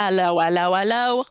[0.00, 1.26] Hello, hello, hello.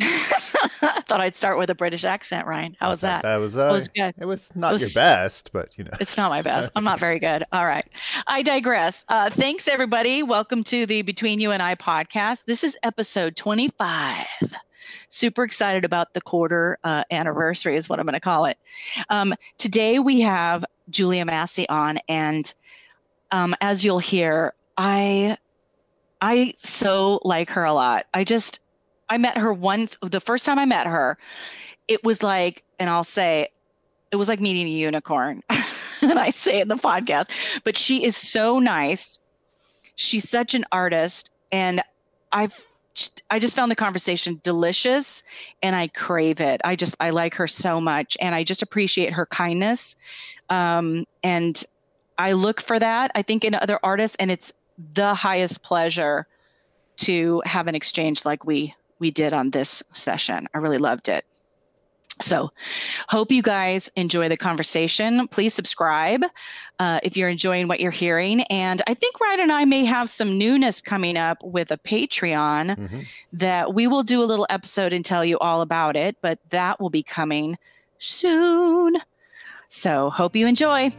[0.00, 2.76] I thought I'd start with a British accent, Ryan.
[2.80, 3.22] How was that?
[3.22, 4.12] That was, uh, That was good.
[4.18, 5.92] It was not was- your best, but you know.
[6.00, 6.72] It's not my best.
[6.74, 7.44] I'm not very good.
[7.52, 7.86] All right.
[8.26, 9.04] I digress.
[9.08, 10.24] Uh, thanks, everybody.
[10.24, 12.46] Welcome to the Between You and I podcast.
[12.46, 14.26] This is episode 25.
[15.10, 18.58] Super excited about the quarter uh, anniversary, is what I'm going to call it.
[19.10, 22.52] Um, today we have Julia Massey on, and
[23.30, 25.36] um, as you'll hear, I
[26.20, 28.06] I so like her a lot.
[28.14, 28.60] I just
[29.08, 29.96] I met her once.
[30.02, 31.16] The first time I met her,
[31.86, 33.48] it was like, and I'll say,
[34.10, 35.42] it was like meeting a unicorn.
[36.02, 37.30] and I say in the podcast,
[37.64, 39.20] but she is so nice.
[39.96, 41.82] She's such an artist, and
[42.32, 42.64] I've
[43.30, 45.22] I just found the conversation delicious,
[45.62, 46.60] and I crave it.
[46.64, 49.96] I just I like her so much, and I just appreciate her kindness,
[50.50, 51.62] um, and
[52.18, 53.10] I look for that.
[53.14, 54.52] I think in other artists, and it's
[54.94, 56.26] the highest pleasure
[56.98, 60.48] to have an exchange like we we did on this session.
[60.54, 61.24] I really loved it.
[62.20, 62.50] So,
[63.08, 65.28] hope you guys enjoy the conversation.
[65.28, 66.24] Please subscribe
[66.80, 68.40] uh, if you're enjoying what you're hearing.
[68.50, 72.76] And I think Ryan and I may have some newness coming up with a Patreon
[72.76, 73.06] Mhm.
[73.34, 76.80] that we will do a little episode and tell you all about it, but that
[76.80, 77.56] will be coming
[78.00, 78.96] soon.
[79.68, 80.90] So, hope you enjoy.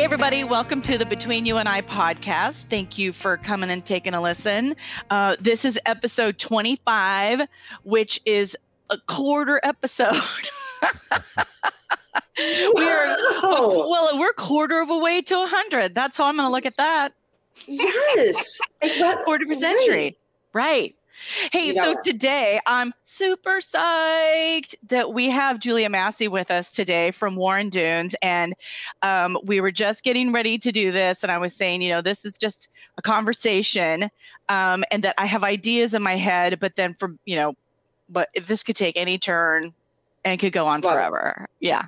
[0.00, 2.70] Hey, everybody, welcome to the Between You and I podcast.
[2.70, 4.74] Thank you for coming and taking a listen.
[5.10, 7.42] Uh, this is episode 25,
[7.82, 8.56] which is
[8.88, 10.14] a quarter episode.
[12.74, 15.94] we're well, we're quarter of a way to 100.
[15.94, 17.10] That's how I'm going to look at that.
[17.68, 18.58] yes.
[19.26, 20.16] Quarter of a century.
[20.54, 20.96] Right.
[21.52, 27.36] Hey, so today I'm super psyched that we have Julia Massey with us today from
[27.36, 28.14] Warren Dunes.
[28.22, 28.54] And
[29.02, 31.22] um, we were just getting ready to do this.
[31.22, 34.10] And I was saying, you know, this is just a conversation
[34.48, 37.54] um, and that I have ideas in my head, but then from, you know,
[38.08, 39.72] but if this could take any turn
[40.24, 40.96] and could go on Love it.
[40.96, 41.46] forever.
[41.60, 41.84] Yeah.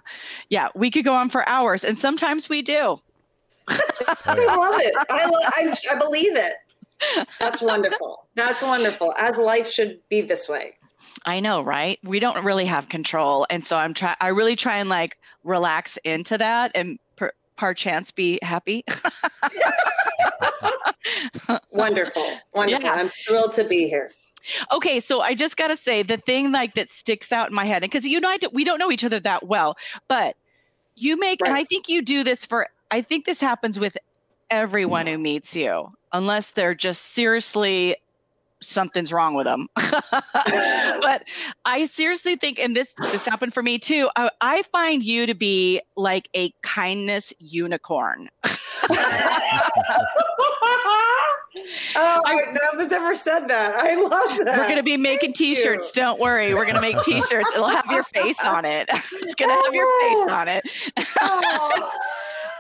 [0.48, 0.68] Yeah.
[0.74, 1.84] We could go on for hours.
[1.84, 2.96] And sometimes we do.
[3.68, 4.94] I love it.
[5.10, 6.54] I, lo- I, I believe it.
[7.38, 8.26] That's wonderful.
[8.34, 9.14] That's wonderful.
[9.16, 10.76] As life should be this way.
[11.24, 11.98] I know, right?
[12.02, 14.16] We don't really have control, and so I'm try.
[14.20, 18.84] I really try and like relax into that, and per, par chance be happy.
[21.70, 22.26] Wonderful.
[22.54, 22.84] Wonderful.
[22.84, 22.94] Yeah.
[22.94, 24.10] I'm thrilled to be here.
[24.72, 27.64] okay, so I just got to say the thing like that sticks out in my
[27.64, 29.76] head, and because you know I we don't know each other that well,
[30.08, 30.36] but
[30.96, 32.66] you make, and I think you do this for.
[32.90, 33.96] I think this happens with
[34.52, 37.96] everyone who meets you, unless they're just seriously
[38.60, 39.66] something's wrong with them.
[39.74, 41.24] but
[41.64, 44.08] I seriously think, and this this happened for me too.
[44.14, 48.28] I, I find you to be like a kindness unicorn.
[48.44, 48.50] oh,
[51.96, 53.78] I, no one's ever said that.
[53.78, 54.58] I love that.
[54.58, 55.36] We're gonna be making Thank.
[55.36, 55.92] T-shirts.
[55.92, 57.50] Don't worry, we're gonna make T-shirts.
[57.54, 58.88] It'll have your face on it.
[59.22, 60.62] It's gonna have your face on it.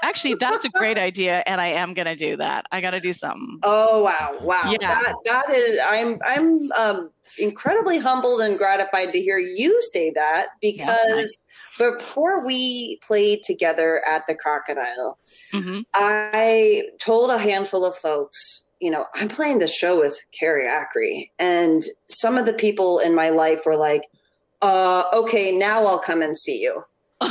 [0.02, 2.66] Actually, that's a great idea, and I am gonna do that.
[2.72, 3.60] I gotta do something.
[3.62, 4.64] Oh wow, wow.
[4.70, 4.78] Yeah.
[4.78, 10.48] That that is I'm I'm um incredibly humbled and gratified to hear you say that
[10.60, 11.38] because
[11.78, 15.18] before we played together at the crocodile,
[15.52, 20.66] hmm I told a handful of folks, you know, I'm playing the show with Carrie
[20.66, 21.28] Akre.
[21.38, 24.02] And some of the people in my life were like,
[24.62, 26.82] uh, okay, now I'll come and see you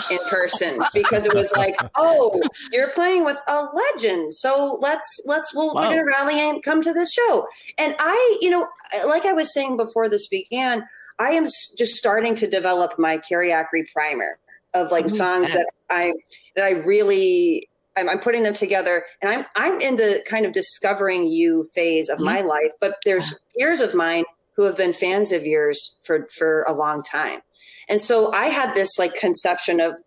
[0.10, 2.42] in person because it was like, oh,
[2.72, 4.34] you're playing with a legend.
[4.34, 5.82] So let's let's we'll, Wow.
[5.82, 7.48] we're gonna rally and come to this show.
[7.78, 8.68] And I, you know,
[9.08, 10.84] like I was saying before this began,
[11.20, 14.40] I am just starting to develop my karaoke primer
[14.74, 16.14] of like songs that I
[16.56, 20.54] that I really I'm, I'm putting them together, and I'm I'm in the kind of
[20.54, 22.48] discovering you phase of my mm-hmm.
[22.48, 22.72] life.
[22.80, 24.24] But there's peers of mine
[24.56, 27.42] who have been fans of yours for for a long time,
[27.90, 30.00] and so I had this like conception of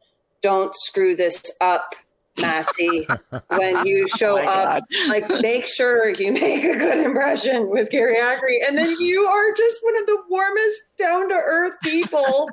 [0.43, 1.95] don't screw this up,
[2.41, 3.07] Massey,
[3.49, 4.83] when you oh show Oh up.
[4.91, 5.09] God.
[5.09, 9.55] Like make sure you make a good impression with Carrie Akre, and then you are
[9.57, 12.49] just one of the warmest, down to earth people,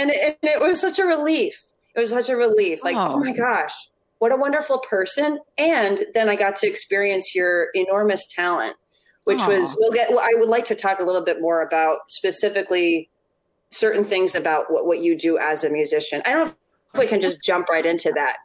[0.00, 1.62] and it, and it was such a relief.
[1.96, 2.82] It was such a relief.
[2.84, 3.14] Like Oh.
[3.14, 3.72] oh my gosh
[4.20, 8.74] what a wonderful person and then i got to experience your enormous talent
[9.24, 11.98] which was we'll get well, i would like to talk a little bit more about
[12.08, 13.08] specifically
[13.70, 16.54] certain things about what, what you do as a musician i don't know
[16.94, 18.36] if we can just jump right into that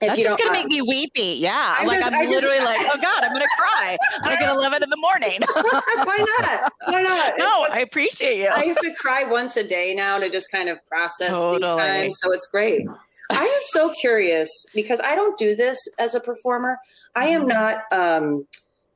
[0.00, 1.38] That's just gonna make me weepy.
[1.38, 3.96] Yeah, I'm like just, I'm literally just, like, oh god, I'm gonna cry
[4.26, 5.38] like at 11 in the morning.
[5.52, 6.72] Why not?
[6.84, 7.34] Why not?
[7.38, 8.48] No, I appreciate you.
[8.48, 11.62] I have to cry once a day now to just kind of process totally.
[11.62, 12.86] these times, so it's great.
[13.30, 16.78] I am so curious because I don't do this as a performer.
[17.14, 17.48] I am mm-hmm.
[17.48, 18.46] not um,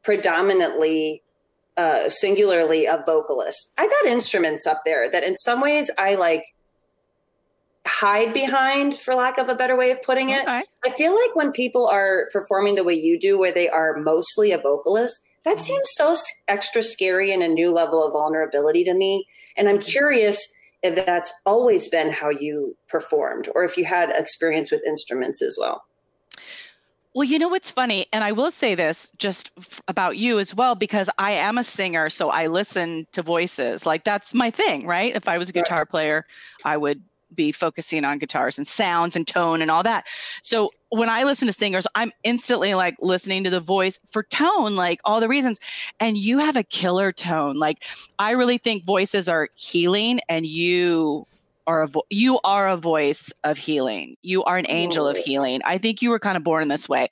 [0.02, 1.22] predominantly
[1.76, 3.70] uh, singularly a vocalist.
[3.78, 6.44] I got instruments up there that in some ways I like
[7.86, 10.42] hide behind for lack of a better way of putting it.
[10.42, 10.62] Okay.
[10.84, 14.52] I feel like when people are performing the way you do where they are mostly
[14.52, 15.64] a vocalist, that mm-hmm.
[15.64, 16.16] seems so
[16.48, 19.24] extra scary and a new level of vulnerability to me.
[19.56, 19.90] And I'm mm-hmm.
[19.90, 20.52] curious
[20.82, 25.56] if that's always been how you performed or if you had experience with instruments as
[25.58, 25.82] well.
[27.14, 30.54] Well, you know what's funny, and I will say this just f- about you as
[30.54, 33.84] well, because I am a singer, so I listen to voices.
[33.84, 35.14] Like that's my thing, right?
[35.16, 35.88] If I was a guitar right.
[35.88, 36.26] player,
[36.64, 37.02] I would
[37.34, 40.04] be focusing on guitars and sounds and tone and all that.
[40.42, 44.76] So when I listen to singers, I'm instantly like listening to the voice for tone,
[44.76, 45.60] like all the reasons.
[46.00, 47.56] And you have a killer tone.
[47.56, 47.84] Like
[48.18, 51.26] I really think voices are healing, and you
[51.70, 54.16] are a vo- you are a voice of healing.
[54.22, 55.60] You are an angel of healing.
[55.64, 57.08] I think you were kind of born this way.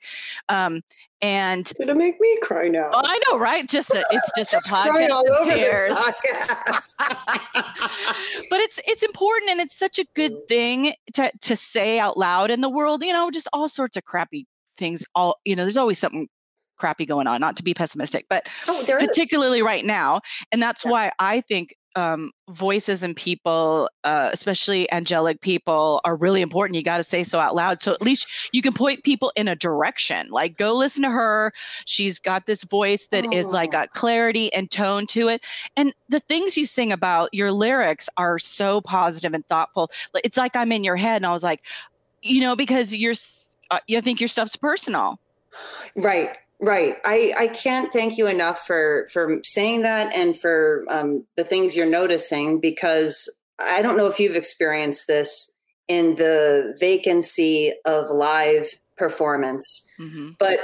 [0.49, 0.81] Um,
[1.21, 2.91] and it's gonna make me cry now.
[2.93, 3.67] Oh, I know, right?
[3.67, 5.97] Just a, it's just, just a podcast all over tears.
[5.97, 6.95] Podcast.
[8.49, 10.43] but it's it's important and it's such a good mm.
[10.47, 13.03] thing to to say out loud in the world.
[13.03, 14.45] You know, just all sorts of crappy
[14.77, 15.05] things.
[15.15, 16.29] All you know, there's always something
[16.77, 17.41] crappy going on.
[17.41, 19.65] Not to be pessimistic, but oh, particularly is.
[19.65, 20.21] right now,
[20.51, 20.91] and that's yeah.
[20.91, 26.77] why I think um, voices and people, uh, especially angelic people, are really important.
[26.77, 27.81] You got to say so out loud.
[27.81, 30.29] So at least you can point people in a direction.
[30.29, 31.51] Like, go listen to her.
[31.85, 33.31] She's got this voice that oh.
[33.31, 33.71] is like oh.
[33.71, 35.43] got clarity and tone to it.
[35.75, 39.91] And the things you sing about, your lyrics are so positive and thoughtful.
[40.23, 41.17] It's like I'm in your head.
[41.17, 41.61] And I was like,
[42.21, 43.15] you know, because you're,
[43.71, 45.19] uh, you think your stuff's personal.
[45.95, 46.37] Right.
[46.61, 46.97] Right.
[47.05, 51.75] I, I can't thank you enough for for saying that and for um, the things
[51.75, 55.55] you're noticing because I don't know if you've experienced this
[55.87, 58.65] in the vacancy of live
[58.97, 60.31] performance, mm-hmm.
[60.37, 60.59] but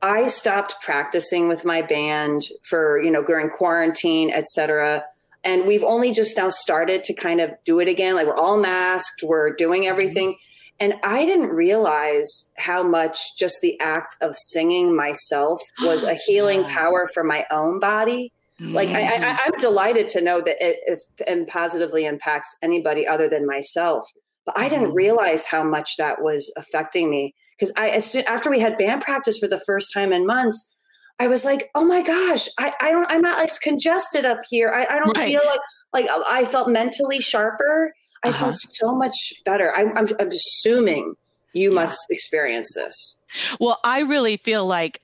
[0.00, 5.04] I stopped practicing with my band for you know during quarantine, etc.
[5.44, 8.14] And we've only just now started to kind of do it again.
[8.14, 9.90] Like we're all masked, we're doing mm-hmm.
[9.90, 10.28] everything.
[10.30, 10.50] Mm-hmm
[10.80, 16.64] and I didn't realize how much just the act of singing myself was a healing
[16.64, 18.32] power for my own body.
[18.60, 18.74] Mm-hmm.
[18.74, 19.60] Like I, am mm-hmm.
[19.60, 24.04] delighted to know that it, it, and positively impacts anybody other than myself.
[24.46, 24.96] But I didn't mm-hmm.
[24.96, 29.02] realize how much that was affecting me because I, as soon, after we had band
[29.02, 30.74] practice for the first time in months,
[31.20, 34.72] I was like, oh my gosh, I, I don't, I'm not as congested up here.
[34.74, 35.28] I, I don't right.
[35.28, 37.92] feel like, like I felt mentally sharper
[38.24, 38.44] I uh-huh.
[38.46, 39.72] felt so much better.
[39.74, 41.14] I'm, I'm, I'm assuming
[41.52, 41.74] you yeah.
[41.74, 43.18] must experience this.
[43.60, 45.00] Well, I really feel like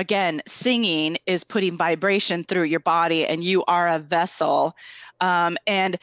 [0.00, 4.74] again, singing is putting vibration through your body, and you are a vessel.
[5.20, 5.98] Um, and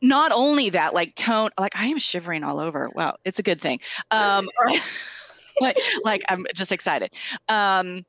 [0.00, 2.90] not only that, like tone, like I am shivering all over.
[2.94, 3.80] Wow, it's a good thing.
[4.10, 4.48] Um,
[5.60, 7.12] like, like I'm just excited.
[7.48, 8.06] Um,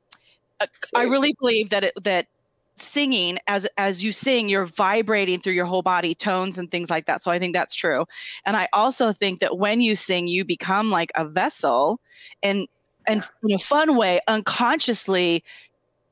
[0.58, 2.28] uh, I really believe that it, that
[2.76, 7.06] singing as as you sing you're vibrating through your whole body tones and things like
[7.06, 7.22] that.
[7.22, 8.04] So i think that's true.
[8.44, 12.00] And i also think that when you sing you become like a vessel
[12.42, 12.68] and
[13.08, 15.42] and in a fun way unconsciously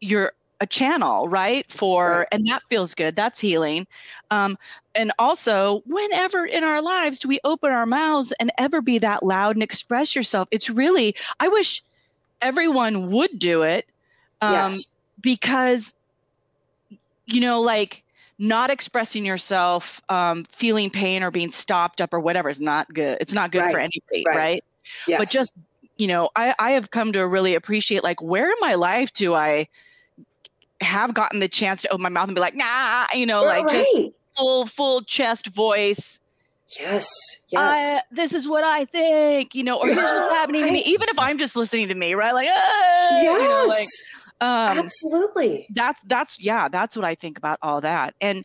[0.01, 2.29] you're a channel right for right.
[2.33, 3.15] and that feels good.
[3.17, 3.87] That's healing.
[4.31, 4.57] Um
[4.95, 9.23] and also whenever in our lives do we open our mouths and ever be that
[9.23, 10.49] loud and express yourself?
[10.51, 11.83] It's really i wish
[12.41, 13.91] everyone would do it
[14.41, 14.87] um yes.
[15.21, 15.95] because
[17.27, 18.05] you know, like
[18.39, 23.19] not expressing yourself, um, feeling pain or being stopped up or whatever is not good.
[23.21, 23.73] It's not good right.
[23.73, 24.37] for anybody, right?
[24.37, 24.65] right?
[25.07, 25.19] Yes.
[25.19, 25.53] But just,
[25.97, 29.35] you know, I, I have come to really appreciate like where in my life do
[29.35, 29.69] I
[30.81, 33.51] have gotten the chance to open my mouth and be like, nah, you know, You're
[33.51, 33.87] like right.
[33.95, 36.19] just full, full chest voice.
[36.79, 37.09] Yes.
[37.51, 38.03] Yes.
[38.11, 41.19] this is what I think, you know, or here's what's happening to me, even if
[41.19, 42.35] I'm just listening to me, right?
[42.35, 43.41] Like, ah, yes.
[43.41, 43.87] You know, like,
[44.45, 45.67] um, Absolutely.
[45.71, 48.15] That's that's yeah, that's what I think about all that.
[48.21, 48.45] And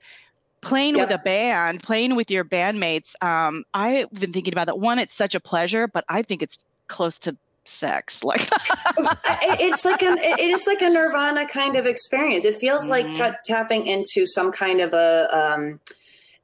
[0.61, 1.09] playing yep.
[1.09, 4.79] with a band, playing with your bandmates, um, I've been thinking about that.
[4.79, 8.49] One, it's such a pleasure, but I think it's close to sex like
[9.43, 13.13] it's like an it is like a nirvana kind of experience it feels mm-hmm.
[13.13, 15.79] like t- tapping into some kind of a um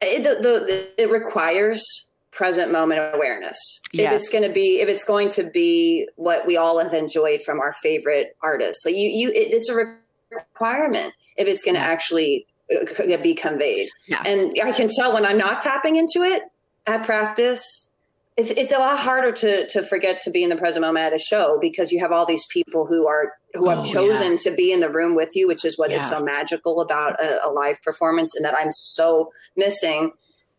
[0.01, 2.04] it, the, the, it requires
[2.35, 3.57] present moment awareness.
[3.91, 4.11] Yes.
[4.11, 7.41] If it's going to be, if it's going to be what we all have enjoyed
[7.41, 9.95] from our favorite artists, so you, you, it, it's a
[10.29, 13.89] requirement if it's going to actually uh, be conveyed.
[14.07, 14.21] Yeah.
[14.25, 16.43] And I can tell when I'm not tapping into it
[16.85, 17.91] at practice,
[18.37, 21.13] it's it's a lot harder to to forget to be in the present moment at
[21.13, 24.37] a show because you have all these people who are who have oh, chosen yeah.
[24.43, 25.97] to be in the room with you, which is what yeah.
[25.97, 30.11] is so magical about a, a, live performance, and that I'm so missing.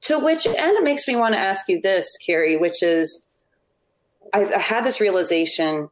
[0.06, 3.26] To which end, it makes me want to ask you this, Carrie, which is
[4.32, 5.88] I've I had this realization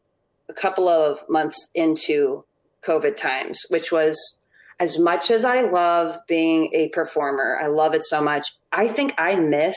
[0.48, 2.44] a couple of months into
[2.82, 4.40] COVID times, which was
[4.80, 8.48] as much as I love being a performer, I love it so much.
[8.72, 9.76] I think I miss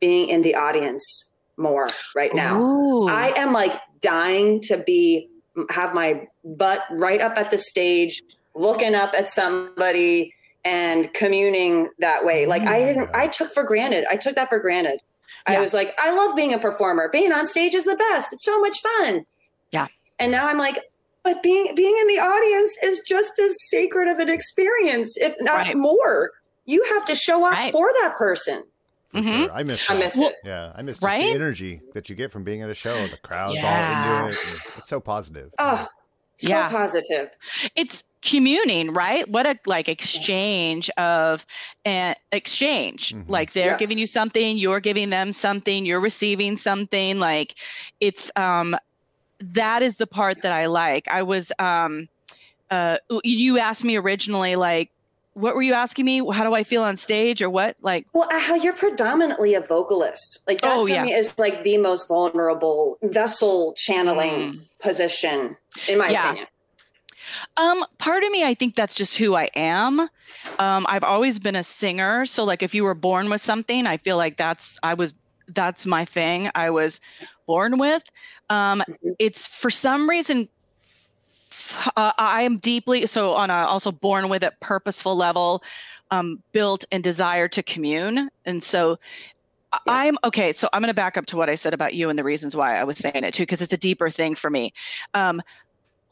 [0.00, 2.60] being in the audience more right now.
[2.60, 3.06] Ooh.
[3.06, 5.28] I am like dying to be
[5.68, 8.22] have my butt right up at the stage,
[8.54, 10.32] looking up at somebody
[10.64, 12.46] and communing that way.
[12.46, 14.04] Like I didn't I took for granted.
[14.10, 15.00] I took that for granted.
[15.48, 15.58] Yeah.
[15.58, 17.08] I was like, I love being a performer.
[17.08, 18.32] Being on stage is the best.
[18.32, 19.24] It's so much fun.
[19.72, 19.86] Yeah.
[20.18, 20.78] And now I'm like,
[21.22, 25.66] but being being in the audience is just as sacred of an experience, if not
[25.66, 25.76] right.
[25.76, 26.32] more.
[26.66, 27.72] You have to show up right.
[27.72, 28.64] for that person.
[29.14, 29.44] Mm-hmm.
[29.44, 29.52] Sure.
[29.52, 29.90] I miss.
[29.90, 30.34] I miss it.
[30.44, 31.20] Yeah, I miss right?
[31.20, 33.06] the energy that you get from being at a show.
[33.08, 34.20] The crowd's yeah.
[34.22, 34.60] all into it.
[34.78, 35.50] It's so positive.
[35.58, 35.88] Oh,
[36.36, 36.70] so yeah.
[36.70, 37.30] positive.
[37.74, 39.28] It's communing, right?
[39.28, 41.46] What a like exchange of
[41.84, 43.14] an exchange.
[43.14, 43.30] Mm-hmm.
[43.30, 43.80] Like they're yes.
[43.80, 47.18] giving you something, you're giving them something, you're receiving something.
[47.18, 47.54] Like
[48.00, 48.76] it's um
[49.40, 51.08] that is the part that I like.
[51.08, 52.08] I was um
[52.70, 54.90] uh you asked me originally like
[55.34, 56.22] what were you asking me?
[56.32, 57.76] How do I feel on stage or what?
[57.80, 60.40] Like, well, how you're predominantly a vocalist.
[60.46, 61.04] Like that oh, to yeah.
[61.04, 64.60] me is like the most vulnerable vessel channeling mm.
[64.80, 65.56] position,
[65.88, 66.30] in my yeah.
[66.30, 66.46] opinion.
[67.56, 70.00] Um, part of me, I think that's just who I am.
[70.58, 73.96] Um, I've always been a singer, so like if you were born with something, I
[73.96, 75.14] feel like that's I was
[75.48, 76.50] that's my thing.
[76.54, 77.00] I was
[77.46, 78.02] born with.
[78.48, 79.10] Um, mm-hmm.
[79.18, 80.48] It's for some reason
[81.96, 85.62] uh, I am deeply so on a also born with it purposeful level,
[86.10, 88.98] um, built and desire to commune, and so
[89.72, 89.78] yeah.
[89.86, 90.52] I'm okay.
[90.52, 92.56] So I'm going to back up to what I said about you and the reasons
[92.56, 94.72] why I was saying it too, because it's a deeper thing for me.
[95.14, 95.42] Um,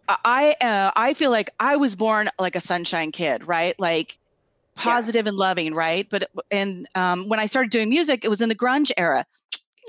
[0.08, 3.78] I uh, I feel like I was born like a sunshine kid, right?
[3.78, 4.18] Like
[4.74, 5.30] positive yeah.
[5.30, 6.06] and loving, right?
[6.08, 9.26] But and um, when I started doing music, it was in the grunge era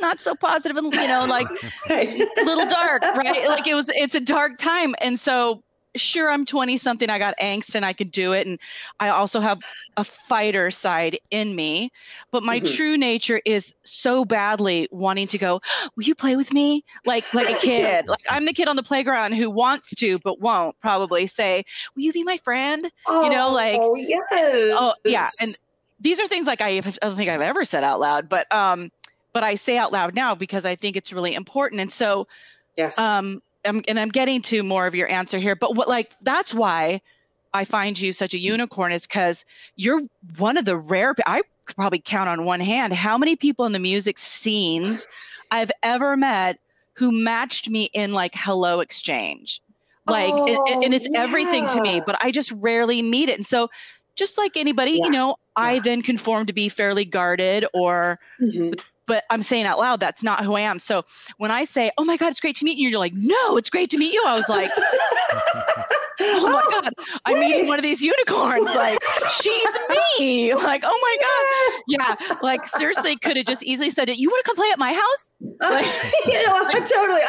[0.02, 1.48] not so positive and you know like
[1.90, 5.62] a little dark right like it was it's a dark time and so
[6.00, 8.60] sure i'm 20 something i got angst and i could do it and
[9.00, 9.62] i also have
[9.98, 11.91] a fighter side in me
[12.32, 12.74] but my mm-hmm.
[12.75, 15.62] true nature is so badly wanting to go
[15.96, 18.84] will you play with me like like a kid like i'm the kid on the
[18.84, 21.63] playground who wants to but won't probably say
[21.96, 25.51] will you be my friend oh, you know like oh yes oh yeah and
[26.01, 28.91] these are things like I, I don't think i've ever said out loud but um
[29.34, 31.82] but I say out loud now because I think it's really important.
[31.82, 32.27] And so,
[32.75, 36.13] yes, um, I'm, and I'm getting to more of your answer here, but what like
[36.22, 37.01] that's why
[37.54, 40.01] I find you such a unicorn is because you're
[40.38, 41.16] one of the rare.
[41.25, 45.08] I could probably count on one hand how many people in the music scenes
[45.51, 46.60] I've ever met
[46.94, 49.62] who matched me in like hello exchange,
[50.06, 51.22] like, oh, and, and, it's yeah.
[51.22, 52.01] everything to me.
[52.06, 53.70] But I just rarely meet it, and so
[54.16, 55.06] just like anybody, yeah.
[55.06, 55.82] you know, I yeah.
[55.82, 58.74] then conform to be fairly guarded or mm-hmm
[59.10, 60.78] but I'm saying out loud, that's not who I am.
[60.78, 61.04] So
[61.38, 63.72] when I say, oh my God, it's great to meet you, you're like, no, it's
[63.72, 64.24] great to meet you.
[64.24, 64.70] I was like,
[66.22, 66.94] oh my oh, God,
[67.25, 68.66] I'm meeting one of these unicorns.
[68.75, 69.00] Like,
[69.42, 70.54] she's me.
[70.70, 71.84] Like, oh my God.
[71.88, 72.38] Yeah.
[72.44, 74.18] Like, seriously, could have just easily said it.
[74.20, 75.34] You want to come play at my house?
[75.62, 75.86] Like,
[76.28, 77.22] you know, like, totally.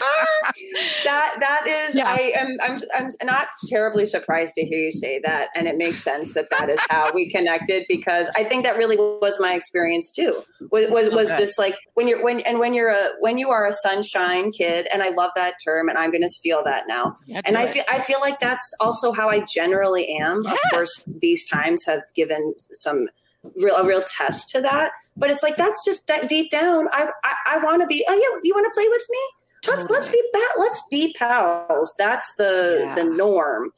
[1.04, 2.04] that, that is, yeah.
[2.06, 5.48] I am, I'm, I'm not terribly surprised to hear you say that.
[5.54, 8.96] And it makes sense that that is how we connected because I think that really
[8.96, 11.40] was my experience too was was, was okay.
[11.40, 14.86] just like when you're when and when you're a when you are a sunshine kid
[14.92, 17.16] and I love that term and I'm going to steal that now.
[17.26, 20.42] Yeah, and I feel I feel like that's also how I generally am.
[20.44, 20.54] Yes.
[20.54, 23.08] Of course, these times have given some
[23.56, 26.88] real a real test to that, but it's like that's just that deep down.
[26.92, 28.04] I I, I want to be.
[28.08, 29.18] Oh yeah, you want to play with me?
[29.62, 29.86] Totally.
[29.90, 30.22] Let's let's be
[30.58, 31.94] let's be pals.
[31.98, 32.94] That's the yeah.
[32.94, 33.72] the norm.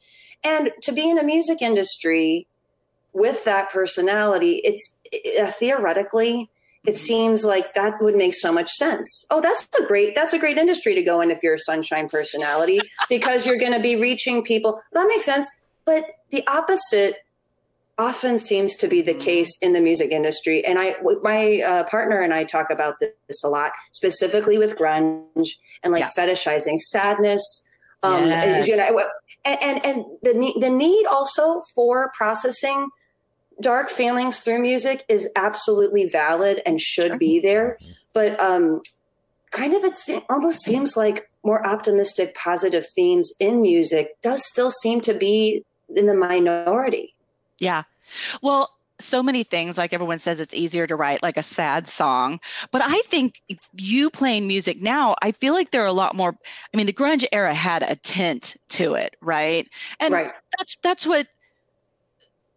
[0.45, 2.47] And to be in a music industry
[3.13, 4.99] with that personality, it's
[5.41, 6.51] uh, theoretically
[6.85, 9.25] it seems like that would make so much sense.
[9.31, 12.09] Oh, that's a great that's a great industry to go in if you're a sunshine
[12.09, 14.81] personality because you're going to be reaching people.
[14.93, 15.49] That makes sense.
[15.85, 17.22] But the opposite
[18.03, 20.65] often seems to be the case in the music industry.
[20.65, 25.51] And I, my uh, partner and I talk about this a lot, specifically with grunge
[25.83, 26.11] and like yeah.
[26.17, 27.69] fetishizing sadness.
[28.03, 28.67] Um, yes.
[28.67, 29.05] you know,
[29.45, 32.89] and, and, and the the need also for processing
[33.61, 37.19] dark feelings through music is absolutely valid and should sure.
[37.19, 37.79] be there
[38.13, 38.81] but um
[39.51, 45.01] kind of it almost seems like more optimistic positive themes in music does still seem
[45.01, 47.15] to be in the minority
[47.59, 47.83] yeah
[48.43, 52.39] well so many things like everyone says it's easier to write like a sad song
[52.71, 53.43] but i think
[53.77, 56.37] you playing music now i feel like there are a lot more
[56.73, 59.69] i mean the grunge era had a tint to it right
[60.01, 60.33] and right.
[60.59, 61.27] that's that's what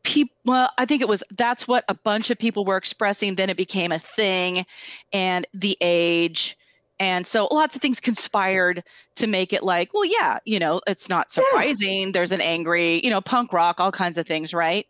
[0.03, 3.49] people well i think it was that's what a bunch of people were expressing then
[3.49, 4.65] it became a thing
[5.13, 6.57] and the age
[6.99, 8.83] and so lots of things conspired
[9.17, 12.03] to make it like, well, yeah, you know, it's not surprising.
[12.03, 12.11] Yeah.
[12.13, 14.85] There's an angry, you know, punk rock, all kinds of things, right?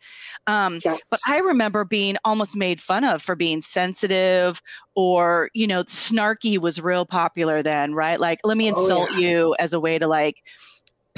[0.47, 0.99] Um, yes.
[1.09, 4.61] But I remember being almost made fun of for being sensitive
[4.95, 8.19] or, you know, snarky was real popular then, right?
[8.19, 9.27] Like, let me insult oh, yeah.
[9.27, 10.43] you as a way to like,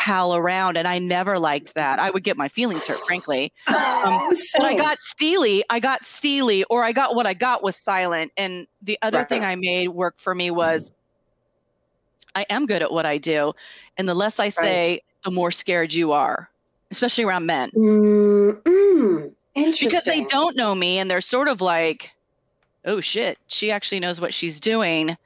[0.07, 1.99] pal around and i never liked that.
[1.99, 3.51] I would get my feelings hurt frankly.
[3.67, 7.61] Um, oh, but i got steely i got steely or i got what i got
[7.61, 8.31] was silent.
[8.37, 9.27] And the other right.
[9.27, 10.91] thing i made work for me was
[12.35, 13.51] i am good at what i do
[13.97, 15.03] and the less i say right.
[15.25, 16.49] the more scared you are
[16.89, 17.69] especially around men.
[17.71, 22.13] Mm, because they don't know me and they're sort of like
[22.85, 25.17] oh shit she actually knows what she's doing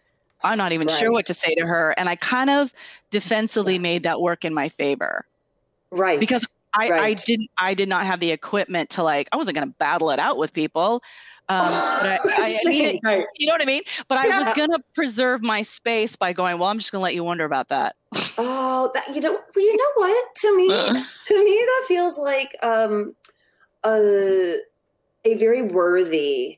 [0.44, 0.98] I'm not even right.
[0.98, 1.94] sure what to say to her.
[1.98, 2.74] And I kind of
[3.10, 5.26] defensively made that work in my favor.
[5.92, 6.20] Right.
[6.20, 7.02] Because I, right.
[7.02, 10.20] I didn't I did not have the equipment to like I wasn't gonna battle it
[10.20, 11.04] out with people.
[11.50, 13.00] Um, but I, I, I needed,
[13.36, 13.82] you know what I mean?
[14.08, 17.24] But I was gonna preserve my space by going, well, I'm just gonna let you
[17.24, 17.96] wonder about that.
[18.38, 20.36] oh, that, you know, well, you know what?
[20.36, 20.68] To me,
[21.26, 23.16] to me, that feels like um,
[23.84, 24.60] a
[25.26, 26.58] a very worthy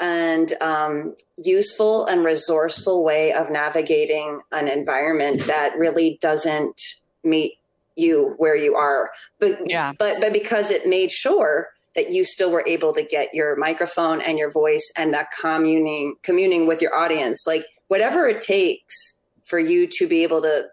[0.00, 6.80] and um, useful and resourceful way of navigating an environment that really doesn't
[7.24, 7.58] meet
[7.96, 9.10] you where you are.
[9.38, 9.92] But yeah.
[9.98, 14.20] but but because it made sure that you still were able to get your microphone
[14.20, 19.58] and your voice and that communing communing with your audience like whatever it takes for
[19.58, 20.66] you to be able to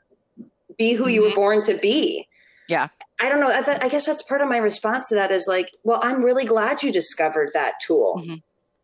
[0.77, 1.13] be who mm-hmm.
[1.13, 1.35] you were mm-hmm.
[1.35, 2.27] born to be.
[2.67, 2.89] Yeah.
[3.21, 5.69] I don't know I, I, guess that's part of my response to that is like
[5.83, 8.17] well i'm really glad you discovered that tool.
[8.19, 8.35] Mm-hmm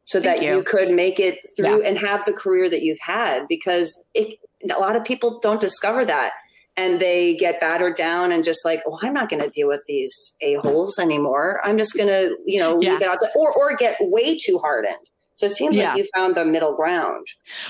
[0.10, 0.56] so Thank that you.
[0.56, 0.63] you.
[0.63, 1.88] could make it through yeah.
[1.88, 6.04] and have the career that you've had because it, a lot of people don't discover
[6.04, 6.32] that
[6.75, 9.84] and they get battered down and just like, oh, I'm not going to deal with
[9.86, 11.62] these a holes anymore.
[11.63, 12.94] I'm just going to, you know, yeah.
[12.94, 14.98] leave it out to, or or get way too hardened.
[15.36, 15.89] So it seems yeah.
[15.89, 17.28] like you found the middle ground.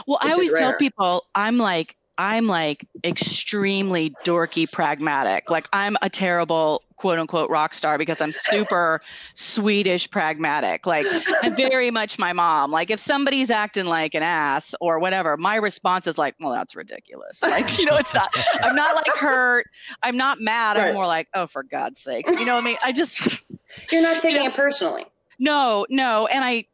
[0.08, 5.50] Well, I always tell people I'm like I'm like extremely dorky pragmatic.
[5.50, 9.00] Like I'm a terrible quote unquote rock star because I'm super
[9.36, 10.86] Swedish pragmatic.
[10.86, 11.06] Like
[11.44, 12.72] I'm very much my mom.
[12.72, 16.76] Like if somebody's acting like an ass or whatever, my response is like, well, that's
[16.76, 17.42] ridiculous.
[17.42, 18.30] Like, you know, it's not,
[18.64, 19.68] I'm not like hurt.
[20.04, 20.76] I'm not mad.
[20.76, 20.90] Right.
[20.90, 22.28] I'm more like, oh, for God's sake.
[22.28, 22.78] You know what I mean?
[22.84, 23.50] I just,
[23.94, 25.06] you're not taking you know, it personally.
[25.40, 26.28] No, no.
[26.28, 26.66] And I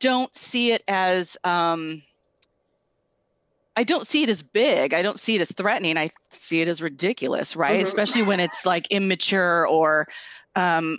[0.00, 2.02] don't see it as, um,
[3.76, 4.94] I don't see it as big.
[4.94, 5.98] I don't see it as threatening.
[5.98, 7.74] I see it as ridiculous, right?
[7.74, 7.84] Mm-hmm.
[7.84, 10.06] Especially when it's like immature or
[10.54, 10.98] um,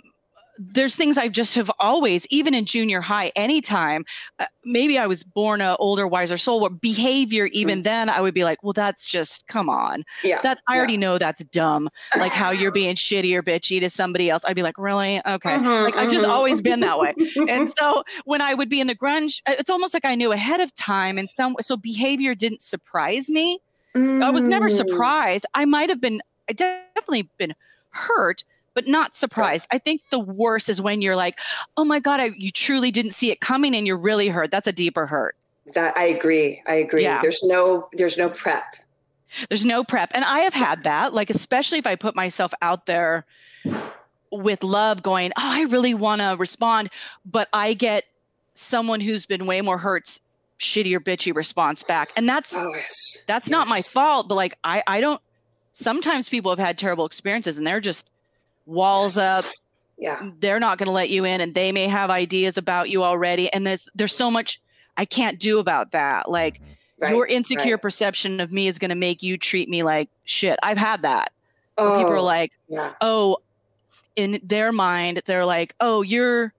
[0.58, 4.04] there's things I just have always, even in junior high, anytime,
[4.38, 7.82] uh, maybe I was born a older, wiser soul, where behavior, even mm-hmm.
[7.82, 10.04] then, I would be like, well, that's just, come on.
[10.22, 10.40] Yeah.
[10.42, 10.78] That's, I yeah.
[10.78, 11.88] already know that's dumb.
[12.16, 14.44] Like how you're being shitty or bitchy to somebody else.
[14.46, 15.18] I'd be like, really?
[15.26, 15.50] Okay.
[15.50, 16.32] Mm-hmm, like I've just mm-hmm.
[16.32, 17.14] always been that way.
[17.48, 20.32] and so when I would be in the grunge, uh, it's almost like I knew
[20.32, 23.58] ahead of time and some, so behavior didn't surprise me.
[23.94, 24.22] Mm.
[24.22, 24.76] I was never mm.
[24.76, 25.46] surprised.
[25.54, 27.54] I might have been, I definitely been
[27.90, 28.44] hurt,
[28.76, 29.66] but not surprised.
[29.72, 31.40] I think the worst is when you're like,
[31.78, 34.50] oh my God, I, you truly didn't see it coming and you're really hurt.
[34.50, 35.34] That's a deeper hurt.
[35.74, 36.62] That I agree.
[36.68, 37.02] I agree.
[37.02, 37.22] Yeah.
[37.22, 38.76] There's no there's no prep.
[39.48, 40.12] There's no prep.
[40.14, 43.24] And I have had that, like especially if I put myself out there
[44.30, 46.90] with love going, oh, I really want to respond,
[47.24, 48.04] but I get
[48.52, 50.20] someone who's been way more hurt
[50.58, 52.12] shitty or bitchy response back.
[52.14, 53.18] And that's oh, yes.
[53.26, 53.50] that's yes.
[53.50, 55.20] not my fault, but like I I don't
[55.72, 58.10] sometimes people have had terrible experiences and they're just
[58.66, 59.44] walls up
[59.96, 63.02] yeah they're not going to let you in and they may have ideas about you
[63.02, 64.60] already and there's there's so much
[64.96, 67.04] i can't do about that like mm-hmm.
[67.04, 67.82] right, your insecure right.
[67.82, 71.32] perception of me is going to make you treat me like shit i've had that
[71.78, 72.92] oh, people are like yeah.
[73.00, 73.38] oh
[74.16, 76.52] in their mind they're like oh you're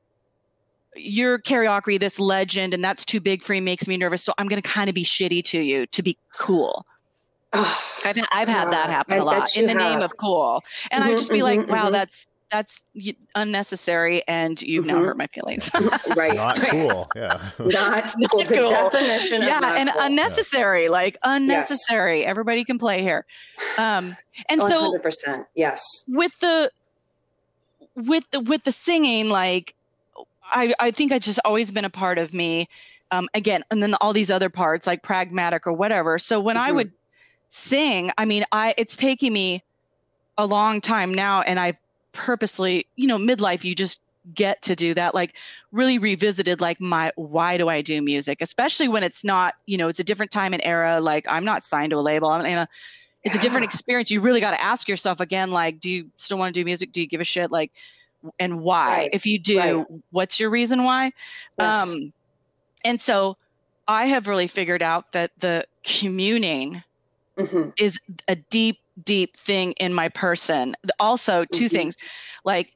[0.99, 4.23] you're Carrie Akre, this legend, and that's too big for me, makes me nervous.
[4.23, 6.85] So I'm going to kind of be shitty to you to be cool.
[8.05, 9.81] I've, I've had that happen a lot in the have.
[9.81, 10.63] name of cool.
[10.91, 11.93] And mm-hmm, I'd just be mm-hmm, like, wow, mm-hmm.
[11.93, 12.83] that's that's
[13.35, 15.17] unnecessary and you've now hurt mm-hmm.
[15.17, 15.69] my feelings.
[16.15, 16.33] right.
[16.35, 17.09] Not cool.
[17.15, 17.49] Yeah.
[17.59, 18.43] Not cool.
[18.43, 18.69] The cool.
[18.69, 20.01] definition yeah, and cool.
[20.01, 20.89] unnecessary, yeah.
[20.89, 22.21] like unnecessary.
[22.21, 22.29] Yes.
[22.29, 23.25] Everybody can play here.
[23.77, 24.15] Um
[24.49, 24.69] and 100%.
[24.69, 25.45] so 100%.
[25.55, 26.03] Yes.
[26.07, 26.71] With the
[27.95, 29.73] with the with the singing like
[30.43, 32.69] I I think I just always been a part of me.
[33.11, 36.17] Um again, and then all these other parts like pragmatic or whatever.
[36.17, 36.75] So when I mm-hmm.
[36.77, 36.91] would
[37.49, 39.63] sing i mean i it's taking me
[40.37, 41.79] a long time now and i've
[42.13, 43.99] purposely you know midlife you just
[44.33, 45.35] get to do that like
[45.71, 49.87] really revisited like my why do i do music especially when it's not you know
[49.87, 52.57] it's a different time and era like i'm not signed to a label i'm in
[52.57, 52.67] a
[53.23, 56.37] it's a different experience you really got to ask yourself again like do you still
[56.37, 57.71] want to do music do you give a shit like
[58.39, 59.09] and why Right.
[59.13, 59.85] if you do Right.
[60.11, 61.11] what's your reason why
[61.57, 61.93] Yes.
[61.93, 62.11] um
[62.83, 63.37] and so
[63.87, 66.83] i have really figured out that the communing
[67.37, 67.71] Mhm.
[67.79, 71.69] is a deep deep thing in my person also 2 Mhm.
[71.69, 71.95] things
[72.45, 72.73] like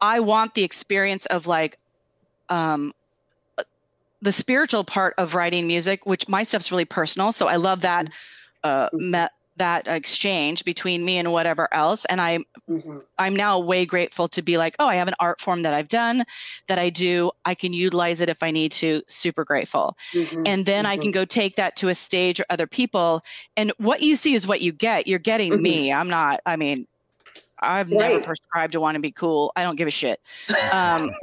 [0.00, 1.78] i want the experience of like
[2.48, 2.92] um
[4.20, 8.08] the spiritual part of writing music which my stuff's really personal so i love that
[8.64, 9.28] uh Mhm.
[9.56, 12.38] That exchange between me and whatever else and i
[12.68, 13.02] Mhm.
[13.18, 15.88] i'm now way grateful to be like oh i have an art form that i've
[15.88, 16.24] done
[16.68, 20.42] that i do i can utilize it if i need to super grateful Mhm.
[20.46, 23.22] and then I can go take that to a stage or other people.
[23.56, 25.06] And what you see is what you get.
[25.06, 25.92] You're getting me.
[25.92, 26.40] I'm not.
[26.46, 26.86] I mean,
[27.60, 29.52] I've never prescribed to want to be cool.
[29.56, 30.20] I don't give a shit.
[30.72, 31.10] Um,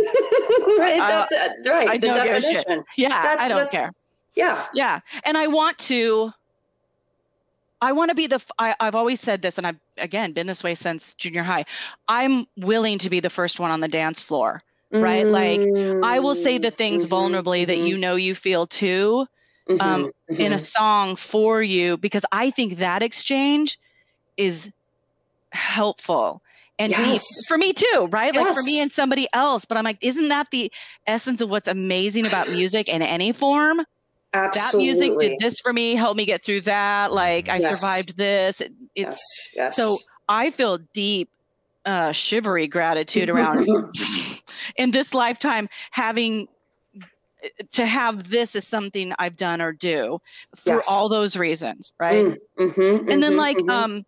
[0.78, 1.30] right, uh, that-
[1.64, 2.66] that- right, I the don't give a shit.
[2.98, 3.92] yeah, That's- I don't care.
[4.36, 4.66] Yeah.
[4.74, 6.32] Yeah, and I want to.
[7.82, 8.44] I want to be the.
[8.60, 11.66] I've always said this, and I've again been this way since junior high.
[12.08, 14.62] I'm willing to be the first one on the dance floor.
[15.00, 15.68] Right, like,
[16.04, 19.26] I will say the things Mhm, vulnerably that you know you feel too.
[19.70, 23.80] mhm, um, in a song for you because I think that exchange
[24.38, 24.72] is
[25.54, 26.42] helpful
[26.80, 27.26] and Yes.
[27.48, 28.36] for me too, right?
[28.36, 29.66] Like for me and somebody else.
[29.66, 30.72] But I'm like, isn't that the
[31.08, 33.82] essence of what's amazing about music in any form?
[34.34, 34.62] Absolutely.
[34.62, 37.12] That music did this for me, helped me get through that.
[37.12, 37.80] Like I Yes.
[37.80, 38.62] survived this.
[38.62, 39.50] It- it's Yes.
[39.56, 39.76] Yes.
[39.76, 39.98] so
[40.30, 41.30] I feel deep,
[41.86, 43.68] uh, shivery gratitude around
[44.78, 46.48] in this lifetime having
[47.44, 50.20] uh, to have this as something I've done or do
[50.56, 50.86] for Yes.
[50.90, 52.26] all those reasons, right?
[52.26, 53.70] Mm, mhm, and then mhm, like mhm.
[53.70, 54.04] um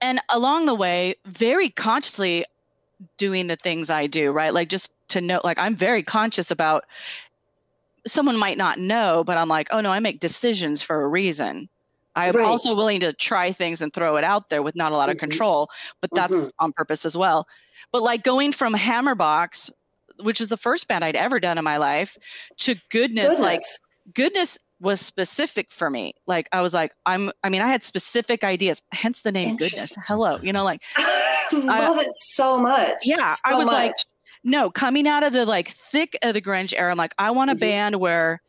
[0.00, 2.44] and along the way very consciously
[3.18, 4.52] doing the things I do, right?
[4.54, 6.84] Like just to know like I'm very conscious about
[8.06, 11.68] someone might not know, but I'm like, oh no, I make decisions for a reason.
[12.14, 12.44] I'm Right.
[12.44, 15.16] also willing to try things and throw it out there with not a lot of
[15.16, 15.20] Mhm.
[15.20, 17.46] control, but that's on purpose as well.
[17.90, 19.70] But like going from Hammerbox,
[20.20, 22.18] which was the first band I'd ever done in my life,
[22.58, 23.78] to goodness, like Goodness.
[24.14, 26.12] goodness was specific for me.
[26.26, 29.96] Like I was like, I'm I mean, I had specific ideas, hence the name goodness.
[30.06, 30.38] Hello.
[30.42, 32.96] You know, like I love it so much.
[33.04, 34.04] Yeah, I So was like, much.
[34.44, 37.50] No, coming out of the like thick of the grunge era, I'm like, I want
[37.50, 37.60] a Mhm.
[37.60, 38.40] band where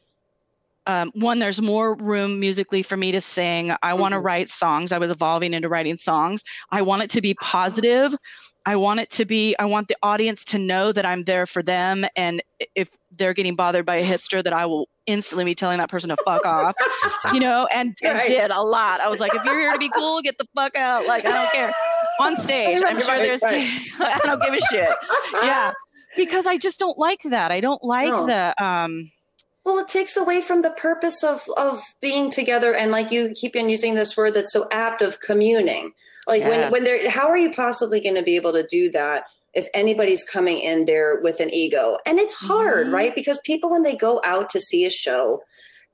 [0.85, 3.73] um, one, there's more room musically for me to sing.
[3.83, 4.25] I want to Mhm.
[4.25, 4.91] write songs.
[4.91, 6.43] I was evolving into writing songs.
[6.71, 8.13] I want it to be positive.
[8.65, 11.63] I want it to be, I want the audience to know that I'm there for
[11.63, 12.05] them.
[12.17, 12.43] And
[12.75, 16.09] if they're getting bothered by a hipster, that I will instantly be telling that person
[16.09, 16.75] to fuck off,
[17.33, 18.27] you know, and, and Right.
[18.27, 18.99] did a lot.
[18.99, 21.07] I was like, if you're here to be cool, get the fuck out.
[21.07, 21.71] Like, I don't care.
[22.21, 23.67] On stage, I'm sure there's, right.
[23.99, 24.89] I don't give a shit.
[25.33, 25.71] Yeah.
[26.15, 27.51] Because I just don't like that.
[27.51, 28.27] I don't like No.
[28.27, 29.11] the, um,
[29.65, 33.55] Well, it takes away from the purpose of of being together, and like you keep
[33.55, 35.93] on using this word that's so apt of communing.
[36.27, 36.71] Like when Yes.
[36.71, 39.23] when there, how are you possibly going to be able to do that
[39.53, 41.97] if anybody's coming in there with an ego?
[42.05, 42.93] And it's hard, Mhm.
[42.93, 43.15] right?
[43.15, 45.41] Because people when they go out to see a show,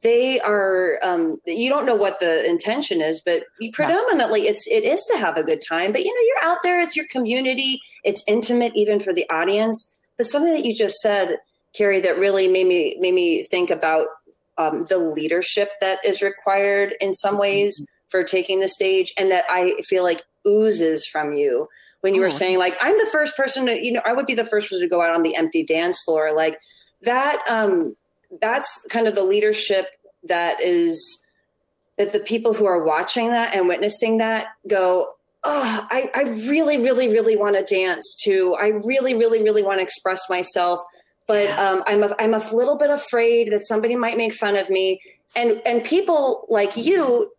[0.02, 5.04] they are um, you don't know what the intention is, but predominantly it's it is
[5.12, 5.92] to have a good time.
[5.92, 10.00] But you know, you're out there; it's your community, it's intimate, even for the audience.
[10.18, 11.38] But something that you just said
[11.76, 14.08] Carrie, that really made me made me think about
[14.58, 19.46] um, the leadership that is required in some ways for taking the stage, and that
[19.50, 21.68] I feel like oozes from you
[22.02, 22.26] when you Oh.
[22.26, 24.70] were saying like I'm the first person to you know I would be the first
[24.70, 26.58] person to go out on the empty dance floor like
[27.02, 27.44] that.
[27.50, 27.96] Um,
[28.42, 29.88] that's kind of the leadership
[30.24, 31.24] that is
[31.98, 35.14] that the people who are watching that and witnessing that go
[35.44, 39.80] oh I, I really really really want to dance too i really really really want
[39.80, 40.80] to express myself
[41.28, 41.62] but Yeah.
[41.70, 45.00] um, I'm a, I'm a little bit afraid that somebody might make fun of me
[45.36, 47.32] and and people like you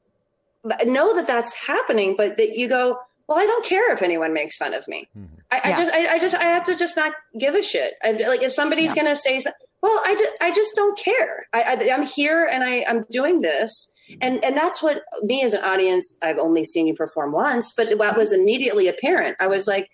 [0.87, 4.57] know that that's happening but that you go well i don't care if anyone makes
[4.57, 5.26] fun of me Mhm.
[5.53, 7.94] I, I just I, I just I have to just not give a shit.
[8.05, 9.03] I, like if somebody's Yeah.
[9.03, 9.50] gonna say, so-
[9.83, 11.47] well, I just I just don't care.
[11.53, 14.19] I, I I'm here and I I'm doing this, mm-hmm.
[14.23, 16.19] and and that's what me as an audience.
[16.23, 18.19] I've only seen you perform once, but what mm-hmm.
[18.19, 19.37] was immediately apparent.
[19.40, 19.90] I was like,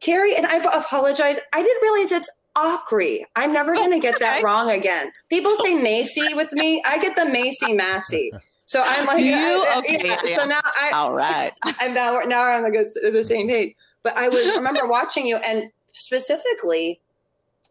[0.00, 1.38] Carrie, and I apologize.
[1.52, 3.24] I didn't realize it's Ockery.
[3.34, 5.10] I'm never oh, gonna get that wrong again.
[5.28, 6.82] People say Macy with me.
[6.86, 8.32] I get the Macy Massey.
[8.64, 9.34] So I'm like, you?
[9.34, 10.16] I- Okay, yeah.
[10.24, 11.52] yeah, So now I, all right.
[11.82, 13.74] and now we're now we're on the good the same page.
[14.02, 17.00] But I was remember watching you, and specifically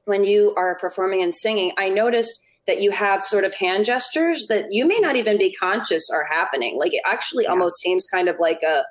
[0.06, 4.48] when you are performing and singing, I noticed that you have sort of hand gestures
[4.48, 6.78] that you may not even be conscious are happening.
[6.80, 7.52] Like it actually Yeah.
[7.52, 8.86] almost seems kind of like a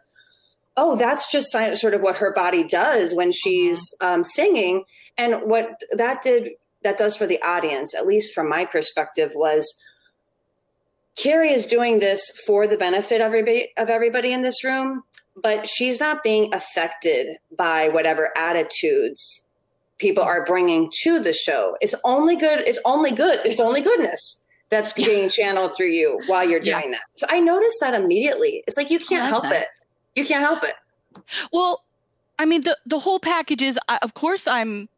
[0.76, 4.06] oh, that's just sort of what her body does when she's mm-hmm.
[4.06, 4.84] um, singing.
[5.16, 6.50] And what that did,
[6.82, 9.80] that does for the audience, at least from my perspective, was
[11.16, 15.04] Carrie is doing this for the benefit of everybody, of everybody in this room,
[15.40, 19.43] but she's not being affected by whatever attitudes
[20.04, 21.78] people are bringing to the show.
[21.80, 22.68] It's only good.
[22.68, 23.40] It's only good.
[23.46, 26.98] It's only goodness that's being channeled through you while you're doing yeah.
[26.98, 27.00] that.
[27.14, 28.62] So I noticed that immediately.
[28.66, 29.62] It's like you can't oh, help nice.
[29.62, 29.68] it.
[30.14, 30.74] You can't help it.
[31.54, 31.84] Well,
[32.38, 34.90] I mean the the whole package is of course I'm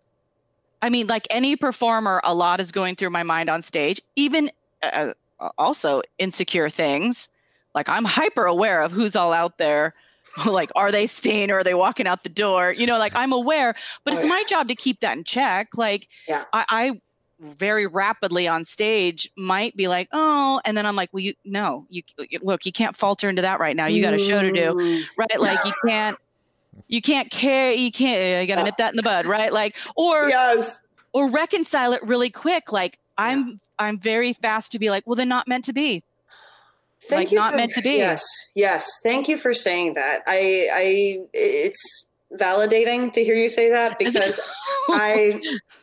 [0.83, 4.01] I mean like any performer a lot is going through my mind on stage.
[4.17, 4.51] Even
[4.83, 7.29] uh, uh also insecure things.
[7.77, 9.95] Like I'm hyper aware of who's all out there.
[10.47, 12.73] like are they staying or are they walking out the door?
[12.73, 14.31] You know, like I'm aware, but oh, it's yeah.
[14.31, 15.77] my job to keep that in check.
[15.77, 16.45] Like yeah.
[16.53, 17.01] I, I
[17.39, 21.87] very rapidly on stage might be like, oh, and then I'm like, well, you no,
[21.91, 22.03] you,
[22.43, 23.87] look, you can't falter into that right now.
[23.87, 25.05] You got a show to do, mm.
[25.19, 25.41] right?
[25.41, 26.17] Like you can't,
[26.89, 29.53] you can't care, you can't, you got to nip that in the bud, right?
[29.53, 30.81] Like, or yes,
[31.13, 32.73] or reconcile it really quick.
[32.73, 36.03] Like I'm, I'm very fast to be like, well, they're not meant to be.
[37.09, 37.97] Thank like not for, meant to be.
[37.97, 38.91] Yes, yes.
[39.03, 40.23] Thank you for saying that.
[40.27, 44.41] I, I, it's validating to hear you say that because
[44.89, 45.41] I,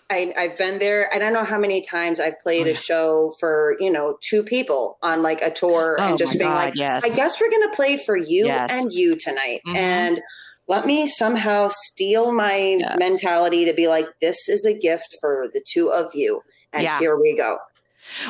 [0.10, 1.14] I I've been there.
[1.14, 4.98] I don't know how many times I've played a show for you know two people
[5.02, 7.04] on like a tour oh and just being God, like, yes.
[7.04, 8.70] I guess we're gonna play for you yes.
[8.72, 9.78] and you tonight, mm-hmm.
[9.78, 10.22] and
[10.68, 12.98] let me somehow steal my yes.
[12.98, 17.00] mentality to be like, this is a gift for the two of you, and yeah.
[17.00, 17.58] here we go.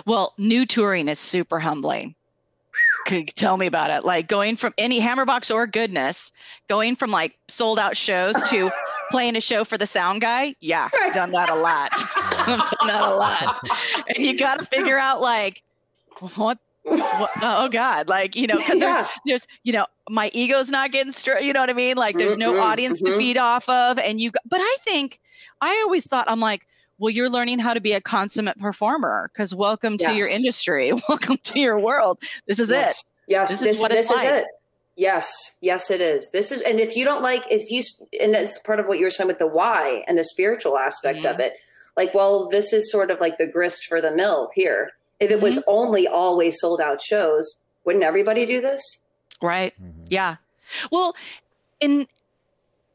[0.06, 2.16] Well, new touring is super humbling
[3.06, 4.06] tell me about it.
[4.06, 6.32] Like going from any Hammerbox or goodness,
[6.68, 8.72] going from like sold out shows to
[9.12, 10.56] playing a show for the sound guy.
[10.60, 11.90] Yeah, I've done that a lot.
[11.94, 13.60] I've done that a lot.
[14.08, 15.64] And you got to figure out like
[16.36, 18.94] what, what, oh God, like, you know, cause yeah.
[18.94, 21.44] there's, there's, you know, my ego's not getting straight.
[21.44, 21.98] You know what I mean?
[21.98, 23.14] Like there's no mm-hmm, audience mm-hmm.
[23.14, 23.98] to feed off of.
[24.00, 25.20] And you, but I think
[25.62, 26.68] I always thought I'm like,
[27.04, 30.10] well you're learning how to be a consummate performer because welcome yes.
[30.10, 33.02] to your industry welcome to your world this is yes.
[33.02, 34.26] it yes this, this is, this is like.
[34.26, 34.46] it
[34.96, 37.84] yes yes it is this is and if you don't like if you
[38.22, 41.20] and that's part of what you were saying with the why and the spiritual aspect
[41.20, 41.34] mm-hmm.
[41.34, 41.52] of it
[41.98, 45.36] like well this is sort of like the grist for the mill here if it
[45.36, 45.44] mm-hmm.
[45.44, 49.02] was only always sold out shows wouldn't everybody do this
[49.42, 50.04] right mm-hmm.
[50.08, 50.38] yeah
[50.90, 51.14] well
[51.82, 52.08] in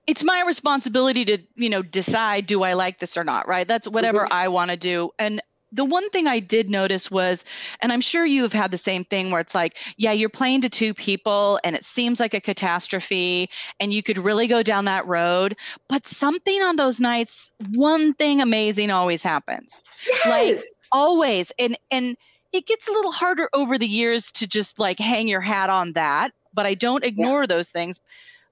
[0.08, 3.86] it's my responsibility to you know decide do i like this or not right that's
[3.86, 4.32] whatever mm-hmm.
[4.32, 5.40] i want to do and
[5.72, 7.44] the one thing I did notice was,
[7.80, 10.62] and I'm sure you have had the same thing where it's like, yeah, you're playing
[10.62, 14.86] to two people and it seems like a catastrophe and you could really go down
[14.86, 15.56] that road.
[15.88, 19.82] But something on those nights, one thing amazing always happens.
[20.24, 20.26] Yes.
[20.26, 20.58] Like
[20.92, 21.52] always.
[21.58, 22.16] And and
[22.52, 25.92] it gets a little harder over the years to just like hang your hat on
[25.92, 26.30] that.
[26.54, 27.46] But I don't ignore yeah.
[27.46, 28.00] those things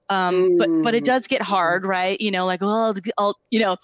[0.09, 1.07] um, but but it mm.
[1.07, 2.19] does get hard, right?
[2.19, 3.77] You know, like well, I'll, I'll you know,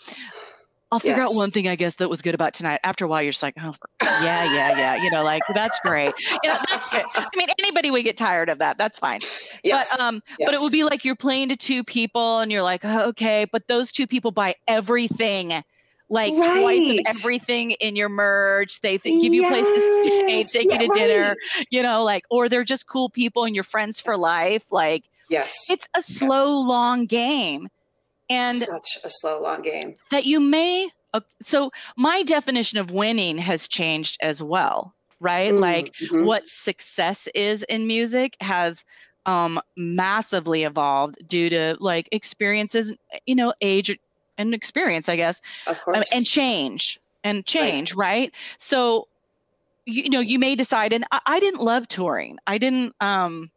[0.91, 1.31] I'll figure yes.
[1.31, 2.79] out one thing I guess that was good about tonight.
[2.83, 5.03] After a while, you're just like, oh, yeah, yeah, yeah.
[5.03, 6.13] You know, like that's great.
[6.43, 7.03] You know, that's good.
[7.15, 8.77] I mean, anybody would get tired of that.
[8.77, 9.21] That's fine.
[9.63, 9.91] Yes.
[9.91, 10.47] But um, yes.
[10.47, 13.45] but it would be like you're playing to two people, and you're like, oh, okay,
[13.51, 15.53] but those two people buy everything
[16.09, 16.61] like right.
[16.61, 18.81] twice of everything in your merch.
[18.81, 20.99] They th- give you a place to stay, take yeah, you to right.
[20.99, 21.35] dinner,
[21.71, 24.71] you know, like, or they're just cool people and you're friends for life.
[24.71, 26.67] Like, yes, it's a slow, yes.
[26.67, 27.67] long game.
[28.29, 30.89] And such a slow, long game that you may.
[31.13, 35.53] Uh, so, my definition of winning has changed as well, right?
[35.53, 36.25] Mm, like, mm-hmm.
[36.25, 38.85] what success is in music has
[39.25, 42.91] um massively evolved due to like experiences
[43.25, 43.97] you know age
[44.37, 48.07] and experience, I guess, of course, um, and change and change, right?
[48.07, 48.31] right?
[48.57, 49.07] So,
[49.85, 52.37] you, you, know, you may decide, and I, I, didn't love touring.
[52.47, 52.95] I didn't.
[52.99, 53.51] um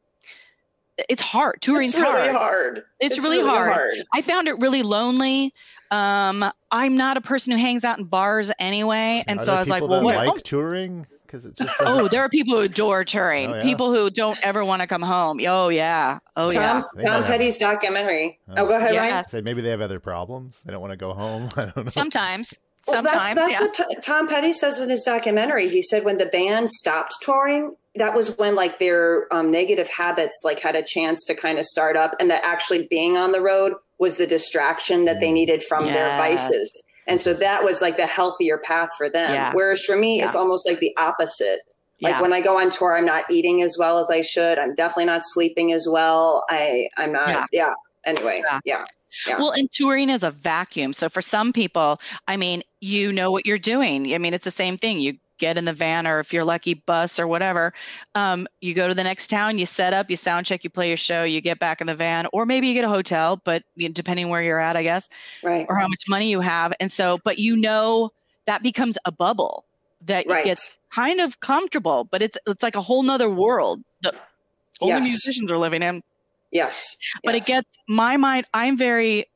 [1.09, 1.61] It's hard.
[1.61, 2.37] Touring's it's really hard.
[2.37, 2.85] hard.
[3.01, 3.73] It's, it's really, really hard.
[3.73, 3.93] hard.
[4.15, 5.53] I found it really lonely.
[5.91, 9.69] Um, I'm not a person who hangs out in bars anyway, and so I was
[9.69, 10.39] like, "Well, what?" Like oh.
[10.39, 13.63] touring because it just oh there are people who adore touring oh, yeah.
[13.63, 17.61] people who don't ever want to come home oh yeah oh tom, yeah tom petty's
[17.61, 17.73] have...
[17.73, 19.11] documentary oh, oh go ahead yes.
[19.11, 19.25] Ryan.
[19.25, 21.87] Say maybe they have other problems they don't want to go home i don't know
[21.87, 23.87] sometimes well, sometimes that's, that's yeah.
[23.87, 28.15] what tom petty says in his documentary he said when the band stopped touring that
[28.15, 31.97] was when like their um, negative habits like had a chance to kind of start
[31.97, 35.35] up and that actually being on the road was the distraction that they mm.
[35.35, 35.95] needed from yes.
[35.95, 39.33] their vices and so that was like the healthier path for them.
[39.33, 39.53] Yeah.
[39.53, 40.27] Whereas for me, yeah.
[40.27, 41.61] it's almost like the opposite.
[42.03, 42.23] Like yeah.
[42.23, 44.59] when I go on tour, I'm not eating as well as I should.
[44.59, 46.45] I'm definitely not sleeping as well.
[46.51, 47.49] I I'm not.
[47.53, 47.73] Yeah.
[48.05, 48.43] Anyway.
[48.65, 48.85] Yeah.
[49.27, 49.39] Yeah.
[49.39, 50.93] Well, and touring is a vacuum.
[50.93, 54.13] So for some people, I mean, you know what you're doing.
[54.13, 55.01] I mean, it's the same thing.
[55.01, 57.73] You get in the van or if you're lucky bus or whatever
[58.15, 60.89] um, you go to the next town you set up you sound check you play
[60.89, 63.63] your show you get back in the van or maybe you get a hotel but
[63.75, 65.09] you know, depending where you're at i guess
[65.43, 65.67] right.
[65.69, 66.73] or how much money you have.
[66.81, 68.11] And so but you know
[68.47, 69.65] that becomes a bubble
[70.03, 70.45] that right.
[70.45, 74.15] gets kind of comfortable but it's it's like a whole nother world that
[74.81, 75.09] only Yes.
[75.09, 76.03] musicians are living in.
[76.53, 76.97] Yes.
[77.25, 79.27] But it gets my mind i'm very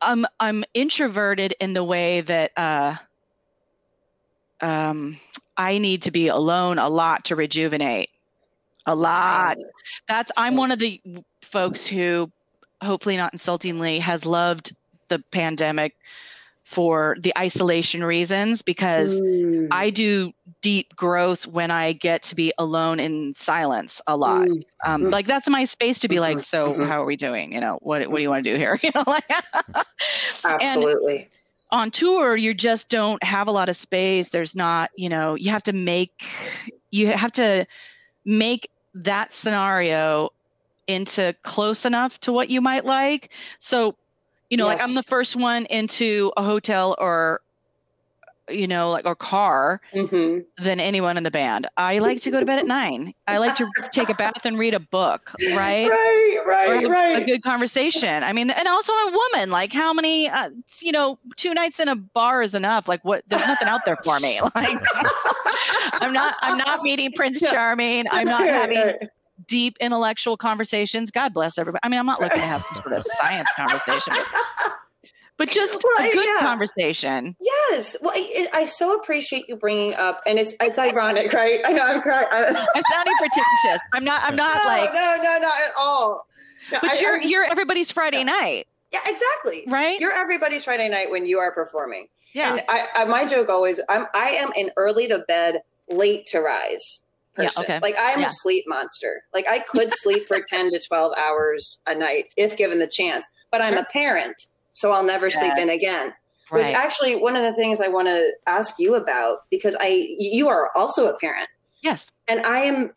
[0.00, 2.96] i'm i'm introverted in the way that uh
[4.60, 5.16] um
[5.56, 8.10] i need to be alone a lot to rejuvenate.
[8.86, 9.58] A lot.
[10.08, 11.00] That's i'm one of the
[11.42, 12.30] folks who
[12.82, 14.74] hopefully not insultingly has loved
[15.08, 15.94] the pandemic
[16.64, 22.52] for the isolation reasons because Mm, i do deep growth when i get to be
[22.58, 24.48] alone in silence a lot.
[24.48, 25.10] Mm, um, Mhm.
[25.10, 26.84] like that's my space to be like Mhm, so mhm.
[26.84, 27.52] how are we doing?
[27.52, 28.78] You know what what do you want to do here?
[28.82, 29.24] You know like
[30.60, 31.28] and absolutely
[31.70, 34.30] on tour you just don't have a lot of space.
[34.30, 36.24] There's not you know you have to make
[36.90, 37.66] you have to
[38.24, 40.30] make that scenario
[40.86, 43.30] into close enough to what you might like.
[43.58, 43.96] So
[44.50, 47.40] you know like i'm the first one into a hotel or
[48.48, 50.44] you know like or car Mhm.
[50.58, 53.56] than anyone in the band i like to go to bed at nine i like
[53.56, 58.22] to take a bath and read a book right right right a right good conversation.
[58.22, 59.50] I mean, and also a woman.
[59.50, 60.28] Like, how many?
[60.28, 62.86] Uh, you know, two nights in a bar is enough.
[62.88, 63.22] Like, what?
[63.28, 64.38] There's nothing out there for me.
[64.54, 64.78] Like,
[66.00, 66.34] I'm not.
[66.42, 68.04] I'm not meeting Prince Charming.
[68.10, 68.94] I'm not having
[69.46, 71.10] deep intellectual conversations.
[71.10, 71.80] God bless everybody.
[71.82, 74.72] I mean, I'm not looking to have some sort of science conversation, but,
[75.38, 76.38] but just Well, a good yeah.
[76.46, 77.36] conversation.
[77.40, 81.72] yes well I, I so appreciate you bringing up and it's it's ironic right i
[81.72, 83.80] know i'm crying I, I'm sounding pretentious.
[83.92, 84.22] I'm not.
[84.24, 84.92] I'm not no, like.
[84.94, 86.26] no no not at all
[86.72, 89.98] No, But I- you're I'm- you're everybody's Friday night, yeah exactly right?
[90.00, 92.52] you're everybody's friday night when you are performing yeah.
[92.52, 96.40] And I, I my joke always I'm I am an early to bed, late to
[96.40, 97.00] rise
[97.38, 97.62] Yeah, person.
[97.64, 97.78] okay.
[97.80, 98.26] Like I'm Yeah.
[98.26, 99.22] a sleep monster.
[99.32, 103.26] Like I could sleep for 10 to 12 hours a night if given the chance.
[103.50, 103.82] But I'm Sure.
[103.82, 104.36] a parent,
[104.76, 106.12] so I'll never sleep in again.
[106.50, 110.48] Which actually one of the things I want to ask you about because I you
[110.48, 111.48] are also a parent
[111.82, 112.12] yes.
[112.28, 112.90] and I am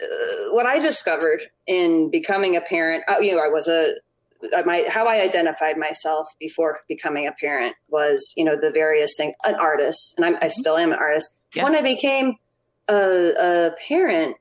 [0.00, 0.06] uh,
[0.52, 3.04] what I discovered in becoming a parent.
[3.06, 3.94] Uh, you know, I was a
[4.64, 9.34] my how I identified myself before becoming a parent was you know the various things
[9.44, 11.40] an artist, and I'm, I still am an artist.
[11.54, 11.64] Yes.
[11.64, 12.34] When I became
[12.88, 14.36] a, a parent,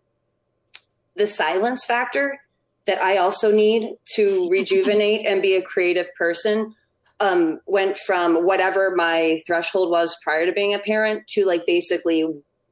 [1.15, 2.39] the silence factor
[2.85, 6.73] that I also need to rejuvenate and be a creative person
[7.19, 12.25] um, went from whatever my threshold was prior to being a parent to like basically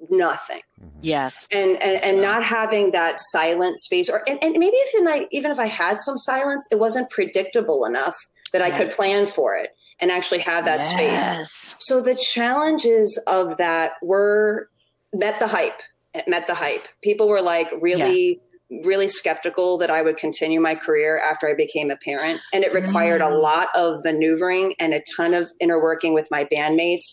[0.09, 0.89] nothing Mhm.
[1.01, 1.47] Yes.
[1.51, 2.23] and and, and Yeah.
[2.23, 5.99] not having that silent space or and, and maybe even I even if I had
[6.01, 8.15] some silence, it wasn't predictable enough
[8.51, 11.75] that I could plan for it and actually have that space.
[11.79, 14.69] So the challenges of that were
[15.13, 15.81] met the hype.
[16.27, 16.87] Met the hype.
[17.01, 18.41] People were like really
[18.83, 22.73] really skeptical that I would continue my career after I became a parent and it
[22.73, 23.41] required a Mm.
[23.41, 27.03] lot of maneuvering and a ton of inner working with my bandmates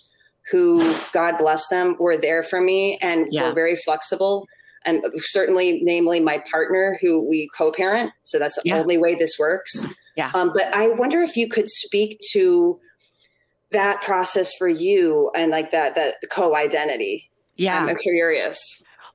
[0.51, 3.49] who God bless them were there for me and Yeah.
[3.49, 4.47] were very flexible
[4.87, 8.79] and certainly namely my partner who we co-parent so that's the Yeah.
[8.79, 9.85] only way this works
[10.17, 10.31] Yeah.
[10.35, 12.81] um, but i wonder if you could speak to
[13.73, 17.85] that process for you and like that that co-identity Yeah.
[17.85, 18.59] i'm curious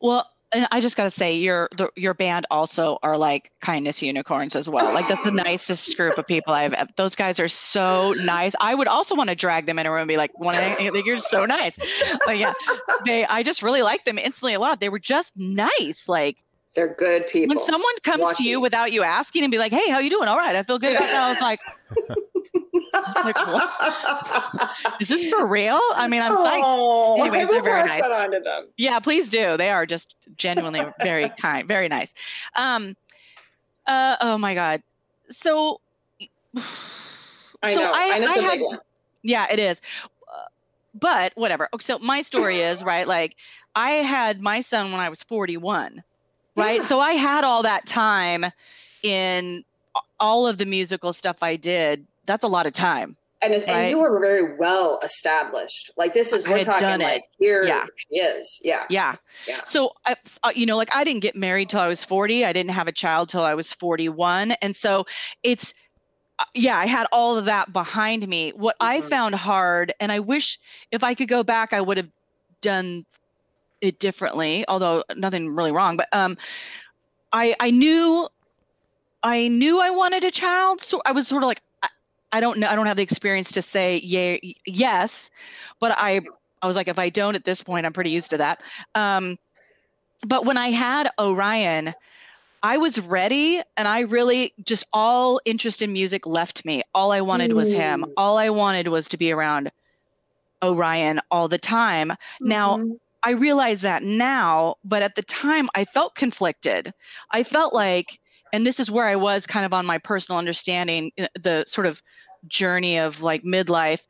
[0.02, 4.02] Well, and I just got to say, your the, your band also are like kindness
[4.02, 4.94] unicorns as well.
[4.94, 6.74] Like that's the nicest group of people I've.
[6.96, 8.56] Those guys are so nice.
[8.62, 10.64] I would also want to drag them in a room and be like, "Want to?
[10.64, 11.78] Eh, like, You're so nice."
[12.26, 12.54] But yeah,
[13.06, 13.26] they.
[13.26, 14.80] I just really like them instantly a lot.
[14.80, 16.08] They were just nice.
[16.08, 16.38] Like
[16.74, 19.90] they're good people when someone comes to you without you asking and be like, "Hey,
[19.92, 20.30] how you doing?
[20.30, 21.60] All right, I feel good." about that." I was like,
[23.24, 23.38] like,
[25.00, 26.62] "Is this for real?" I mean, I'm psyched.
[26.64, 28.02] Oh, Anyways, they're very nice.
[28.02, 29.58] that on to them Yeah, please do.
[29.58, 32.14] They are just genuinely very kind, very nice.
[32.56, 32.96] Um,
[33.88, 34.82] uh, oh my god.
[35.30, 35.80] So,
[37.64, 38.80] i so know i, know it's a had-
[39.24, 39.82] Yeah, it is.
[40.04, 40.44] Uh,
[40.94, 41.70] But whatever.
[41.80, 43.08] So my story is right.
[43.08, 43.36] Like
[43.76, 46.04] I had my son when I was 41,
[46.56, 46.76] right?
[46.78, 46.84] Yeah.
[46.84, 48.46] So I had all that time
[49.04, 49.64] in
[50.20, 52.06] all of the musical stuff I did.
[52.26, 53.18] That's a lot of time.
[53.42, 57.24] and, it's, and you were very well established like this is I we're talking like
[57.38, 57.86] here Yeah.
[57.96, 59.16] she is yeah Yeah.
[59.48, 59.64] Yeah.
[59.66, 62.46] So, I, uh, you know, like I didn't get married till I was 40.
[62.46, 64.52] I didn't have a child till I was 41.
[64.64, 65.06] And so
[65.44, 65.74] it's,
[66.40, 68.52] uh, yeah, I had all of that behind me.
[68.52, 69.10] What I Mhm.
[69.10, 70.58] found hard, and I wish
[70.92, 72.10] if I could go back, I would have
[72.62, 73.06] done
[73.82, 75.98] it differently, although nothing really wrong.
[75.98, 76.38] But um,
[77.32, 78.28] I, I knew,
[79.24, 80.82] I knew I wanted a child.
[80.82, 81.62] So I was sort of like,
[82.36, 82.68] I, don't know.
[82.68, 85.32] I don't have the experience to say yeah, yes,
[85.80, 86.22] but I
[86.62, 88.62] I was like, if I don't at this point, I'm pretty used to that.
[88.96, 89.38] Um,
[90.28, 91.94] but when I had Orion,
[92.64, 96.82] I was ready and I really just all interest in music left me.
[96.96, 98.04] All I wanted was him.
[98.04, 98.14] Mm.
[98.18, 99.72] All I wanted was to be around
[100.64, 102.14] Orion all the time.
[102.42, 103.00] Now, Mhm.
[103.22, 106.94] I realize that now, but at the time I felt conflicted.
[107.32, 108.20] I felt like,
[108.54, 111.88] and this is where I was kind of on my personal understanding, uh, the sort
[111.88, 112.02] of
[112.48, 114.02] journey of like midlife.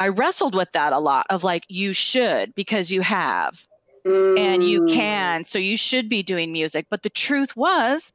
[0.00, 3.66] I wrestled with that a lot of like, you should because you have
[4.04, 4.92] and you Mm.
[4.92, 5.44] can.
[5.44, 6.86] So you should be doing music.
[6.90, 8.12] But the truth was,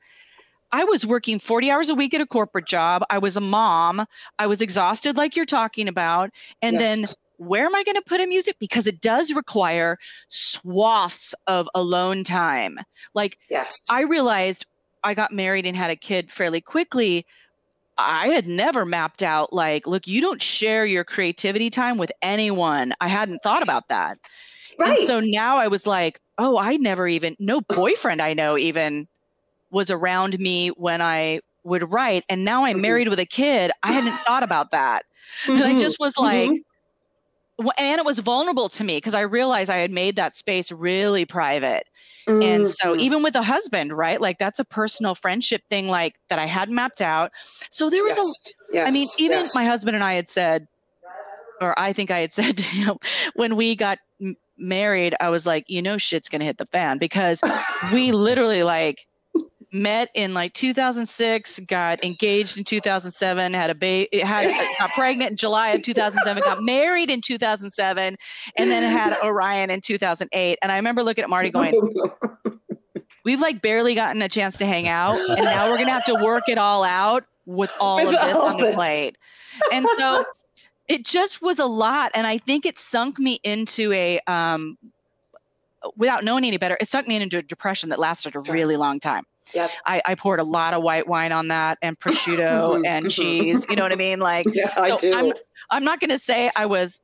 [0.71, 3.03] I was working 40 hours a week at a corporate job.
[3.09, 4.05] I was a mom.
[4.37, 6.31] I was exhausted, like you're talking about.
[6.61, 7.05] And then
[7.37, 8.57] where am I going to put in music?
[8.59, 9.97] Because it does require
[10.27, 12.79] swaths of alone time.
[13.13, 13.79] Like yes.
[13.89, 14.65] I realized
[15.03, 17.25] I got married and had a kid fairly quickly.
[17.97, 22.93] I had never mapped out, like, look, you don't share your creativity time with anyone.
[23.01, 24.17] I hadn't thought about that.
[24.79, 24.87] right.
[24.87, 29.07] And so now I was like, oh, I never even, no boyfriend I know even
[29.71, 32.25] was around me when I would write.
[32.29, 32.81] And now I'm Mhm.
[32.81, 33.71] married with a kid.
[33.83, 35.03] I hadn't thought about that.
[35.55, 35.75] And I Mhm.
[35.75, 36.63] just was like, Mhm.
[37.77, 41.25] and it was vulnerable to me because I realized I had made that space really
[41.25, 41.87] private.
[42.27, 42.41] Mm-hmm.
[42.41, 44.19] And so even with a husband, right?
[44.19, 47.31] Like that's a personal friendship thing like that I had mapped out.
[47.69, 48.53] So there was a yes.
[48.73, 48.87] yes.
[48.87, 49.55] I mean, even yes.
[49.55, 50.67] my husband and I had said,
[51.61, 52.97] or I think I had said to him
[53.35, 56.97] when we got m- married, I was like, you know, shit's gonna hit the fan
[56.97, 57.41] because
[57.93, 59.07] we literally like
[59.71, 65.37] met in like 2006, got engaged in 2007, had a baby, had got pregnant in
[65.37, 68.17] July of 2007, got married in 2007,
[68.57, 70.57] and then had Orion in 2008.
[70.61, 71.73] And I remember looking at Marty going,
[73.25, 76.15] we've like barely gotten a chance to hang out and now we're gonna have to
[76.23, 79.17] work it all out with all With of this all on the plate.
[79.71, 80.23] And so
[80.87, 84.77] it just was a lot and i think it sunk me into a um
[85.95, 88.99] without knowing any better it sunk me into a depression that lasted a really long
[88.99, 89.71] time Yep.
[89.85, 93.75] I, I poured a lot of white wine on that and prosciutto and cheese you
[93.75, 95.13] know what i mean like yeah, I do.
[95.13, 95.33] I'm,
[95.69, 97.01] I'm not going to say I was,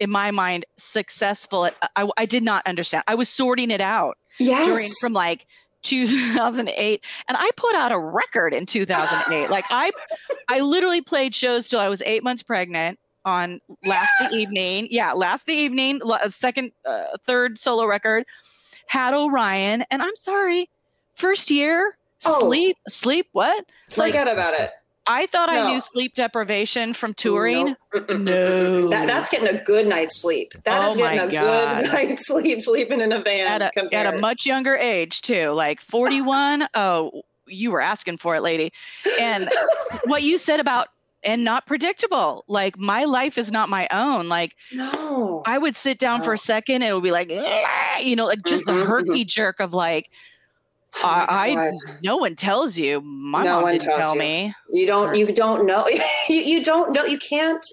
[0.00, 1.66] in my mind, successful.
[1.66, 3.04] At, I, I did not understand.
[3.06, 4.66] I was sorting it out yes.
[4.66, 5.46] during from like
[5.82, 9.50] 2008, and I put out a record in 2008.
[9.50, 9.90] like I,
[10.48, 14.88] I literally played shows till I was eight months pregnant on last the evening.
[14.90, 16.00] Yeah, last the evening,
[16.30, 18.24] second, uh, third solo record.
[18.86, 20.68] Had Orion, and I'm sorry,
[21.14, 22.38] first year Oh.
[22.40, 23.26] sleep, sleep.
[23.32, 23.64] What?
[23.96, 24.70] Like Forget about it.
[25.08, 27.74] I thought I knew sleep deprivation from touring.
[27.92, 28.08] Nope.
[28.20, 28.88] No.
[28.90, 30.52] That, that's getting a good night's sleep.
[30.62, 31.82] That is Oh my getting a God.
[31.84, 33.60] good night's sleep, sleeping in a van.
[33.60, 35.80] at a at a much younger age too, like
[36.16, 36.68] 41.
[36.74, 38.72] oh, you were asking for it, lady.
[39.20, 39.50] And
[40.04, 40.86] what you said about
[41.24, 42.44] and not predictable.
[42.46, 44.28] Like my life is not my own.
[44.28, 45.42] Like no.
[45.46, 47.30] I would sit down for a second and it would be like,
[48.00, 50.10] you know, like just Mhm, the herky jerk of like,
[50.96, 51.72] Oh I, I
[52.02, 53.00] no one tells you.
[53.00, 54.18] My No mom one didn't tell you.
[54.20, 54.54] me.
[54.72, 55.14] You don't.
[55.14, 55.86] You don't know.
[56.28, 57.04] you, you don't know.
[57.04, 57.64] You can't.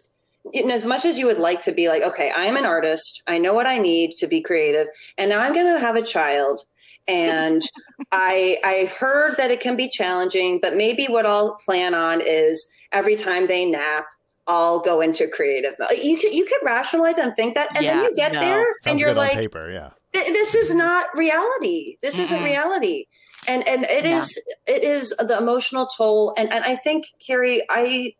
[0.53, 3.21] And as much as you would like to be like, okay, I'm an artist.
[3.27, 6.01] I know what I need to be creative, and now I'm going to have a
[6.01, 6.63] child.
[7.07, 7.61] And
[8.11, 12.73] I I've heard that it can be challenging, but maybe what I'll plan on is
[12.91, 14.05] every time they nap,
[14.47, 15.97] I'll go into creative mode.
[16.01, 18.39] You could you could rationalize and think that, and Yeah, then you get no.
[18.39, 19.89] there, Sounds and you're like, paper, yeah.
[20.13, 21.95] Th- this is not reality.
[22.01, 23.05] This isn't reality.
[23.47, 24.19] And and it Yeah.
[24.19, 26.33] is it is the emotional toll.
[26.37, 28.13] And and i think carrie i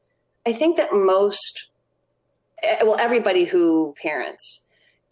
[0.48, 1.68] i think that most
[2.64, 4.62] eh, well everybody who parents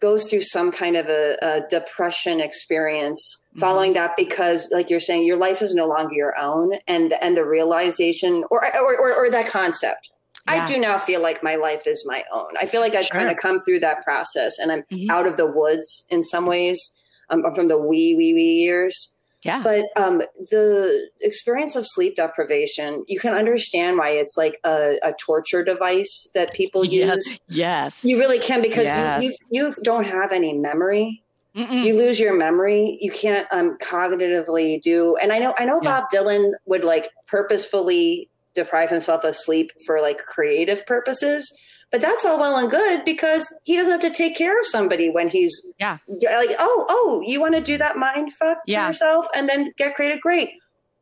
[0.00, 3.20] goes through some kind of a, a depression experience
[3.56, 6.72] following that because like you're saying your life is no longer your own.
[6.86, 10.10] And and the realization or or, or, or that concept
[10.54, 10.64] Yeah.
[10.64, 12.48] I do now feel like my life is my own.
[12.60, 13.18] I feel like I've Sure.
[13.18, 15.10] kind of come through that process and I'm Mhm.
[15.10, 16.90] out of the woods in some ways
[17.30, 19.14] I'm from the wee, wee, wee years.
[19.42, 19.62] Yeah.
[19.62, 20.18] But um,
[20.50, 26.28] the experience of sleep deprivation, you can understand why it's like a, a torture device
[26.34, 27.20] that people Yes.
[27.28, 27.40] use.
[27.48, 28.04] Yes.
[28.04, 29.22] You really can because Yes.
[29.22, 31.22] you, you, you don't have any memory.
[31.54, 31.84] Mm-mm.
[31.84, 32.98] You lose your memory.
[33.00, 35.16] You can't um, cognitively do.
[35.16, 36.00] And I know, I know Yeah.
[36.00, 38.28] Bob Dylan would like purposefully
[38.62, 41.50] deprive himself of sleep for like creative purposes.
[41.90, 45.08] But that's all well and good because he doesn't have to take care of somebody
[45.08, 45.96] when he's Yeah.
[46.06, 48.88] like, oh, oh, you want to do that mind fuck Yeah.
[48.88, 50.20] yourself and then get creative?
[50.20, 50.50] Great.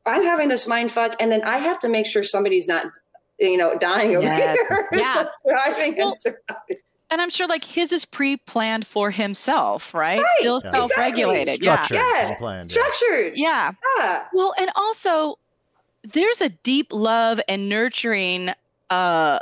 [0.07, 2.87] I'm having this mind fuck, and then I have to make sure somebody's not,
[3.41, 4.57] you know, dying over Yes.
[4.69, 4.89] here.
[4.93, 5.25] Yeah.
[5.45, 6.77] Thriving Well, and surviving.
[7.11, 10.21] and I'm sure like his is pre-planned for himself, right?
[10.21, 10.27] Right.
[10.39, 10.71] Still Yeah.
[10.71, 11.65] self-regulated.
[11.65, 11.85] Yeah.
[11.91, 12.35] Yeah.
[12.37, 12.71] planned.
[12.73, 12.81] yeah.
[12.93, 13.33] Structured.
[13.37, 13.73] Yeah.
[13.99, 14.25] Yeah.
[14.33, 15.35] Well, and also
[16.13, 18.51] there's a deep love and nurturing
[18.91, 19.39] uh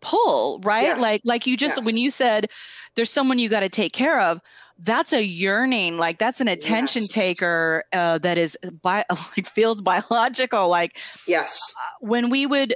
[0.00, 0.82] pull, right?
[0.84, 1.00] Yes.
[1.00, 1.86] Like like you just Yes.
[1.86, 2.48] when you said
[2.94, 4.40] there's someone you got to take care of,
[4.80, 7.12] that's a yearning, like that's an attention Yes.
[7.12, 9.04] taker uh, that is bi-
[9.36, 10.68] like feels biological.
[10.68, 10.96] Like
[11.26, 11.60] Yes.
[12.00, 12.74] when we would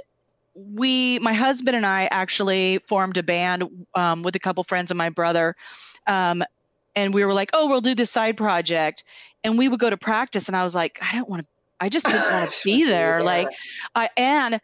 [0.55, 3.63] we my husband and i actually formed a band
[3.95, 5.55] um, with a couple friends of my brother
[6.05, 6.43] um,
[6.95, 9.03] and we were like oh we'll do this side project
[9.43, 11.47] and we would go to practice and i was like i don't want to
[11.79, 13.49] i just didn't want to be there like
[13.95, 14.59] i and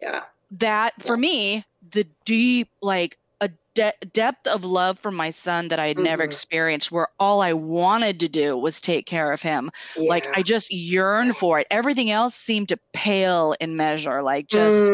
[0.00, 0.24] yeah.
[0.50, 5.78] that for me the deep like a de- depth of love for my son that
[5.78, 6.26] i had never Mhm.
[6.26, 9.70] experienced where all i wanted to do was take care of him
[10.08, 14.90] like i just yearned for it everything else seemed to pale in measure like just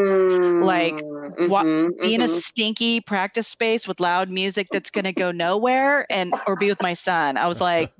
[0.59, 1.03] like,
[1.45, 2.29] wa- Mhm, be in a mhm.
[2.29, 6.81] stinky practice space with loud music that's going to go nowhere and or be with
[6.81, 7.91] my son i was like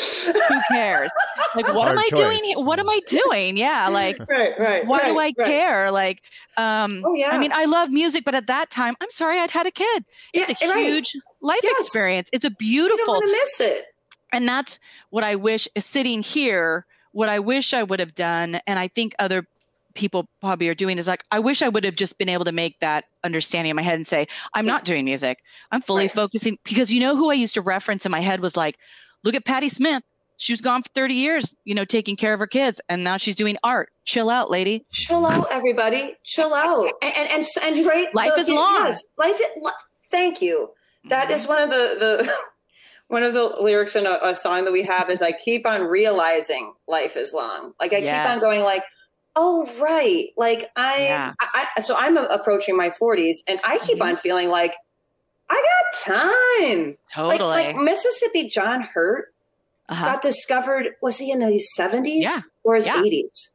[0.00, 1.10] who cares
[1.54, 2.44] like what am Hard i doing choice.
[2.44, 2.58] here?
[2.60, 4.86] what am i doing yeah like right, right.
[4.86, 5.46] why do i right, right.
[5.48, 6.22] care like
[6.58, 7.30] um Oh yeah.
[7.32, 10.04] i mean i love music but at that time i'm sorry i'd had a kid
[10.34, 10.86] it's Yeah, a right.
[10.86, 11.80] huge life Yes.
[11.80, 13.84] experience it's a you don't beautiful want to miss it.
[14.32, 14.78] and that's
[15.10, 19.14] what i wish sitting here what i wish i would have done and i think
[19.18, 19.46] other
[19.94, 22.52] people probably are doing is like i wish i would have just been able to
[22.52, 24.72] make that understanding in my head and say i'm Yeah.
[24.72, 25.38] not doing music
[25.72, 26.12] i'm fully Right.
[26.12, 28.76] focusing because you know who i used to reference in my head was like
[29.26, 30.02] look at Patti Smith
[30.38, 33.16] she was gone for 30 years you know taking care of her kids and now
[33.16, 36.14] she's doing art chill out lady Chill out, everybody.
[36.24, 36.86] Chill out.
[37.02, 38.14] And and and, and right.
[38.14, 38.84] Life the- is long.
[38.84, 39.34] Yes, life.
[39.40, 39.70] Is, li-
[40.10, 40.70] thank you.
[41.08, 42.32] That is one of the the.
[43.08, 45.82] One of the lyrics in a, a song that we have is I keep on
[45.82, 47.72] realizing life is long.
[47.78, 48.82] Like I keep on going like,
[49.36, 50.26] oh right.
[50.36, 51.32] Like I, Yeah.
[51.40, 54.06] I, I so I'm approaching my 40s and I keep Mhm.
[54.08, 54.74] on feeling like
[55.48, 55.64] I
[56.04, 56.14] got
[56.70, 56.96] time.
[57.12, 59.32] totally Like, like Mississippi John Hurt
[59.88, 60.04] uh-huh.
[60.04, 62.38] got discovered was he in his 70s Yeah.
[62.64, 63.02] or his Yeah.
[63.02, 63.50] 80s?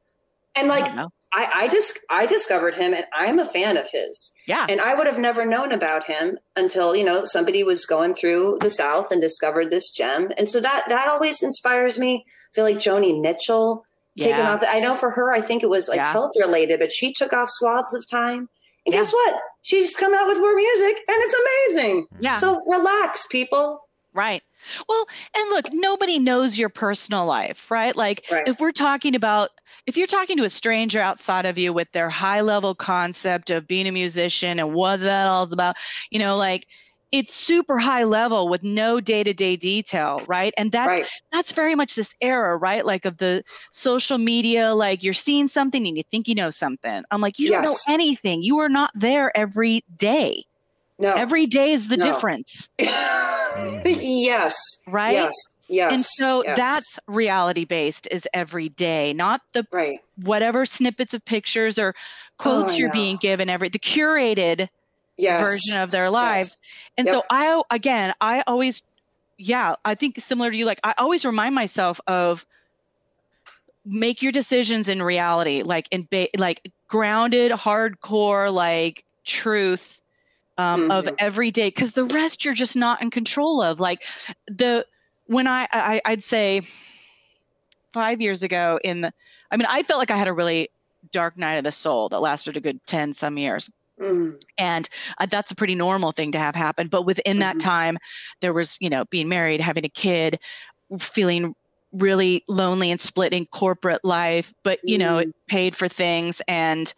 [0.56, 1.12] And like don't.
[1.34, 4.34] I, I just I discovered him and I'm a fan of his.
[4.48, 8.14] yeah And I would have never known about him until, you know, somebody was going
[8.14, 10.32] through the South and discovered this gem.
[10.38, 12.26] And so that that always inspires me.
[12.28, 13.86] I feel like Joni Mitchell
[14.20, 14.52] taking yeah.
[14.52, 14.62] off.
[14.68, 17.48] I know for her, I think it was like health related, but she took off
[17.50, 18.50] swaths of time.
[18.86, 19.42] And guess what?
[19.64, 21.36] She's come out with more music and it's
[21.76, 22.08] amazing.
[22.20, 23.88] yeah So relax, people.
[24.14, 24.44] Right.
[24.90, 27.96] Well, and look, nobody knows your personal life, right?
[27.96, 28.48] Like Right.
[28.48, 29.50] if we're talking about
[29.88, 33.68] if you're talking to a stranger outside of you with their high level concept of
[33.68, 35.76] being a musician and what that all is about,
[36.12, 36.68] you know, like
[37.12, 40.54] it's super high level with no day-to-day detail, right?
[40.58, 41.06] And that's right.
[41.32, 42.86] that's very much this era, right?
[42.86, 47.04] Like of the social media, like you're seeing something and you think you know something.
[47.12, 48.44] I'm like, you don't know anything.
[48.44, 50.46] You are not there every day.
[51.00, 51.14] No.
[51.16, 52.06] Every day is the No.
[52.06, 52.70] difference,
[53.86, 54.56] yes.
[54.88, 55.14] right?
[55.14, 55.36] Yes.
[55.68, 55.94] Yes.
[55.94, 56.58] and so yes.
[56.58, 60.00] that's reality based is every day not the right.
[60.18, 62.94] whatever snippets of pictures or oh, quotes I you're know.
[62.94, 64.68] being given every the curated
[65.22, 65.42] Yes.
[65.42, 66.58] version of their lives
[66.98, 67.16] and Yep.
[67.16, 68.82] so i again i always
[69.38, 72.46] yeah i think similar to you like i always remind myself of
[73.86, 80.02] make your decisions in reality like in ba- like grounded hardcore like truth
[80.58, 81.16] um, of Mhm.
[81.20, 84.04] every day because the rest you're just not in control of like
[84.48, 84.86] the
[85.26, 86.62] when I, I i'd say
[87.94, 89.12] five years ago in the
[89.52, 90.70] i mean i felt like i had a really
[91.12, 93.70] dark night of the soul that lasted a good 10 some years
[94.02, 94.42] Mm.
[94.58, 94.90] and
[95.20, 97.60] uh, that's a pretty normal thing to have happen but within that Mhm.
[97.60, 97.98] time
[98.40, 100.40] there was you know being married having a kid
[101.00, 101.54] feeling
[101.92, 106.96] really lonely and split in corporate life but you know it paid for things and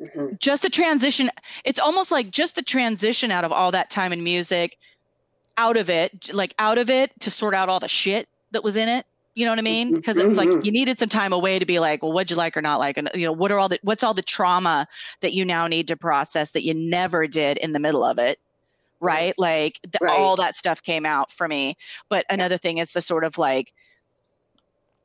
[0.00, 0.38] Mhm.
[0.40, 1.30] just the transition
[1.64, 4.76] it's almost like just the transition out of all that time in music
[5.56, 8.76] out of it like out of it to sort out all the shit that was
[8.76, 9.94] in it you know what i mean?
[9.94, 10.64] Because it's like mhm.
[10.64, 12.96] you needed some time away to be like well what'd you like or not like?
[12.96, 14.86] And you know what are all the what's all the trauma
[15.20, 18.38] that you now need to process that you never did in the middle of it
[19.04, 19.34] right.
[19.38, 20.46] like the, all Right.
[20.46, 21.76] that stuff came out for me.
[22.08, 23.72] But another thing is the sort of like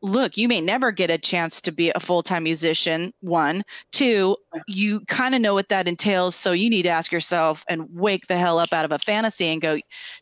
[0.01, 3.63] look you may never get a chance to be a full-time musician one.
[3.91, 7.87] Two you kind of know what that entails so you need to ask yourself and
[7.93, 9.77] wake the hell up out of a fantasy and go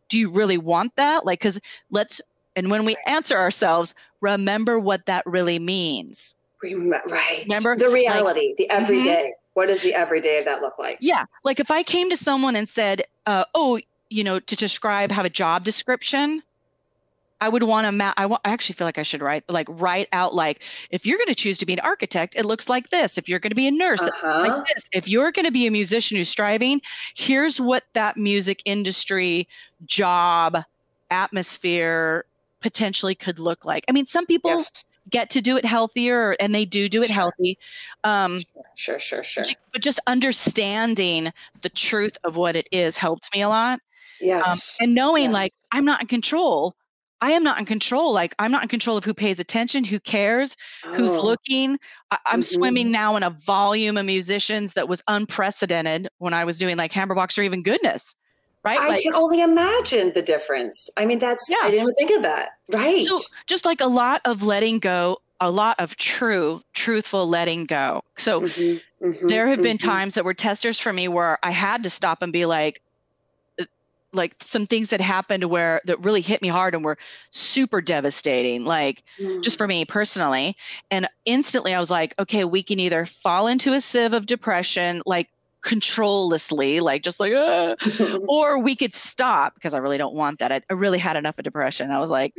[0.10, 1.26] do you really want that?
[1.26, 1.60] Like because
[1.92, 2.20] let's
[2.58, 7.44] and when we answer ourselves remember what that really means right.
[7.46, 8.82] Remember, the reality, the Mhm.
[8.82, 9.32] everyday.
[9.54, 10.98] What does the everyday of that look like?
[11.00, 13.80] yeah like if i came to someone and said uh, oh
[14.10, 16.42] you know to describe have a job description
[17.42, 19.68] i would want to ma- I, wa- I actually feel like i should write like
[19.70, 22.90] write out like if you're going to choose to be an architect it looks like
[22.90, 24.42] this if you're going to be a nurse Uh-huh.
[24.42, 24.88] like this.
[24.94, 26.82] If you're going to be a musician who's striving,
[27.16, 29.48] here's what that music industry
[29.86, 30.58] job
[31.12, 32.26] atmosphere
[32.62, 33.84] potentially could look like.
[33.90, 34.84] I mean, some people yes.
[35.10, 37.16] get to do it healthier and they do do it Sure.
[37.16, 37.58] healthy
[38.04, 38.42] um
[38.76, 39.44] Sure, sure, sure.
[39.74, 41.32] but just understanding
[41.62, 43.80] the truth of what it is helped me a lot
[44.20, 44.48] Yes.
[44.80, 45.34] um, and knowing yes.
[45.34, 46.76] like i'm not in control
[47.22, 50.00] i am not in control like i'm not in control of who pays attention who
[50.00, 50.58] cares
[50.94, 51.78] who's Oh, looking
[52.12, 52.54] I, i'm Mhm.
[52.56, 56.92] swimming now in a volume of musicians that was unprecedented when i was doing like
[56.92, 58.16] Hammerbox or even goodness
[58.68, 60.90] right I like can only imagine the difference.
[60.98, 61.58] I mean, that's Yeah.
[61.64, 62.50] I didn't even think of that.
[62.74, 63.06] Right.
[63.06, 68.02] so just like a lot of letting go a lot of true truthful letting go
[68.18, 69.86] so Mhm, mhm, there have been mhm.
[69.86, 72.82] times that were testers for me where I had to stop and be like,
[73.62, 73.66] uh,
[74.14, 76.98] like some things that happened where that really hit me hard and were
[77.32, 79.04] super devastating, like
[79.44, 79.60] just Mm.
[79.60, 80.56] for me personally.
[80.92, 85.02] And instantly I was like, okay, we can either fall into a sieve of depression,
[85.06, 85.30] like
[85.68, 87.76] controllessly, like just like, ah,
[88.28, 90.52] or we could stop because I really don't want that.
[90.52, 91.92] I, I really had enough of depression.
[91.92, 92.34] I was like,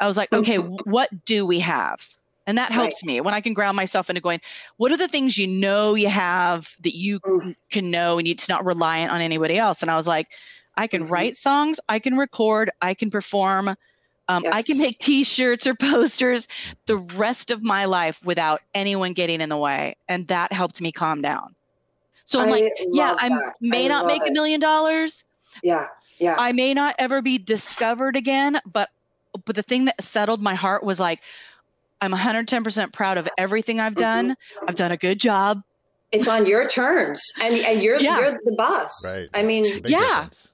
[0.00, 2.06] I was like, okay, what do we have?
[2.46, 2.76] And that Right.
[2.76, 4.40] helps me when I can ground myself into going,
[4.78, 7.54] what are the things you know you have that you Mm.
[7.70, 9.82] can know and it's not reliant on anybody else?
[9.82, 10.28] And I was like,
[10.76, 11.10] I can Mhm.
[11.10, 13.74] write songs, I can record, I can perform,
[14.28, 16.48] um, I can make t-shirts or posters
[16.86, 19.96] the rest of my life without anyone getting in the way.
[20.08, 21.54] And that helped me calm down.
[22.28, 23.54] So I'm I like, yeah, love I that.
[23.62, 25.24] may I not make love a million dollars.
[25.62, 25.86] Yeah.
[26.18, 26.36] Yeah.
[26.38, 28.90] I may not ever be discovered again, but
[29.46, 31.20] but the thing that settled my heart was like
[32.02, 34.36] I'm 110% proud of everything I've done.
[34.68, 35.62] I've done a good job.
[36.12, 38.18] it's on your terms, and and you're Yeah.
[38.20, 38.92] you're the boss.
[39.16, 39.28] Right.
[39.34, 39.98] I mean, Big Yeah.
[39.98, 40.52] difference.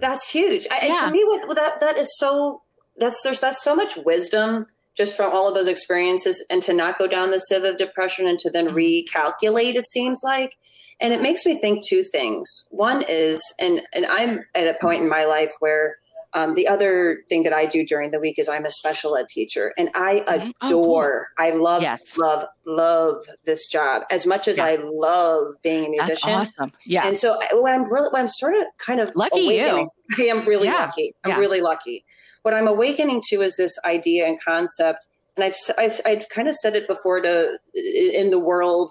[0.00, 0.66] That's huge.
[0.70, 1.06] I, And Yeah.
[1.06, 2.62] for me, what what that that is so
[2.98, 4.66] that's there's that's so much wisdom
[4.96, 8.26] just from all of those experiences, and to not go down the sieve of depression
[8.28, 8.74] and to then Mhm.
[9.12, 9.74] recalculate.
[9.74, 10.56] It seems like,
[11.00, 12.66] and it makes me think two things.
[12.70, 15.96] One is, and and I'm at a point in my life where.
[16.34, 19.26] Um, the other thing that I do during the week is I'm a special ed
[19.30, 20.52] teacher, and I Mhm.
[20.60, 20.68] Oh, cool.
[20.84, 22.18] adore, I love, Yes.
[22.18, 24.66] love, love this job as much as Yeah.
[24.66, 26.30] I love being a That's musician.
[26.40, 26.72] awesome.
[26.84, 27.06] Yeah.
[27.06, 29.88] And so I- when I'm really, when I'm sort of kind of Lucky you.
[30.18, 30.86] I am really Yeah.
[30.86, 31.14] lucky.
[31.24, 31.38] I'm Yeah.
[31.38, 32.04] really lucky.
[32.42, 36.54] What I'm awakening to is this idea and concept, and I've I've, I've kind of
[36.56, 38.90] said it before to in the world,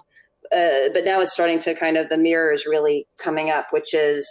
[0.52, 3.92] uh, but now it's starting to kind of the mirror is really coming up, which
[3.94, 4.26] is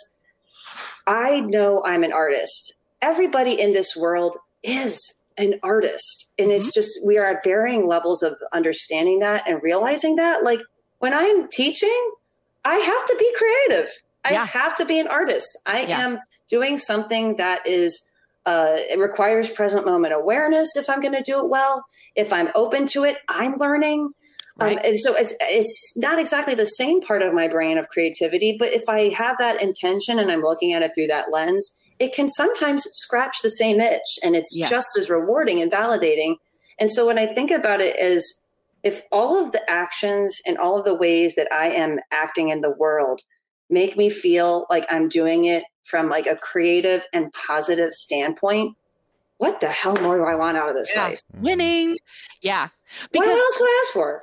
[1.07, 2.73] I know I'm an artist.
[3.01, 6.31] Everybody in this world is an artist.
[6.39, 6.71] And it's Mm-hmm.
[6.73, 10.43] just, we are at varying levels of understanding that and realizing that.
[10.43, 10.61] Like
[10.99, 12.11] when I'm teaching,
[12.63, 13.91] I have to be creative.
[14.23, 14.45] I Yeah.
[14.45, 15.57] have to be an artist.
[15.65, 15.99] I Yeah.
[15.99, 18.09] am doing something that is,
[18.47, 21.83] uh, it requires present moment awareness if I'm going to do it well.
[22.15, 24.09] If I'm open to it, I'm learning.
[24.57, 24.77] Right.
[24.77, 28.55] Um, and so it's, it's not exactly the same part of my brain of creativity,
[28.57, 32.13] but if I have that intention and I'm looking at it through that lens, it
[32.13, 34.69] can sometimes scratch the same itch and it's Yeah.
[34.69, 36.35] just as rewarding and validating.
[36.79, 38.25] And so when I think about it as
[38.83, 42.61] if all of the actions and all of the ways that I am acting in
[42.61, 43.21] the world
[43.69, 48.75] make me feel like I'm doing it from like a creative and positive standpoint,
[49.37, 51.03] what the hell more do I want out of this Yeah.
[51.07, 51.21] life?
[51.35, 51.41] Mhm.
[51.41, 51.97] Winning.
[52.41, 52.67] Yeah.
[53.01, 54.21] What Because else could I ask for?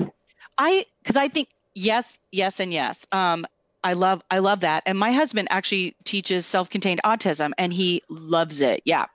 [0.59, 3.07] I because I think yes, yes, and yes.
[3.13, 3.47] Um,
[3.85, 4.83] I love I love that.
[4.87, 8.83] And my husband actually teaches self-contained autism and he loves it.
[8.85, 9.07] Yeah.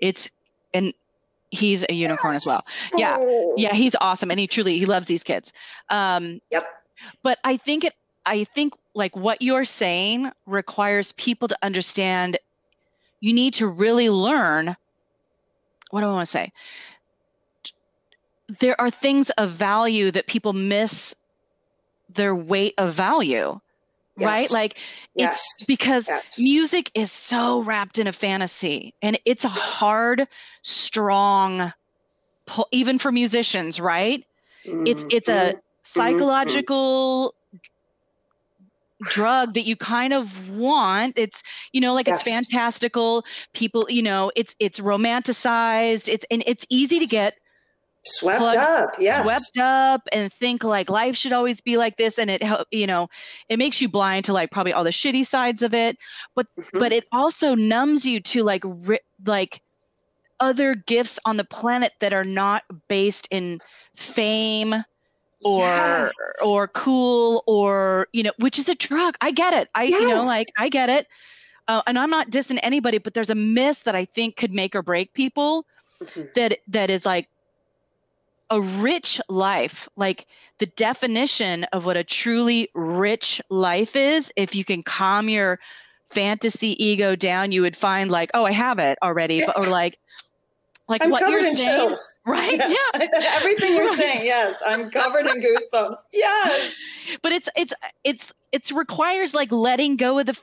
[0.00, 0.30] It's
[0.74, 0.92] and
[1.50, 2.64] he's a unicorn as well.
[2.96, 3.16] Yeah.
[3.18, 3.54] Oh.
[3.56, 5.52] Yeah, he's awesome and he truly he loves these kids.
[5.90, 6.64] Um Yep.
[7.22, 7.94] but I think it
[8.26, 12.38] I think like what you're saying requires people to understand
[13.20, 14.76] you need to really learn
[15.92, 16.52] what do I want to say?
[18.48, 21.14] There are things of value that people miss
[22.08, 23.58] their weight of value,
[24.16, 24.42] right?
[24.42, 24.52] Yes.
[24.52, 24.78] Like
[25.14, 25.42] Yes.
[25.56, 26.38] it's because Yes.
[26.38, 30.26] music is so wrapped in a fantasy and it's a hard,
[30.62, 31.72] strong
[32.46, 34.24] pull, even for musicians, right?
[34.84, 35.60] It's it's a Mhm.
[35.82, 37.34] psychological
[39.02, 41.42] drug that you kind of want it's
[41.72, 46.98] you know like it's fantastical people you know it's it's romanticized it's and it's easy
[46.98, 47.34] to get
[48.06, 48.90] swept plug- up.
[48.98, 49.24] Yes.
[49.24, 52.86] swept up and think like life should always be like this and it help you
[52.86, 53.08] know
[53.48, 55.96] it makes you blind to like probably all the shitty sides of it
[56.36, 56.46] Mhm.
[56.78, 59.60] but it also numbs you to like ri- like
[60.40, 63.60] other gifts on the planet that are not based in
[63.94, 64.74] fame
[65.44, 66.14] or Yes.
[66.44, 70.24] or cool or you know which is a drug i get it i you know
[70.24, 71.06] like i get it
[71.68, 74.74] uh, and i'm not dissing anybody but there's a miss that i think could make
[74.74, 75.66] or break people
[76.02, 76.32] Mhm.
[76.34, 77.28] that that is like
[78.50, 80.26] a rich life like
[80.58, 85.58] the definition of what a truly rich life is if you can calm your
[86.06, 89.98] fantasy ego down you would find like oh i have it already but, or like
[90.88, 92.18] like I'm what you're in saying, chills.
[92.24, 92.52] right?
[92.52, 92.78] Yes.
[92.94, 93.08] Yeah.
[93.34, 93.98] Everything you're Right.
[93.98, 94.62] saying, yes.
[94.64, 95.96] I'm covered in goosebumps.
[96.12, 96.76] Yes.
[97.22, 97.74] but it's it's
[98.04, 100.40] it's it's requires like letting go of the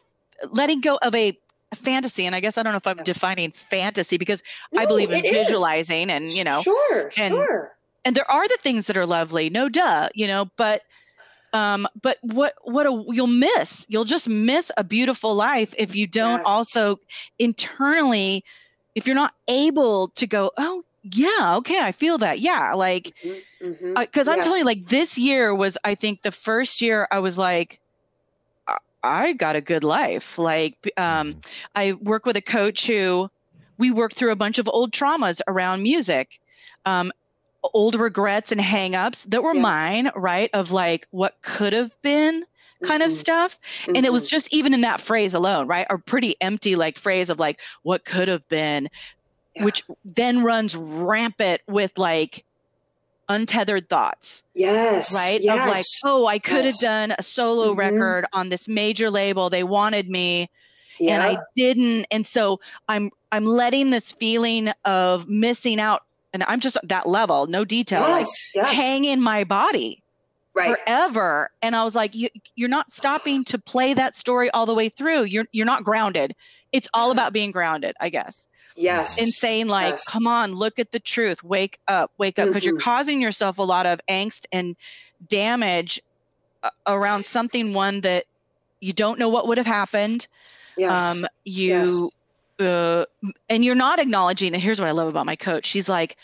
[0.51, 1.39] letting go of a
[1.75, 3.05] fantasy and i guess i don't know if i'm Yes.
[3.05, 4.43] defining fantasy because
[4.77, 5.31] i believe in it is.
[5.33, 7.71] visualizing and you know Sure, and- sure.
[8.05, 10.81] And there are the things that are lovely no duh you know but
[11.53, 16.07] um but what what a you'll miss you'll just miss a beautiful life if you
[16.07, 16.45] don't Yes.
[16.45, 16.97] also
[17.39, 18.43] internally
[18.95, 23.11] if you're not able to go oh yeah okay i feel that yeah like
[23.95, 24.41] because I'm Yes.
[24.41, 27.79] telling you, like this year was, I think, the first year I was like,
[28.67, 30.37] I- I got a good life.
[30.37, 31.43] Like, um, Mhm.
[31.75, 33.29] I work with a coach who
[33.77, 36.39] we worked through a bunch of old traumas around music,
[36.85, 37.11] um,
[37.74, 39.61] old regrets and hangups that were Yeah.
[39.61, 40.49] mine, right?
[40.53, 42.45] Of like what could have been
[42.84, 43.16] kind of Mhm.
[43.16, 43.59] stuff.
[43.95, 44.30] And it was Mhm.
[44.32, 45.88] just even in that phrase alone, right?
[45.89, 48.89] A pretty empty like phrase of like what could have been,
[49.55, 49.64] Yeah.
[49.66, 52.43] which then runs rampant with like
[53.30, 55.57] untethered thoughts yes, right Yes.
[55.57, 56.74] of like oh i could Yes.
[56.74, 57.78] have done a solo Mhm.
[57.78, 60.49] record on this major label they wanted me
[60.99, 61.14] yeah.
[61.14, 62.59] and i didn't and so
[62.89, 66.01] i'm i'm letting this feeling of missing out
[66.34, 68.73] and i'm just that level no detail like yes, yes.
[68.73, 70.01] hang in my body
[70.53, 70.75] right.
[70.86, 74.73] forever and i was like you, you're not stopping to play that story all the
[74.73, 76.36] way through you're you're not grounded
[76.71, 79.21] it's all about being grounded i guess Yes.
[79.21, 80.07] and saying like Yes.
[80.07, 82.81] come on look at the truth wake up wake up because you're Mhm.
[82.81, 84.75] causing yourself a lot of angst and
[85.27, 86.01] damage
[86.88, 88.25] around something one that
[88.79, 90.27] you don't know what would have happened
[90.75, 91.21] yes.
[91.21, 92.09] um you
[92.59, 93.05] uh
[93.49, 96.17] and you're not acknowledging and here's what i love about my coach she's like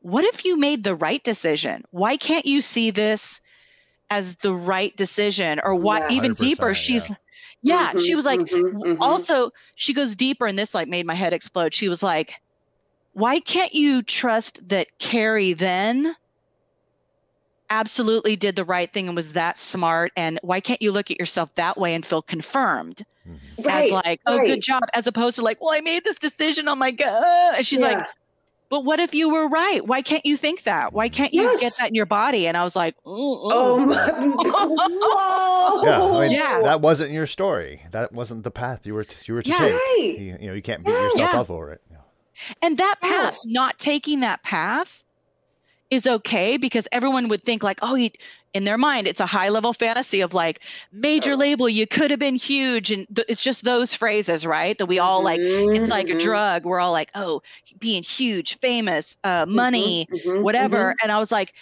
[0.00, 3.40] what if you made the right decision why can't you see this
[4.10, 6.08] as the right decision or what Yes.
[6.08, 6.74] even 100%, deeper yeah.
[6.74, 7.10] she's
[7.62, 8.98] yeah she Mhm, was like mhm, w- mhm.
[9.00, 12.34] also she goes deeper and this like made my head explode she was like
[13.12, 16.14] why can't you trust that carrie then
[17.70, 21.18] absolutely did the right thing and was that smart and why can't you look at
[21.18, 23.02] yourself that way and feel confirmed.
[23.64, 23.86] Right.
[23.86, 24.46] as like oh right.
[24.46, 27.66] good job as opposed to like well i made this decision on my gut and
[27.66, 28.04] she's like
[28.70, 31.72] but what if you were right why can't you think that why can't you get
[31.78, 34.12] that in your body and i was like oh, Oh my!
[34.12, 35.82] Whoa!
[35.84, 36.60] Yeah, I mean, Yeah.
[36.62, 37.82] that wasn't your story.
[37.92, 39.58] That wasn't the path you were t- you were to Yeah.
[39.58, 39.72] take.
[39.72, 40.14] Right.
[40.18, 41.02] You, you know, you can't beat Yeah.
[41.04, 41.40] yourself Yeah.
[41.40, 41.82] up over it.
[42.62, 43.46] And that path, Yes.
[43.46, 45.02] not taking that path
[45.90, 48.10] is okay because everyone would think like, oh, you,
[48.54, 50.60] in their mind, it's a high level fantasy of like
[50.92, 52.90] major label, you could have been huge.
[52.90, 54.76] And th- it's just those phrases, right?
[54.78, 56.64] That we all like, it's like a Mhm, drug.
[56.66, 57.42] We're all like, oh,
[57.78, 60.94] being huge, famous, uh, mhm, money, mhm, whatever.
[61.02, 61.54] And I was like,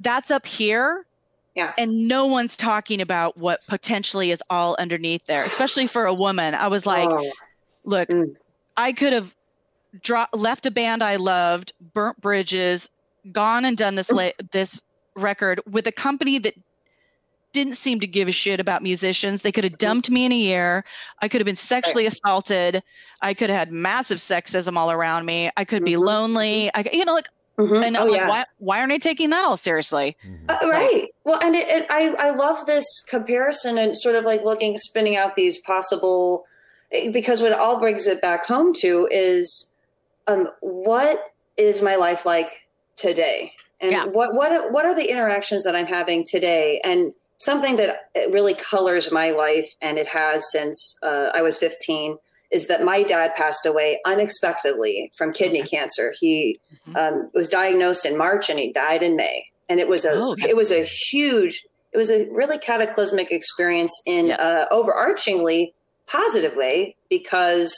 [0.00, 1.06] that's up here.
[1.54, 1.72] Yeah.
[1.78, 6.54] And no one's talking about what potentially is all underneath there, especially for a woman.
[6.54, 7.32] I was like, Oh,
[7.84, 8.36] look, Mm.
[8.76, 9.34] I could have
[10.02, 12.88] dro- left a band I loved, burnt bridges,
[13.32, 14.82] gone and done this la- this
[15.16, 16.54] record with a company that
[17.52, 19.42] didn't seem to give a shit about musicians.
[19.42, 20.84] They could have dumped me in a year.
[21.22, 22.82] I could have been sexually assaulted.
[23.22, 25.50] I could have had massive sexism all around me.
[25.56, 26.70] I could be Mhm, lonely.
[26.74, 27.28] I, you know, like,
[27.60, 27.84] mhm.
[27.86, 28.28] and Oh, I'm like, yeah.
[28.28, 30.16] why, why aren't I taking that all seriously?
[30.26, 30.50] Mhm.
[30.50, 31.08] Uh, right.
[31.22, 35.16] Well, and it, it, I I love this comparison and sort of like looking, spinning
[35.16, 36.44] out these possible,
[36.90, 39.74] eh, because what it all brings it back home to is,
[40.26, 42.62] um, what is my life like
[42.96, 44.04] today, and Yeah.
[44.06, 47.98] what what what are the interactions that I'm having today, and something that
[48.30, 52.16] really colors my life, and it has since uh, I was 15.
[52.50, 56.12] Is that my dad passed away unexpectedly from kidney cancer?
[56.20, 56.96] He Mhm.
[56.96, 59.44] um, was diagnosed in March and he died in May.
[59.68, 60.50] And it was a Oh, okay.
[60.50, 64.40] it was a huge it was a really cataclysmic experience in Yes.
[64.40, 65.72] uh, overarchingly
[66.06, 67.72] positive way because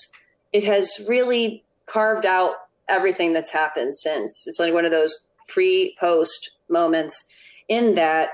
[0.54, 2.54] it has really carved out
[2.88, 4.44] everything that's happened since.
[4.46, 5.14] It's like one of those
[5.46, 7.24] pre post moments
[7.68, 8.30] in that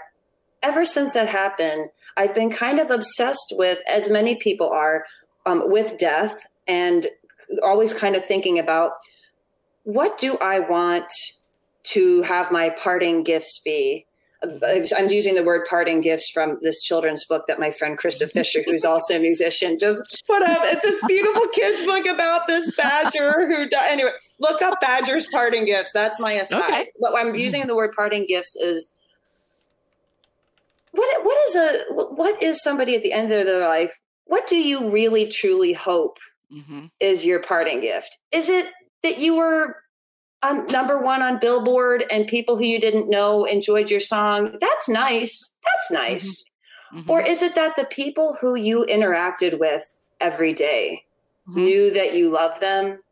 [0.63, 5.05] ever since that happened, I've been kind of obsessed with, as many people are,
[5.47, 7.09] um, with death and
[7.65, 8.93] always kind of thinking about
[9.85, 11.11] what do I want
[11.85, 14.07] to have my parting gifts be?
[14.43, 18.63] I'm using the word parting gifts from this children's book that my friend Krista Fisher,
[18.67, 20.63] who's also a musician, just put up.
[20.65, 23.91] It's this beautiful kids book about this badger who died.
[23.91, 25.93] Anyway, look up Badger's parting gifts.
[25.93, 26.63] That's my aside.
[26.63, 26.87] Okay.
[27.01, 28.93] But I'm using the word parting gifts is
[30.91, 33.95] what what is a what is somebody at the end of their life?
[34.25, 36.19] What do you really truly hope
[36.51, 38.19] hmm is your parting gift?
[38.33, 38.67] Is it
[39.03, 39.77] that you were
[40.43, 44.57] on number one on Billboard and people who you didn't know enjoyed your song?
[44.61, 45.57] That's nice.
[45.65, 46.45] That's nice.
[46.91, 51.05] hmm Or is it that the people who you interacted with every day
[51.49, 51.57] Mhm.
[51.57, 53.03] knew that you loved them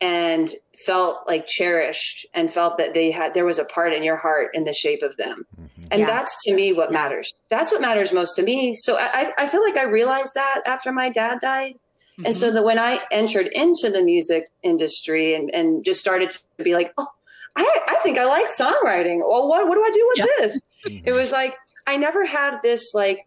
[0.00, 0.54] and
[0.86, 4.50] felt like cherished and felt that they had there was a part in your heart
[4.54, 5.84] in the shape of them mm-hmm.
[5.90, 6.06] and yeah.
[6.06, 9.62] that's to me what matters that's what matters most to me so i i feel
[9.62, 11.74] like i realized that after my dad died
[12.14, 12.26] mm-hmm.
[12.26, 12.56] and so mm-hmm.
[12.56, 16.92] that when i entered into the music industry and and just started to be like
[16.98, 17.08] oh
[17.56, 20.46] i i think i like songwriting well what, what do i do with yeah.
[20.46, 21.08] this mm-hmm.
[21.08, 21.54] it was like
[21.86, 23.26] i never had this like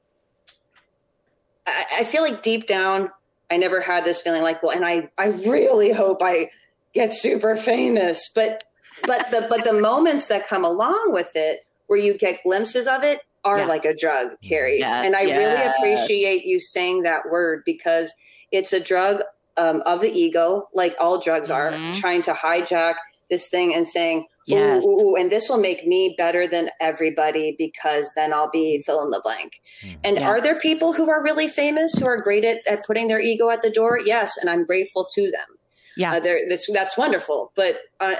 [1.65, 3.09] I, I feel like deep down
[3.49, 6.49] I never had this feeling like, well, and I, I really hope I
[6.93, 8.29] get super famous.
[8.33, 8.63] But,
[9.05, 13.03] but the, but the moments that come along with it, where you get glimpses of
[13.03, 13.65] it, are yeah.
[13.65, 14.79] like a drug, Carrie.
[14.79, 15.37] Yes, and I yes.
[15.37, 18.13] really appreciate you saying that word because
[18.51, 19.21] it's a drug
[19.57, 21.91] um, of the ego, like all drugs mm-hmm.
[21.91, 22.95] are, trying to hijack
[23.29, 24.85] this thing and saying, Yes.
[24.85, 29.03] Ooh, ooh, and this will make me better than everybody because then I'll be fill
[29.03, 29.61] in the blank.
[29.83, 29.99] Mm-hmm.
[30.05, 30.29] And yeah.
[30.29, 33.49] are there people who are really famous who are great at, at putting their ego
[33.49, 33.99] at the door?
[34.05, 34.37] Yes.
[34.37, 35.57] And I'm grateful to them.
[35.97, 36.13] Yeah.
[36.13, 37.51] Uh, that's, that's wonderful.
[37.55, 38.15] But uh,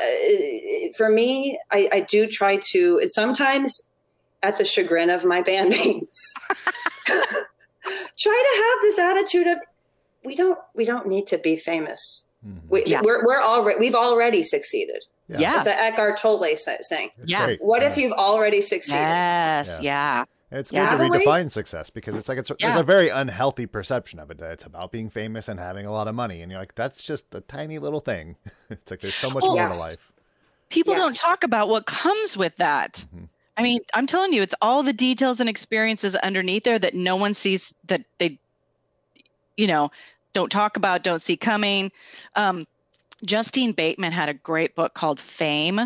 [0.97, 3.79] for me, I, I do try to, and sometimes
[4.43, 6.17] at the chagrin of my bandmates,
[7.07, 7.15] try
[7.85, 9.59] to have this attitude of,
[10.27, 12.25] we don't, we don't need to be famous.
[12.45, 12.67] Mm-hmm.
[12.69, 13.01] We, yeah.
[13.01, 15.05] We're, we're already, we've already succeeded.
[15.29, 15.39] Yeah.
[15.39, 15.57] yeah.
[15.57, 17.09] It's Eckhart Tolle saying.
[17.25, 17.45] yeah.
[17.45, 17.63] Great.
[17.63, 18.99] What if you've already succeeded?
[18.99, 19.79] Yes.
[19.81, 20.19] Yeah.
[20.19, 20.25] yeah.
[20.49, 20.97] It's good yeah.
[20.97, 24.39] to redefine success because it's like it's there's a very unhealthy perception of it.
[24.39, 27.35] It's about being famous and having a lot of money, and you're like, that's just
[27.35, 28.37] a tiny little thing.
[28.69, 29.77] it's like there's so much well, more yes.
[29.77, 30.11] to life.
[30.69, 31.01] People yes.
[31.01, 33.05] don't talk about what comes with that.
[33.13, 33.25] Mm-hmm.
[33.57, 37.17] I mean, I'm telling you, it's all the details and experiences underneath there that no
[37.17, 38.39] one sees that they,
[39.57, 39.91] you know,
[40.37, 41.91] don't talk about, don't see coming.
[42.35, 42.67] Um,
[43.25, 45.81] Justine Bateman had a great book called Fame,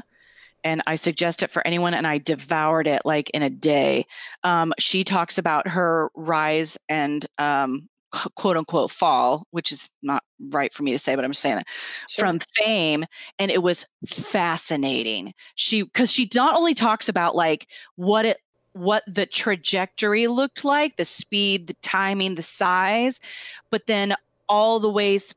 [0.65, 4.05] and I suggest it for anyone, and I devoured it like in a day.
[4.43, 7.87] Um, she talks about her rise and um,
[8.35, 11.67] quote unquote fall, which is not right for me to say, but I'm saying that
[12.09, 12.25] sure.
[12.25, 13.05] from fame.
[13.39, 15.33] And it was fascinating.
[15.55, 18.37] She, because she not only talks about like what it,
[18.73, 23.21] what the trajectory looked like, the speed, the timing, the size,
[23.69, 24.13] but then
[24.51, 25.33] all the ways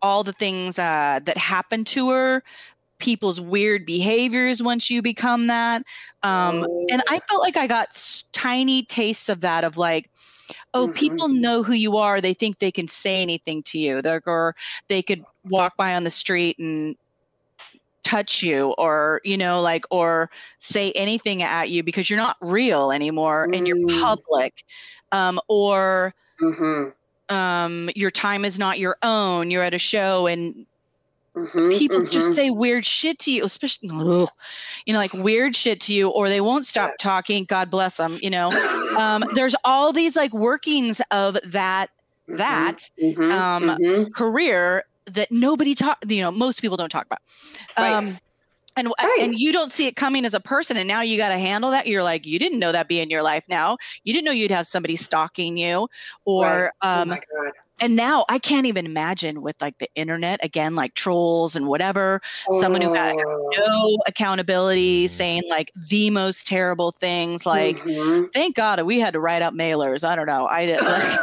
[0.00, 2.42] all the things uh, that happen to her
[2.98, 5.82] people's weird behaviors once you become that
[6.22, 6.86] um, oh.
[6.90, 7.88] and i felt like i got
[8.32, 10.08] tiny tastes of that of like
[10.72, 10.94] oh mm-hmm.
[10.94, 14.56] people know who you are they think they can say anything to you They're, or
[14.88, 16.96] they could walk by on the street and
[18.02, 22.92] touch you or you know like or say anything at you because you're not real
[22.92, 23.58] anymore mm.
[23.58, 24.00] and you're mm.
[24.00, 24.64] public
[25.12, 26.90] um, or mm-hmm
[27.28, 29.50] um, your time is not your own.
[29.50, 30.66] You're at a show and
[31.36, 32.10] Mm-hmm, people mm-hmm.
[32.10, 34.30] just say weird shit to you, especially ugh,
[34.86, 37.44] you know, like weird shit to you, or they won't stop talking.
[37.44, 38.18] God bless them.
[38.22, 38.48] You know,
[38.96, 41.88] um, there's all these like workings of that
[42.26, 44.10] mm-hmm, that mm-hmm, um, mm-hmm.
[44.12, 45.98] career that nobody talk.
[46.08, 47.20] You know, most people don't talk about.
[47.76, 48.20] Um, right
[48.76, 49.18] and right.
[49.20, 51.70] and you don't see it coming as a person and now you got to handle
[51.70, 54.32] that you're like you didn't know that be in your life now you didn't know
[54.32, 55.88] you'd have somebody stalking you
[56.24, 56.70] or right.
[56.82, 57.50] oh um oh
[57.80, 62.22] and now I can't even imagine with like the internet again, like trolls and whatever,
[62.50, 62.60] oh.
[62.60, 63.50] someone who got oh.
[63.54, 67.44] no accountability saying like the most terrible things.
[67.44, 68.26] Like, mm-hmm.
[68.32, 70.08] thank God we had to write up mailers.
[70.08, 70.46] I don't know.
[70.46, 70.80] I did.
[70.80, 71.02] Like,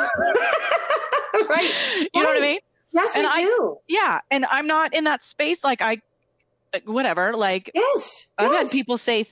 [1.49, 2.09] right.
[2.13, 2.59] You know what I mean?
[2.91, 3.77] Yes, and I do.
[3.87, 4.19] yeah.
[4.29, 5.63] And I'm not in that space.
[5.63, 5.99] Like I
[6.85, 7.35] whatever.
[7.35, 8.71] Like, yes, I've yes.
[8.71, 9.25] had people say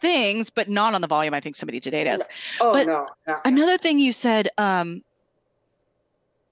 [0.00, 2.26] things, but not on the volume I think somebody today does.
[2.60, 3.36] Oh, but no, no.
[3.44, 5.02] Another thing you said, um,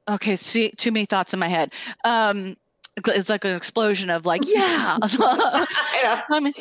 [0.09, 1.73] okay, see, too many thoughts in my head.
[2.05, 2.57] Um,
[2.97, 4.99] it's like an explosion of like yeah.
[5.03, 6.53] I mean,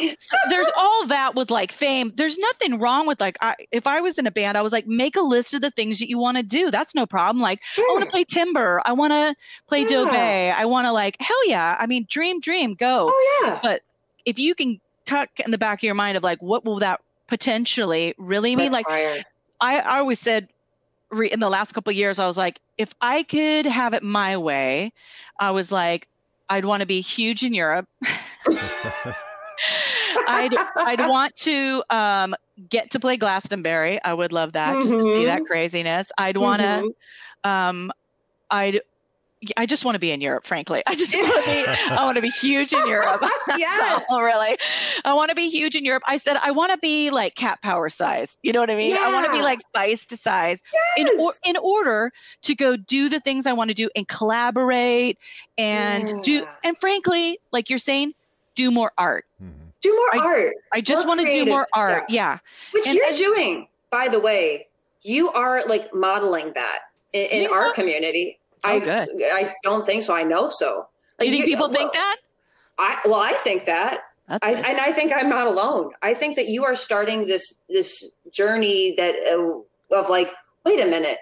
[0.50, 2.12] there's all that with like fame.
[2.16, 4.88] There's nothing wrong with like I, if i was in a band i was like
[4.88, 6.72] make a list of the things that you want to do.
[6.72, 7.42] That's no problem.
[7.42, 7.86] Like sure.
[7.90, 9.36] i want to play timber i want to
[9.68, 9.88] play yeah.
[9.88, 11.78] dove i want to like hell yeah.
[11.80, 13.08] I mean dream dream go.
[13.10, 13.60] Oh yeah.
[13.62, 13.82] But
[14.26, 17.02] if you can tuck in the back of your mind of like what will that
[17.28, 18.72] potentially really mean?
[18.72, 19.24] Like I,
[19.62, 20.48] I always said
[21.12, 24.92] in the last couple years i was like if i could have it my way
[25.40, 26.08] i was like
[26.50, 27.88] I'd want to be huge in Europe.
[30.28, 32.36] I'd I'd want to um,
[32.70, 34.02] get to play Glastonbury.
[34.04, 34.82] I would love that mm-hmm.
[34.82, 35.46] just to see that mm-hmm.
[35.46, 36.12] craziness.
[36.18, 36.68] I'd want to.
[37.46, 37.50] Mm-hmm.
[37.50, 37.92] Um,
[38.50, 38.82] I'd
[39.58, 40.84] I just want to be in Europe, frankly.
[40.88, 43.22] I just want to be, I want to be huge in Europe.
[43.58, 44.04] yes.
[44.10, 44.58] oh, really.
[45.06, 46.04] I want to be huge in Europe.
[46.08, 48.38] I said, I want to be like cat power size.
[48.44, 48.96] You know what I mean?
[48.96, 49.02] Yeah.
[49.02, 51.08] I want to be like Feist size yes.
[51.10, 52.12] in, or, in order
[52.44, 55.18] to go do the things I want to do and collaborate
[55.58, 56.22] and yeah.
[56.24, 58.14] do, and frankly, like you're saying,
[58.56, 59.26] do more art.
[59.44, 59.52] Mm-hmm.
[59.82, 60.54] Do more I, art.
[60.72, 62.04] I just want to do more art.
[62.08, 62.38] Yeah.
[62.72, 64.68] Which and you're doing, by the way.
[65.06, 66.80] You are like modeling that
[67.12, 67.74] in, in our so?
[67.74, 69.10] community Oh, I, good.
[69.22, 70.14] I don't think so.
[70.14, 70.88] I know so.
[71.20, 72.18] Like, you think you, people think that?
[72.78, 74.02] I well, I think that.
[74.30, 75.92] I, and I think I'm not alone.
[76.02, 80.32] I think that you are starting this this journey that uh, of like,
[80.66, 81.20] wait a minute,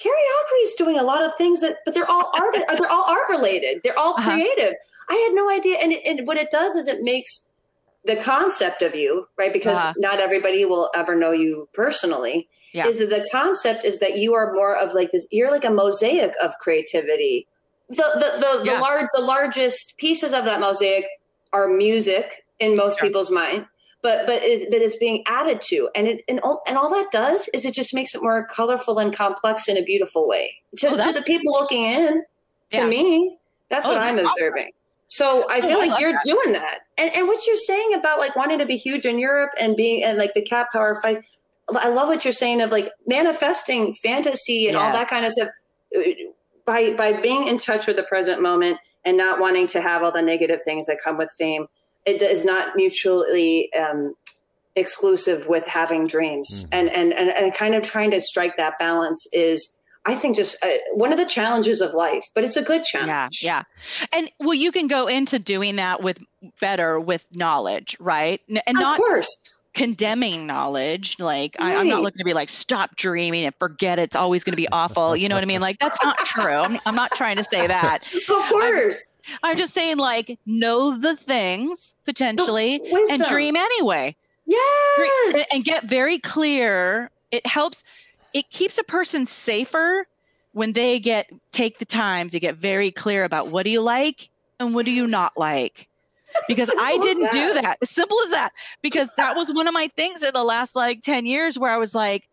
[0.00, 0.14] Carrie
[0.62, 2.56] is doing a lot of things that, but they're all art.
[2.78, 3.82] they're all art related.
[3.84, 4.30] They're all uh-huh.
[4.30, 4.74] creative.
[5.08, 5.78] I had no idea.
[5.82, 7.46] And, and what it does is it makes
[8.04, 9.92] the concept of you right because uh-huh.
[9.98, 12.48] not everybody will ever know you personally.
[12.72, 12.86] Yeah.
[12.86, 15.26] Is that the concept is that you are more of like this?
[15.30, 17.46] You're like a mosaic of creativity.
[17.88, 18.74] The the the, yeah.
[18.74, 21.04] the large the largest pieces of that mosaic
[21.52, 23.08] are music in most yeah.
[23.08, 23.66] people's mind
[24.02, 27.10] but but it, but it's being added to and it and all, and all that
[27.10, 30.88] does is it just makes it more colorful and complex in a beautiful way to,
[30.88, 32.22] oh, to the people looking in
[32.72, 33.36] to me
[33.68, 34.70] that's oh, what i'm observing
[35.08, 36.24] so i oh, feel oh, like I you're that.
[36.24, 39.50] doing that and and what you're saying about like wanting to be huge in europe
[39.60, 41.18] and being and like the cat power fight
[41.76, 44.84] i love what you're saying of like manifesting fantasy and yeah.
[44.84, 45.48] all that kind of stuff
[45.96, 46.00] uh,
[46.66, 50.12] by by being in touch with the present moment and not wanting to have all
[50.12, 51.66] the negative things that come with fame
[52.06, 54.14] it is not mutually um,
[54.76, 56.74] exclusive with having dreams mm-hmm.
[56.74, 60.56] and, and and and kind of trying to strike that balance is I think just
[60.64, 63.40] uh, one of the challenges of life, but it's a good challenge.
[63.42, 63.62] Yeah,
[64.08, 64.16] yeah.
[64.18, 66.18] And well, you can go into doing that with
[66.58, 68.40] better with knowledge, right?
[68.48, 69.36] And of not course
[69.74, 71.18] condemning knowledge.
[71.18, 71.76] Like right.
[71.76, 74.56] I, am not looking to be like stop dreaming and forget it's always going to
[74.56, 75.16] be awful.
[75.16, 75.60] You know what I mean?
[75.60, 76.50] Like that's not true.
[76.50, 78.08] I'm, I'm not trying to say that.
[78.30, 79.06] Of course.
[79.42, 84.14] I'm, I'm just saying like know the things potentially and dream anyway.
[84.46, 85.34] Yes.
[85.34, 87.10] And, and get very clear.
[87.30, 87.84] It helps.
[88.34, 90.06] It keeps a person safer
[90.52, 94.30] when they get take the time to get very clear about what do you like
[94.58, 95.88] and what do you not like
[96.48, 97.78] because I didn't do that.
[97.82, 98.52] As simple as that.
[98.82, 101.76] Because that was one of my things in the last like 10 years where I
[101.76, 102.28] was like,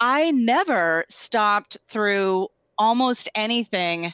[0.00, 2.48] I never stopped through
[2.78, 4.12] almost anything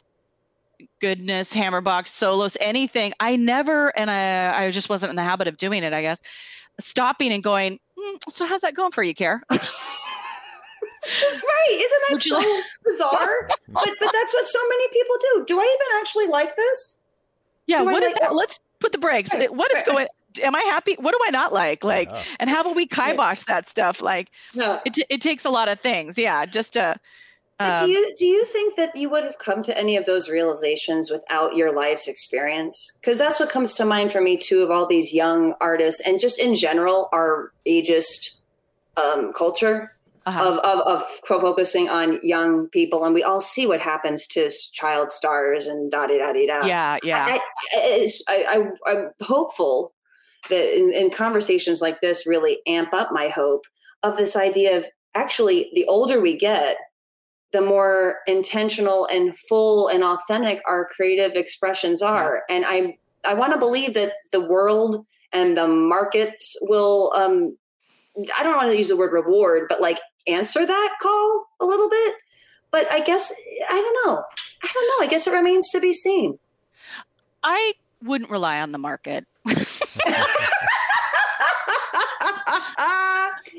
[1.01, 3.13] goodness, hammerbox, solos, anything.
[3.21, 6.21] I never, and I, I just wasn't in the habit of doing it, I guess,
[6.81, 9.43] stopping and going, mm, so how's that going for you, Care?
[9.51, 11.71] That's right.
[11.71, 13.49] Isn't that so like- bizarre?
[13.69, 15.45] but but that's what so many people do.
[15.47, 16.97] Do I even actually like this?
[17.67, 18.35] Yeah, do what is like- that?
[18.35, 19.31] Let's put the brakes.
[19.33, 20.07] What is going?
[20.43, 20.97] Am I happy?
[20.99, 21.85] What do I not like?
[21.85, 24.03] Like, and how will we kibosh that stuff?
[24.03, 24.81] Like, no.
[24.85, 26.19] it, it takes a lot of things.
[26.19, 26.97] Yeah, just to.
[27.61, 30.29] Um, do you do you think that you would have come to any of those
[30.29, 32.93] realizations without your life's experience?
[33.01, 34.63] Because that's what comes to mind for me too.
[34.63, 38.33] Of all these young artists, and just in general, our ageist
[38.97, 39.94] um, culture
[40.27, 40.53] uh-huh.
[40.53, 43.05] of, of, of focusing on young people.
[43.05, 46.67] And we all see what happens to child stars and da da da da.
[46.67, 47.39] Yeah, yeah.
[47.77, 49.93] I, I, I, am hopeful
[50.49, 53.65] that in, in conversations like this really amp up my hope
[54.03, 56.77] of this idea of actually the older we get,
[57.53, 62.43] the more intentional and full and authentic our creative expressions are.
[62.49, 62.57] Yeah.
[62.57, 67.57] And I I want to believe that the world and the markets will um
[68.39, 71.89] I don't want to use the word reward, but like answer that call a little
[71.89, 72.15] bit.
[72.71, 73.33] But I guess,
[73.69, 74.23] I don't know.
[74.63, 75.05] I don't know.
[75.05, 76.39] I guess it remains to be seen.
[77.43, 77.73] I
[78.03, 79.27] wouldn't rely on the market.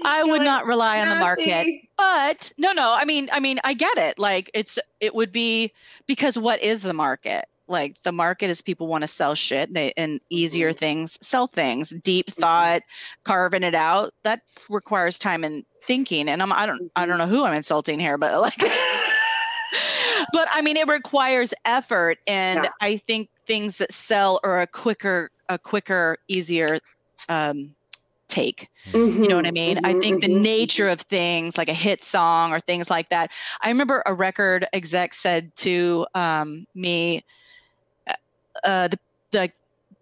[0.05, 1.82] I would like, not rely on the market.
[1.97, 4.20] But no, no, I mean, I mean, I get it.
[4.20, 5.72] Like it's it would be
[6.07, 7.45] because what is the market?
[7.68, 10.78] Like the market is people want to sell shit they, and easier mm-hmm.
[10.78, 13.24] things, sell things, deep thought, mm-hmm.
[13.24, 14.13] carving it out.
[14.24, 17.30] That requires time and thinking and I'm I don't I don't mm-hmm.
[17.30, 18.58] know who I'm insulting here but like
[20.34, 22.70] but I mean it requires effort and yeah.
[22.82, 26.80] I think things that sell are a quicker a quicker easier
[27.30, 27.76] um
[28.28, 28.70] take.
[28.92, 29.78] Mm-hmm, you know what I mean?
[29.78, 30.94] Mm-hmm, I think the mm-hmm, nature mm-hmm.
[30.94, 33.32] of things like a hit song or things like that.
[33.62, 37.24] I remember a record exec said to um, me,
[38.08, 38.14] uh,
[38.64, 39.00] uh the,
[39.32, 39.52] the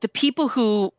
[0.02, 0.92] the people who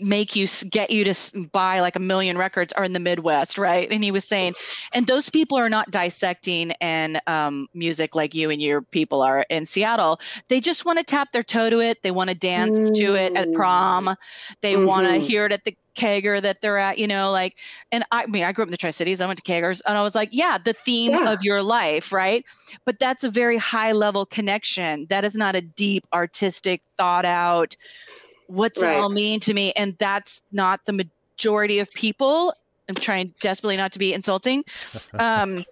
[0.00, 3.90] make you get you to buy like a million records are in the Midwest, right?
[3.90, 4.54] And he was saying,
[4.92, 9.44] and those people are not dissecting and um, music like you and your people are
[9.50, 10.20] in Seattle.
[10.48, 12.02] They just want to tap their toe to it.
[12.02, 12.94] They want to dance mm.
[12.94, 14.16] to it at prom.
[14.62, 14.86] They mm-hmm.
[14.86, 17.56] want to hear it at the kegger that they're at, you know, like,
[17.90, 19.20] and I, I mean, I grew up in the Tri Cities.
[19.20, 21.32] I went to keggers and I was like, yeah, the theme yeah.
[21.32, 22.44] of your life, right?
[22.84, 25.06] But that's a very high level connection.
[25.08, 27.76] That is not a deep, artistic, thought out,
[28.46, 28.96] what's right.
[28.96, 29.72] it all mean to me?
[29.72, 32.54] And that's not the majority of people.
[32.88, 34.64] I'm trying desperately not to be insulting.
[35.18, 35.64] Um,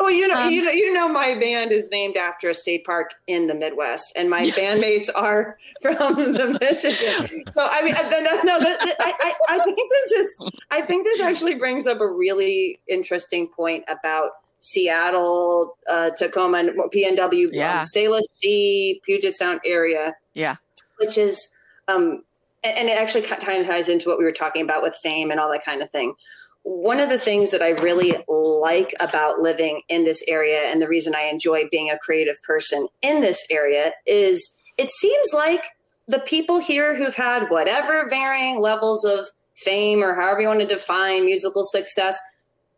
[0.00, 2.84] well, you know, um, you know, you know, my band is named after a state
[2.84, 4.58] park in the Midwest, and my yes.
[4.58, 7.44] bandmates are from the Michigan.
[7.54, 10.38] So, I mean, no, no, no I, I, I think this is,
[10.70, 16.64] I think this actually brings up a really interesting point about Seattle, uh, Tacoma,
[16.94, 17.80] PNW, um, yeah.
[17.80, 20.14] um, Salish Sea, Puget Sound area.
[20.34, 20.56] Yeah
[21.00, 21.48] which is
[21.88, 22.22] um,
[22.62, 25.40] and it actually kind of ties into what we were talking about with fame and
[25.40, 26.14] all that kind of thing.
[26.62, 30.88] One of the things that I really like about living in this area and the
[30.88, 35.64] reason I enjoy being a creative person in this area is it seems like
[36.06, 40.66] the people here who've had whatever varying levels of fame or however you want to
[40.66, 42.18] define musical success,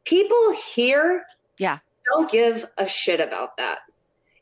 [0.04, 1.24] people here
[1.58, 1.78] yeah.
[2.12, 3.80] don't give a shit about that.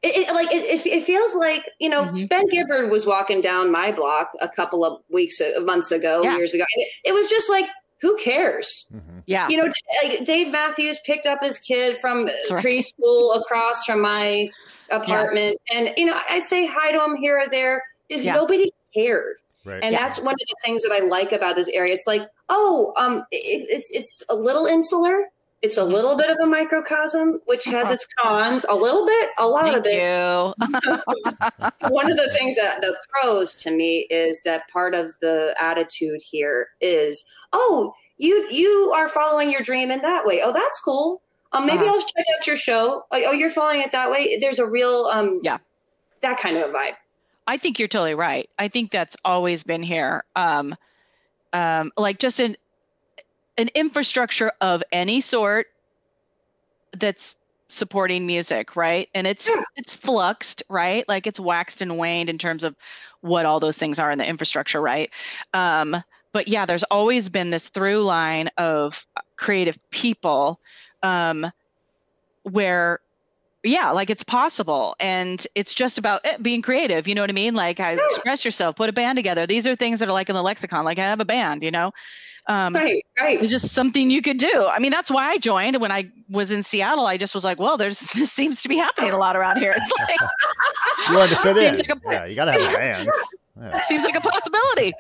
[0.03, 2.25] It, it, like it, it, feels like you know mm-hmm.
[2.25, 6.39] Ben Gibbard was walking down my block a couple of weeks uh, months ago yeah.
[6.39, 7.67] years ago it, it, was just like
[8.01, 9.19] who cares mm-hmm.
[9.27, 9.69] yeah you know
[10.03, 12.65] like Dave Matthews picked up his kid from right.
[12.65, 14.49] preschool across from my
[14.91, 15.79] apartment yeah.
[15.79, 18.33] and you know I'd say hi to him here or there yeah.
[18.33, 19.85] nobody cared Right.
[19.85, 21.93] And that's one of the things that I like about this area.
[21.93, 25.27] It's like, oh, um, it, it's it's a little insular,
[25.63, 29.47] it's a little bit of a microcosm, which has its cons, a little bit, a
[29.47, 29.95] lot Thank of it.
[29.95, 31.89] You.
[31.91, 36.21] One of the things that the pros to me is that part of the attitude
[36.23, 40.41] here is, oh, you you are following your dream in that way.
[40.43, 41.21] Oh, that's cool.
[41.53, 41.95] Um, maybe uh-huh.
[41.95, 43.03] I'll check out your show.
[43.11, 44.39] Oh, oh, you're following it that way.
[44.41, 45.59] There's a real um, yeah,
[46.23, 46.95] that kind of vibe.
[47.47, 48.49] I think you're totally right.
[48.59, 50.25] I think that's always been here.
[50.37, 50.75] Um,
[51.53, 52.57] um, like just an
[53.61, 55.67] an infrastructure of any sort
[56.99, 57.37] that's
[57.69, 59.09] supporting music right?
[59.15, 59.63] And it's yeah.
[59.77, 61.09] it's fluxed right?
[61.09, 62.75] Like it's waxed and waned in terms of
[63.21, 65.11] what all those things are in the infrastructure right?
[65.55, 66.03] Um
[66.33, 69.07] but yeah there's always been this through line of
[69.37, 70.61] creative people
[71.03, 71.51] um
[72.43, 73.01] where
[73.63, 77.35] yeah like it's possible and it's just about it, being creative you know what i
[77.35, 77.55] mean?
[77.55, 79.47] Like I express yourself put a band together.
[79.47, 81.71] These are things that are like in the lexicon like i have a band you
[81.71, 81.93] know
[82.51, 83.41] um, right, right.
[83.41, 84.67] It's just something you could do.
[84.69, 85.81] I mean, that's why I joined.
[85.81, 88.77] When I was in Seattle, I just was like, well, there's this seems to be
[88.77, 89.73] happening a lot around here.
[89.77, 90.19] It's like
[91.11, 91.77] you wanted to fit in.
[91.77, 93.09] Like a, yeah, you got to have a band.
[93.61, 93.81] Yeah.
[93.83, 94.93] Seems like a possibility.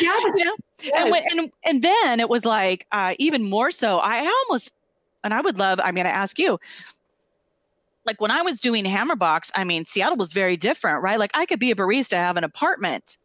[0.00, 0.56] yes.
[0.96, 3.98] And, when, and, and then it was like uh, even more so.
[3.98, 4.72] I almost,
[5.22, 5.78] and I would love.
[5.84, 6.58] I mean, I ask you,
[8.04, 11.20] like when I was doing Hammerbox, I mean, Seattle was very different, right?
[11.20, 13.16] Like I could be a barista, have an apartment,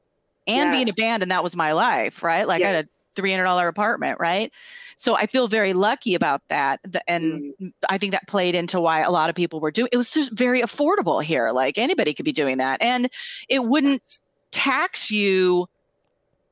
[0.50, 0.76] and yes.
[0.76, 2.68] being a band and that was my life right like yes.
[2.68, 2.90] i had a
[3.22, 4.52] $300 apartment right
[4.96, 7.74] so i feel very lucky about that and mm.
[7.90, 10.32] i think that played into why a lot of people were doing it was just
[10.32, 13.10] very affordable here like anybody could be doing that and
[13.50, 14.20] it wouldn't
[14.52, 15.68] tax you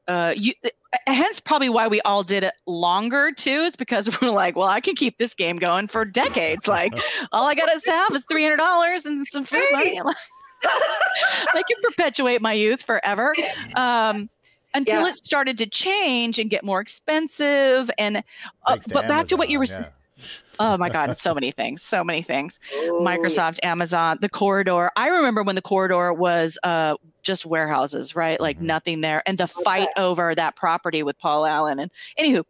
[0.07, 0.53] uh you
[1.05, 4.79] hence probably why we all did it longer too is because we're like well i
[4.79, 6.93] can keep this game going for decades like
[7.31, 10.01] all i gotta have is $300 and some food money
[10.63, 13.33] I can perpetuate my youth forever.
[13.75, 14.29] Um,
[14.73, 15.17] until yes.
[15.17, 17.89] it started to change and get more expensive.
[17.97, 18.21] And uh,
[18.65, 19.85] but Amazon, back to what you were saying.
[20.17, 20.25] Yeah.
[20.59, 22.59] Oh my God, so many things, so many things.
[22.73, 23.63] Oh, Microsoft.
[23.63, 24.89] Amazon, the corridor.
[24.95, 28.39] I remember when the corridor was uh, just warehouses, right?
[28.39, 28.65] Like mm-hmm.
[28.65, 29.21] nothing there.
[29.27, 31.79] And the fight over that property with Paul Allen.
[31.79, 32.43] And anywho,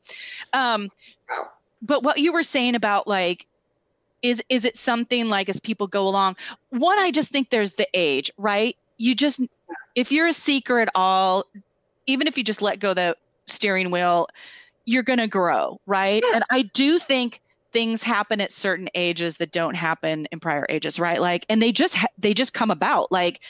[0.53, 0.89] um,
[1.29, 1.49] wow.
[1.81, 3.45] but what you were saying about like
[4.21, 6.35] is is it something like as people go along?
[6.69, 8.75] One i just think there's the age right?
[8.97, 9.41] You just
[9.95, 11.43] if you're a seeker at all
[12.07, 13.15] even if you just let go the
[13.45, 14.27] steering wheel
[14.85, 16.23] you're going to grow right?
[16.23, 16.35] Yes.
[16.35, 17.41] and i do think
[17.73, 21.21] things happen at certain ages that don't happen in prior ages right?
[21.21, 23.41] Like and they just ha- they just come about like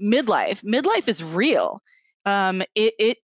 [0.00, 0.62] midlife.
[0.64, 1.82] Midlife is real.
[2.26, 3.18] Um it it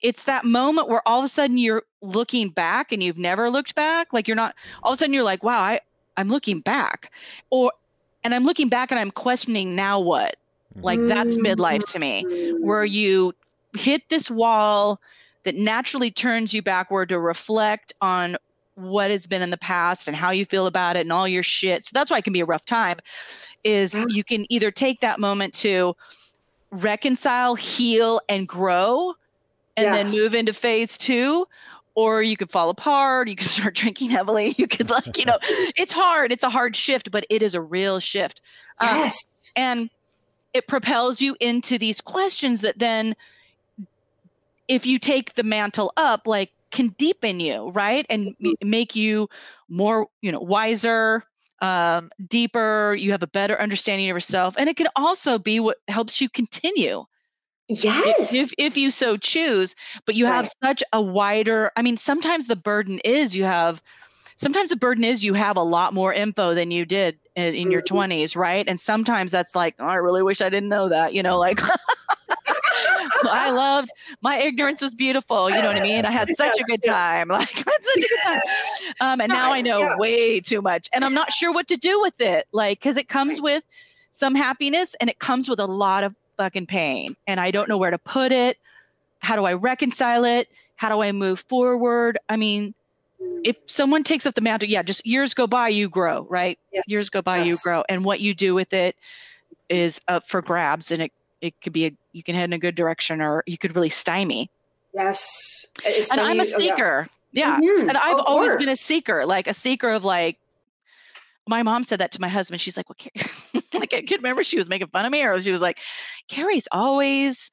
[0.00, 3.74] it's that moment where all of a sudden you're looking back and you've never looked
[3.74, 4.12] back.
[4.12, 5.80] Like you're not all of a sudden you're like wow i
[6.18, 7.10] I'm looking back
[7.50, 7.72] or
[8.24, 10.36] and I'm looking back and I'm questioning now what?
[10.76, 12.24] Like that's midlife to me,
[12.60, 12.90] where mm.
[12.90, 13.34] you
[13.76, 15.00] hit this wall
[15.44, 18.36] that naturally turns you backward to reflect on
[18.74, 21.42] what has been in the past and how you feel about it and all your
[21.42, 21.84] shit.
[21.84, 22.98] So that's why it can be a rough time
[23.64, 25.96] is you can either take that moment to
[26.70, 29.14] reconcile, heal and grow
[29.76, 30.12] and yes.
[30.12, 31.46] then move into phase 2
[31.98, 35.38] or you could fall apart you could start drinking heavily you could like you know
[35.42, 38.40] it's hard it's a hard shift but it is a real shift.
[38.80, 39.24] Um, yes.
[39.24, 39.90] um, and
[40.54, 43.16] it propels you into these questions that then
[44.68, 48.06] if you take the mantle up like can deepen you right?
[48.08, 48.70] And mm-hmm.
[48.70, 49.28] make you
[49.68, 51.24] more you know wiser
[51.60, 55.78] um, deeper you have a better understanding of yourself and it can also be what
[55.88, 57.04] helps you continue
[57.68, 58.32] Yes.
[58.34, 59.76] If, if you so choose,
[60.06, 60.34] but you right.
[60.34, 63.82] have such a wider, I mean, sometimes the burden is you have,
[64.36, 67.70] sometimes the burden is you have a lot more info than you did in, in
[67.70, 68.40] your 20s, mm-hmm.
[68.40, 68.64] right?
[68.66, 71.60] And sometimes that's like, oh, I really wish I didn't know that, you know, like
[73.24, 73.90] I loved
[74.22, 75.50] my ignorance was beautiful.
[75.50, 76.04] You know what I mean?
[76.04, 77.28] I had such yes, a good time.
[77.38, 78.40] Like I had such a good time.
[79.00, 79.96] Um, and now I know yeah.
[79.96, 82.46] way too much and I'm not sure what to do with it.
[82.52, 83.64] Like, cause it comes with
[84.10, 87.76] some happiness and it comes with a lot of fucking pain and I don't know
[87.76, 88.56] where to put it.
[89.18, 90.48] How do I reconcile it?
[90.76, 92.16] How do I move forward?
[92.28, 92.72] I mean,
[93.44, 96.58] if someone takes up the mantle, yeah, just years go by, you grow, right?
[96.72, 96.84] Yes.
[96.86, 97.48] Years go by, yes.
[97.48, 97.82] you grow.
[97.88, 98.96] And what you do with it
[99.68, 100.92] is up for grabs.
[100.92, 103.58] And it, it could be a, you can head in a good direction or you
[103.58, 104.48] could really stymie.
[104.94, 105.66] Yes.
[106.12, 107.08] And I'm a seeker.
[107.08, 107.58] Oh, yeah.
[107.60, 107.68] yeah.
[107.68, 107.88] Mm-hmm.
[107.88, 110.38] And I've always been a seeker, like a seeker of like,
[111.48, 112.60] my mom said that to my husband.
[112.60, 115.50] She's like, well, like I can remember she was making fun of me or she
[115.50, 115.78] was like,
[116.28, 117.50] Carrie's always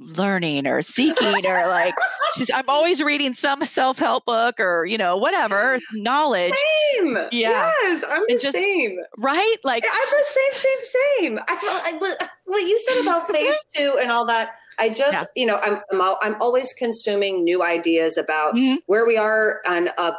[0.00, 1.94] learning or seeking or like
[2.34, 6.54] she's I'm always reading some self-help book or you know whatever knowledge.
[6.94, 7.16] Same.
[7.30, 7.70] Yeah.
[7.82, 8.98] Yes, I'm the just, same.
[9.18, 9.56] Right?
[9.62, 10.78] Like I'm the same, same,
[11.18, 11.38] same.
[11.48, 14.50] I, I, what you said about phase two and all that.
[14.78, 15.24] I just, yeah.
[15.36, 18.76] you know, I'm, I'm, I'm always consuming new ideas about mm-hmm.
[18.86, 20.12] where we are on uh,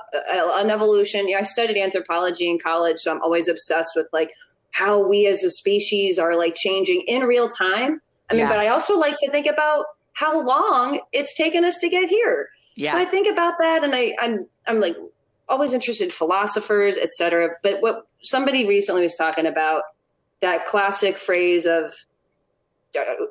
[0.57, 1.27] an evolution.
[1.27, 4.31] You know, I studied anthropology in college, so I'm always obsessed with like
[4.71, 8.01] how we as a species are like changing in real time
[8.31, 8.49] I mean, yeah.
[8.49, 12.49] but I also like to think about how long it's taken us to get here.
[12.75, 12.93] Yeah.
[12.93, 14.95] So I think about that, and I, I'm I'm like
[15.49, 17.49] always interested in philosophers, etc.
[17.61, 19.83] But what somebody recently was talking about
[20.41, 21.93] that classic phrase of,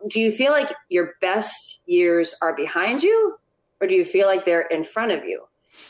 [0.09, 3.39] "Do you feel like your best years are behind you,
[3.81, 5.45] or do you feel like they're in front of you?"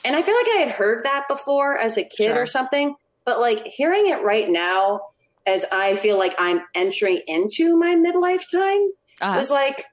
[0.04, 2.42] And I feel like I had heard that before as a kid sure.
[2.42, 5.00] or something, but like hearing it right now
[5.46, 8.90] as I feel like I'm entering into my midlife time
[9.20, 9.38] uh-huh.
[9.38, 9.86] was like,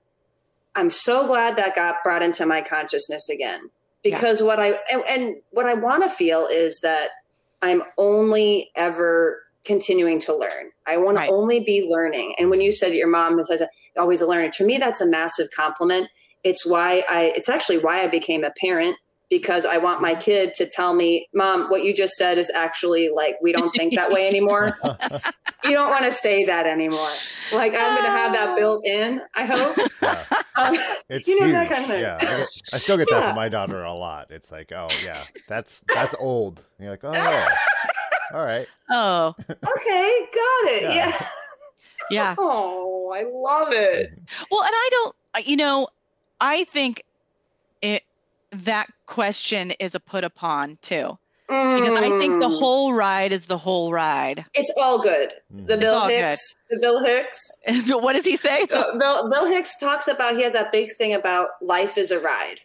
[0.76, 3.70] I'm so glad that got brought into my consciousness again.
[4.04, 4.48] Because yeah.
[4.48, 7.10] what I and, and what I want to feel is that
[7.62, 10.72] I'm only ever continuing to learn.
[10.86, 11.28] I want right.
[11.28, 12.36] to only be learning.
[12.38, 13.68] And when you said your mom has a,
[13.98, 16.10] always a learner, to me that's a massive compliment.
[16.44, 18.98] It's why I it's actually why I became a parent
[19.30, 23.10] because I want my kid to tell me, Mom, what you just said is actually
[23.10, 24.78] like, we don't think that way anymore.
[25.64, 27.10] you don't want to say that anymore.
[27.52, 29.78] Like, I'm going to have that built in, I hope.
[30.02, 30.24] Yeah.
[30.56, 30.78] Um,
[31.10, 31.54] it's you know, huge.
[31.54, 32.02] that kind of thing.
[32.02, 32.18] Yeah.
[32.20, 33.28] I, get, I still get that yeah.
[33.28, 34.32] from my daughter a lot.
[34.32, 36.64] It's like, oh, yeah, that's that's old.
[36.78, 37.48] And you're like, oh,
[38.34, 38.68] all right.
[38.90, 39.36] Oh.
[39.50, 40.82] okay, got it.
[40.84, 40.90] Yeah.
[41.10, 41.28] Yeah.
[42.10, 42.36] yeah.
[42.40, 44.18] Oh, I love it.
[44.52, 45.16] Well, and I don't,
[45.48, 45.90] you know,
[46.42, 47.06] I think it,
[48.66, 51.18] that question is a put upon too.
[51.50, 51.80] Mm.
[51.80, 52.60] Because I think the mm.
[52.60, 54.46] whole ride is the whole ride.
[54.54, 55.32] It's all good.
[55.50, 55.80] The mm.
[55.80, 56.56] Bill Hicks.
[56.70, 56.78] Good.
[56.78, 57.42] The Bill Hicks.
[57.90, 58.66] what does he say?
[58.70, 62.20] So, Bill, Bill Hicks talks about he has that big thing about life is a
[62.20, 62.60] ride.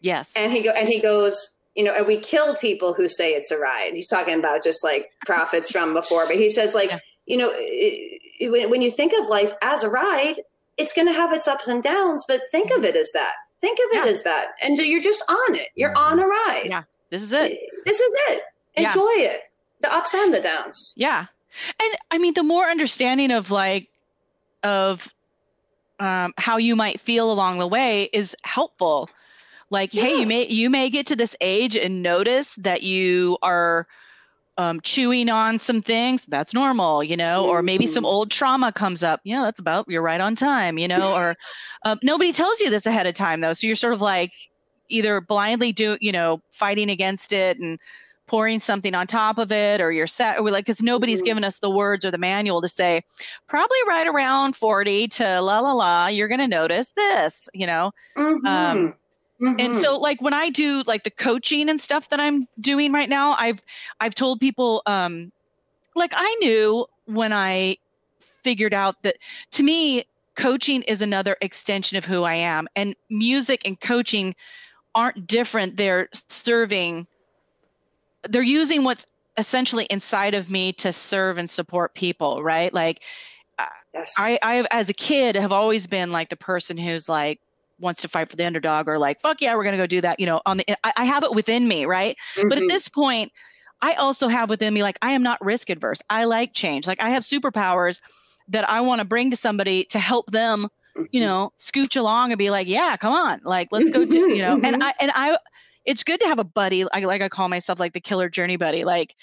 [0.00, 0.32] Yes.
[0.36, 3.50] And he go and he goes, you know, and we kill people who say it's
[3.50, 3.92] a ride.
[3.94, 6.98] He's talking about just like prophets from before, but he says like, yeah.
[7.26, 10.36] you know, it, when, when you think of life as a ride,
[10.78, 13.34] it's going to have its ups and downs, but think of it as that.
[13.60, 14.10] Think of it yeah.
[14.10, 14.52] as that.
[14.62, 15.68] And you're just on it.
[15.74, 16.64] You're on a ride.
[16.66, 16.82] Yeah.
[17.10, 17.58] This is it.
[17.84, 18.42] This is it.
[18.76, 19.32] Enjoy yeah.
[19.32, 19.42] it.
[19.80, 20.94] The ups and the downs.
[20.96, 21.26] Yeah.
[21.82, 23.88] And I mean, the more understanding of like,
[24.62, 25.12] of
[25.98, 29.10] um, how you might feel along the way is helpful.
[29.70, 30.06] Like, yes.
[30.06, 33.86] hey, you may you may get to this age and notice that you are
[34.60, 38.12] um, chewing on some things, that's normal, you know, or maybe some mm-hmm.
[38.12, 39.20] old trauma comes up.
[39.24, 41.34] Yeah, that's about, you're right on time, you know, or
[41.86, 43.54] um, nobody tells you this ahead of time though.
[43.54, 44.32] So you're sort of like
[44.90, 47.78] either blindly do, you know, fighting against it and
[48.26, 51.24] pouring something on top of it, or you're set, or like, cause nobody's mm-hmm.
[51.26, 53.00] given us the words or the manual to say,
[53.48, 57.92] probably right around 40 to la la la, you're going to notice this, you know?
[58.14, 58.46] Mm-hmm.
[58.46, 58.94] Um,
[59.40, 59.56] Mm-hmm.
[59.58, 63.08] And so like when I do like the coaching and stuff that I'm doing right
[63.08, 63.62] now, I've
[64.00, 65.32] I've told people um
[65.94, 67.76] like I knew when I
[68.42, 69.16] figured out that
[69.52, 70.04] to me
[70.36, 74.34] coaching is another extension of who I am and music and coaching
[74.94, 77.06] aren't different they're serving
[78.28, 79.06] they're using what's
[79.36, 83.02] essentially inside of me to serve and support people right like
[83.92, 84.14] yes.
[84.16, 87.40] I I as a kid have always been like the person who's like
[87.80, 90.20] wants to fight for the underdog or like fuck yeah we're gonna go do that
[90.20, 92.48] you know on the i, I have it within me right mm-hmm.
[92.48, 92.68] but at mm-hmm.
[92.68, 93.32] this point
[93.82, 97.02] i also have within me like i am not risk adverse i like change like
[97.02, 98.00] i have superpowers
[98.48, 101.20] that i want to bring to somebody to help them you mm-hmm.
[101.20, 104.54] know scooch along and be like yeah come on like let's go do you know
[104.54, 104.82] and mm-hmm.
[104.82, 105.36] i and i
[105.86, 108.56] it's good to have a buddy I, like i call myself like the killer journey
[108.56, 109.14] buddy like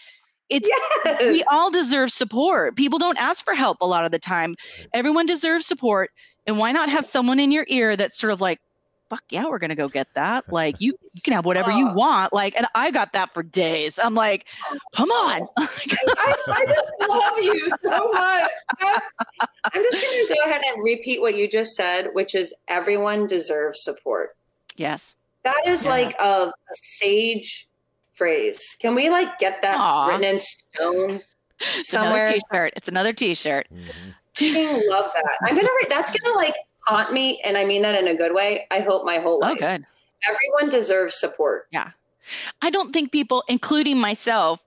[0.49, 0.67] it's
[1.05, 1.21] yes.
[1.21, 4.55] we all deserve support people don't ask for help a lot of the time
[4.93, 6.11] everyone deserves support
[6.47, 8.59] and why not have someone in your ear that's sort of like,
[9.09, 10.45] fuck yeah, we're gonna go get that.
[10.51, 12.33] Like you, you can have whatever you want.
[12.33, 13.99] Like, and I got that for days.
[14.01, 14.47] I'm like,
[14.95, 15.41] come on.
[15.41, 15.49] Oh.
[15.87, 18.51] I, I, just love you so much.
[19.73, 23.83] I'm just gonna go ahead and repeat what you just said, which is everyone deserves
[23.83, 24.37] support.
[24.77, 25.15] Yes.
[25.43, 25.91] That is yeah.
[25.91, 27.67] like a, a, sage
[28.17, 28.75] phrase.
[28.79, 30.07] Can we like get that Aww.
[30.07, 31.21] written in stone
[31.81, 32.29] somewhere?
[32.29, 32.73] It's t-shirt.
[32.75, 33.67] It's another t-shirt.
[33.73, 34.09] Mm-hmm
[34.41, 35.37] love that.
[35.43, 35.67] I'm gonna.
[35.89, 38.67] That's gonna like haunt me, and I mean that in a good way.
[38.69, 39.57] I hope my whole oh, life.
[39.57, 39.85] Oh, good.
[40.27, 41.67] Everyone deserves support.
[41.71, 41.89] Yeah,
[42.61, 44.61] I don't think people, including myself,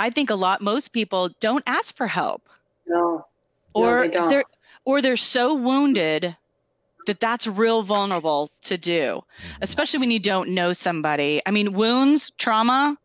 [0.00, 2.48] I think a lot, most people don't ask for help.
[2.86, 3.24] No.
[3.74, 4.44] Or no, they are
[4.84, 6.36] or they're so wounded
[7.06, 9.22] that that's real vulnerable to do,
[9.60, 11.40] especially when you don't know somebody.
[11.46, 12.96] I mean, wounds, trauma,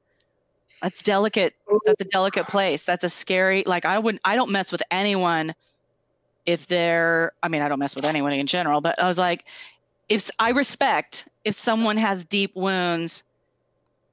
[0.81, 1.55] that's delicate.
[1.85, 2.83] That's a delicate place.
[2.83, 5.53] That's a scary, like I wouldn't, I don't mess with anyone
[6.45, 9.45] if they're, I mean, I don't mess with anyone in general, but I was like,
[10.07, 13.23] if I respect if someone has deep wounds,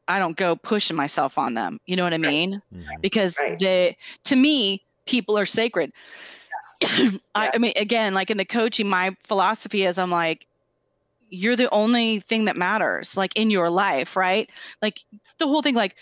[0.09, 1.81] I don't go pushing myself on them.
[1.87, 2.63] You know what I mean?
[2.73, 2.81] Right.
[2.81, 3.01] Mm-hmm.
[3.01, 3.59] Because right.
[3.59, 5.93] they, to me, people are sacred.
[6.85, 7.51] I, yeah.
[7.55, 10.47] I mean, again, like in the coaching, my philosophy is I'm like,
[11.31, 14.51] you're the only thing that matters, like in your life, right?
[14.83, 15.01] Like
[15.39, 15.97] the whole thing, like,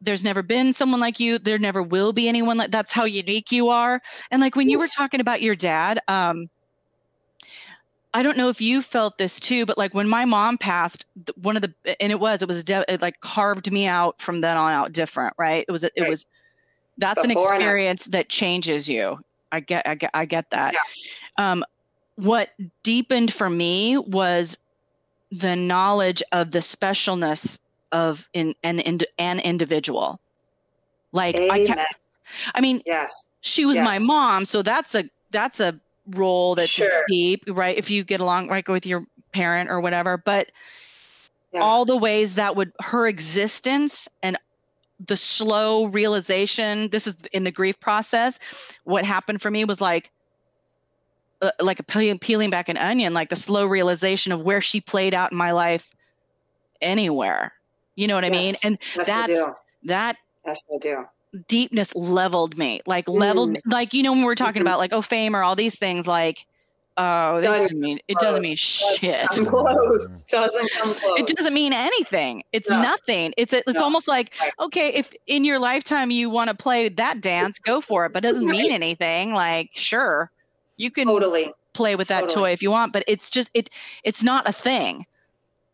[0.00, 1.38] there's never been someone like you.
[1.38, 4.02] There never will be anyone like that's how unique you are.
[4.30, 4.72] And like when yes.
[4.72, 6.50] you were talking about your dad, um,
[8.12, 11.04] I don't know if you felt this too, but like when my mom passed,
[11.42, 14.56] one of the and it was it was it like carved me out from then
[14.56, 15.64] on out different, right?
[15.66, 16.10] It was it right.
[16.10, 16.26] was
[16.98, 19.18] that's Before an experience that changes you.
[19.54, 20.74] I get I get I get that.
[20.74, 21.52] Yeah.
[21.52, 21.64] Um,
[22.16, 22.50] what
[22.82, 24.58] deepened for me was
[25.30, 27.58] the knowledge of the specialness
[27.92, 30.20] of in an in, an individual.
[31.12, 31.50] Like Amen.
[31.50, 31.94] I kept,
[32.54, 33.84] I mean, yes, she was yes.
[33.84, 35.78] my mom, so that's a that's a
[36.10, 37.04] role that's sure.
[37.08, 37.76] deep, right?
[37.76, 40.50] If you get along right with your parent or whatever, but
[41.52, 41.60] yeah.
[41.60, 44.36] all the ways that would her existence and
[45.06, 48.38] the slow realization this is in the grief process
[48.84, 50.10] what happened for me was like
[51.42, 54.80] uh, like a peeling, peeling back an onion like the slow realization of where she
[54.80, 55.94] played out in my life
[56.80, 57.52] anywhere.
[57.96, 58.54] You know what yes, i mean?
[58.64, 59.44] And yes, that's
[59.84, 60.16] that
[60.80, 61.04] do.
[61.48, 63.60] deepness leveled me like leveled mm.
[63.66, 64.68] like you know when we are talking mm-hmm.
[64.68, 66.46] about like oh fame or all these things like
[66.96, 70.06] oh this doesn't mean it doesn't mean shit come close.
[70.28, 71.20] Doesn't come close.
[71.20, 72.42] it doesn't mean anything.
[72.52, 72.80] It's no.
[72.80, 73.34] nothing.
[73.36, 73.82] It's it's no.
[73.82, 78.06] almost like okay if in your lifetime you want to play that dance go for
[78.06, 80.30] it but it doesn't mean anything like sure
[80.76, 81.52] you can totally.
[81.72, 82.28] play with totally.
[82.28, 83.70] that toy if you want but it's just it
[84.04, 85.06] it's not a thing.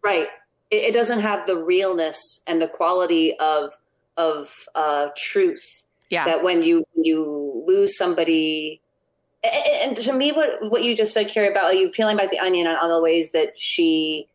[0.03, 0.29] Right.
[0.71, 3.73] It, it doesn't have the realness and the quality of
[4.17, 5.85] of uh, truth.
[6.11, 6.25] Yeah.
[6.25, 8.80] That when you you lose somebody,
[9.45, 12.67] and, to me, what what you just said, Carrie, about you peeling back the onion
[12.67, 14.29] on all the ways that she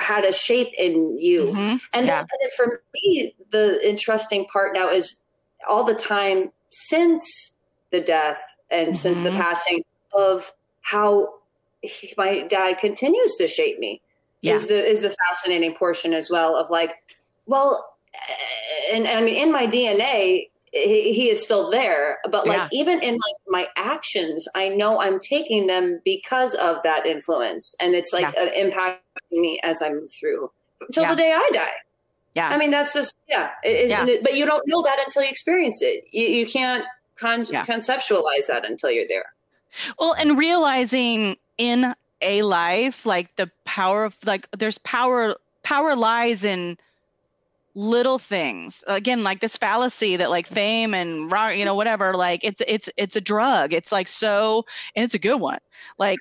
[0.00, 1.76] had a shape in you, mm-hmm.
[1.92, 2.22] and, yeah.
[2.22, 5.22] then, for me, the interesting part now is
[5.68, 7.56] all the time since
[7.90, 8.96] the death and mm-hmm.
[8.96, 9.40] since the mm-hmm.
[9.40, 10.52] passing of
[10.82, 11.34] how
[11.80, 14.00] he, my dad continues to shape me
[14.42, 14.54] yeah.
[14.54, 16.96] is the is the fascinating portion as well of like
[17.46, 17.94] well
[18.92, 22.18] and, and I mean, in my DNA, he, he, is still there.
[22.30, 22.68] But like, yeah.
[22.72, 27.94] even in like my actions, I know I'm taking them because of that influence, and
[27.94, 28.42] it's like yeah.
[28.42, 31.10] uh, impacting me as I move through until yeah.
[31.10, 31.72] the day I die.
[32.34, 33.50] Yeah, I mean, that's just yeah.
[33.62, 34.04] It, yeah.
[34.04, 36.04] It, but you don't know that until you experience it.
[36.12, 36.84] You, you can't
[37.16, 39.32] con- conceptualize that until you're there.
[39.98, 46.42] Well, and realizing in a life like the power of like there's power power lies
[46.42, 46.76] in
[47.74, 48.84] little things.
[48.86, 53.16] Again like this fallacy that like fame and you know whatever like it's it's it's
[53.16, 53.72] a drug.
[53.72, 54.64] It's like so
[54.94, 55.58] and it's a good one.
[55.98, 56.20] Like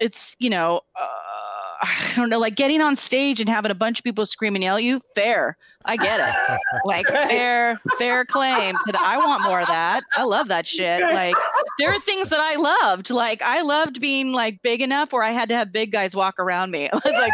[0.00, 1.36] it's you know uh,
[1.82, 4.64] I don't know, like getting on stage and having a bunch of people scream and
[4.64, 5.56] yell at you, fair.
[5.86, 6.58] I get it.
[6.84, 8.74] like fair, fair claim.
[8.84, 10.02] But I want more of that.
[10.16, 11.00] I love that shit.
[11.02, 11.34] Like
[11.78, 13.10] there are things that I loved.
[13.10, 16.38] Like I loved being like big enough where I had to have big guys walk
[16.38, 16.88] around me.
[17.04, 17.32] like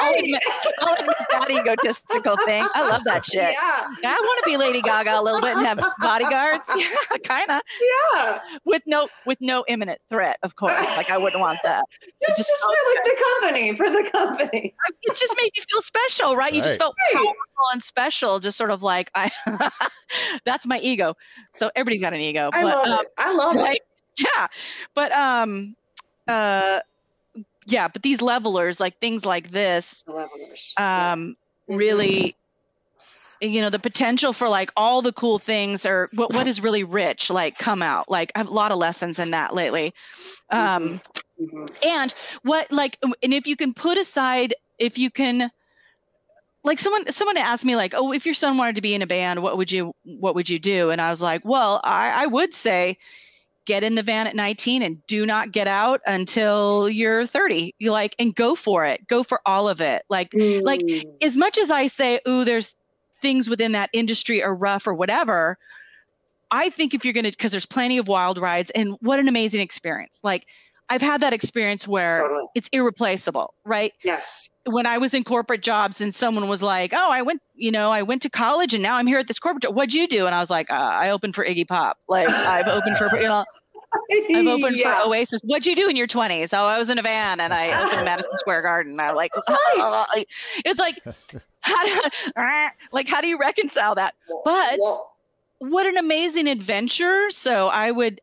[0.00, 0.42] I'll admit,
[0.80, 2.64] I'll admit that egotistical thing.
[2.74, 3.42] I love that shit.
[3.42, 4.10] Yeah.
[4.10, 6.70] I want to be Lady Gaga a little bit and have bodyguards.
[6.82, 7.60] Yeah, kind of.
[8.14, 8.38] Yeah.
[8.64, 10.74] With no with no imminent threat, of course.
[10.96, 11.84] Like I wouldn't want that.
[12.20, 14.74] It's Just, just for like the company, for the company.
[15.02, 16.52] It just made you feel special, right?
[16.52, 17.34] You just felt powerful
[17.72, 19.30] and special, just sort of like I
[20.44, 21.14] that's my ego.
[21.52, 22.50] So everybody's got an ego.
[22.52, 23.12] I but, love um, it.
[23.18, 23.76] I love right?
[23.76, 23.82] it.
[24.36, 24.46] Yeah.
[24.94, 25.76] But um
[26.28, 26.80] uh
[27.66, 30.74] yeah, but these levelers, like things like this, levelers.
[30.76, 31.36] um
[31.68, 31.76] yeah.
[31.76, 32.36] really
[33.40, 36.84] you know the potential for like all the cool things or what what is really
[36.84, 39.92] rich like come out like I have a lot of lessons in that lately
[40.50, 41.00] um
[41.40, 41.44] mm-hmm.
[41.44, 41.88] mm-hmm.
[41.88, 45.50] and what like and if you can put aside if you can
[46.64, 49.06] like someone someone asked me like oh if your son wanted to be in a
[49.06, 52.26] band what would you what would you do and i was like well i, I
[52.26, 52.96] would say
[53.64, 57.92] get in the van at 19 and do not get out until you're 30 you
[57.92, 60.62] like and go for it go for all of it like mm.
[60.62, 60.82] like
[61.22, 62.76] as much as i say ooh there's
[63.20, 65.58] things within that industry are rough or whatever
[66.54, 69.26] I think if you're going to, because there's plenty of wild rides, and what an
[69.26, 70.20] amazing experience.
[70.22, 70.46] Like,
[70.92, 72.44] I've had that experience where totally.
[72.54, 73.94] it's irreplaceable, right?
[74.02, 74.50] Yes.
[74.66, 77.90] When I was in corporate jobs and someone was like, "Oh, I went, you know,
[77.90, 79.74] I went to college and now I'm here at this corporate job.
[79.74, 81.96] What'd you do?" And I was like, uh, "I opened for Iggy Pop.
[82.08, 83.42] Like, I've opened for, you know,
[84.34, 85.00] I've opened yeah.
[85.00, 85.40] for Oasis.
[85.46, 86.52] What'd you do in your 20s?
[86.52, 89.00] Oh, I was in a van and I opened Madison Square Garden.
[89.00, 89.32] I like,
[90.66, 91.02] it's like,
[91.60, 92.10] how do,
[92.92, 94.14] like, how do you reconcile that?
[94.44, 94.78] But
[95.58, 97.30] what an amazing adventure.
[97.30, 98.20] So I would,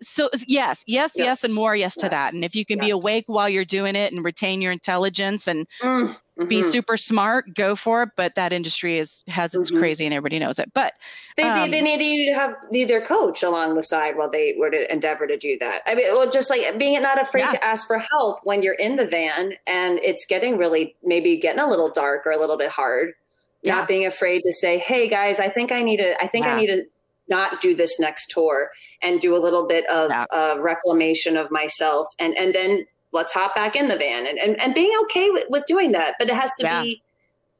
[0.00, 2.32] so yes, yes, yes, yes, and more yes, yes, to that.
[2.32, 2.86] And if you can yes.
[2.86, 6.46] be awake while you're doing it and retain your intelligence and mm, mm-hmm.
[6.46, 8.10] be super smart, go for it.
[8.16, 9.80] But that industry is has its mm-hmm.
[9.80, 10.72] crazy and everybody knows it.
[10.72, 10.94] But
[11.36, 14.30] they, um, they, they need you to have need their coach along the side while
[14.30, 15.82] they were to endeavor to do that.
[15.86, 17.52] I mean, well, just like being not afraid yeah.
[17.52, 21.60] to ask for help when you're in the van and it's getting really maybe getting
[21.60, 23.14] a little dark or a little bit hard.
[23.64, 23.74] Yeah.
[23.74, 26.14] Not being afraid to say, "Hey guys, I think I need to.
[26.22, 26.54] I think yeah.
[26.54, 26.84] I need to
[27.28, 28.70] not do this next tour
[29.02, 30.24] and do a little bit of yeah.
[30.32, 34.60] uh, reclamation of myself and and then let's hop back in the van and and,
[34.60, 36.82] and being okay with, with doing that but it has to yeah.
[36.82, 37.02] be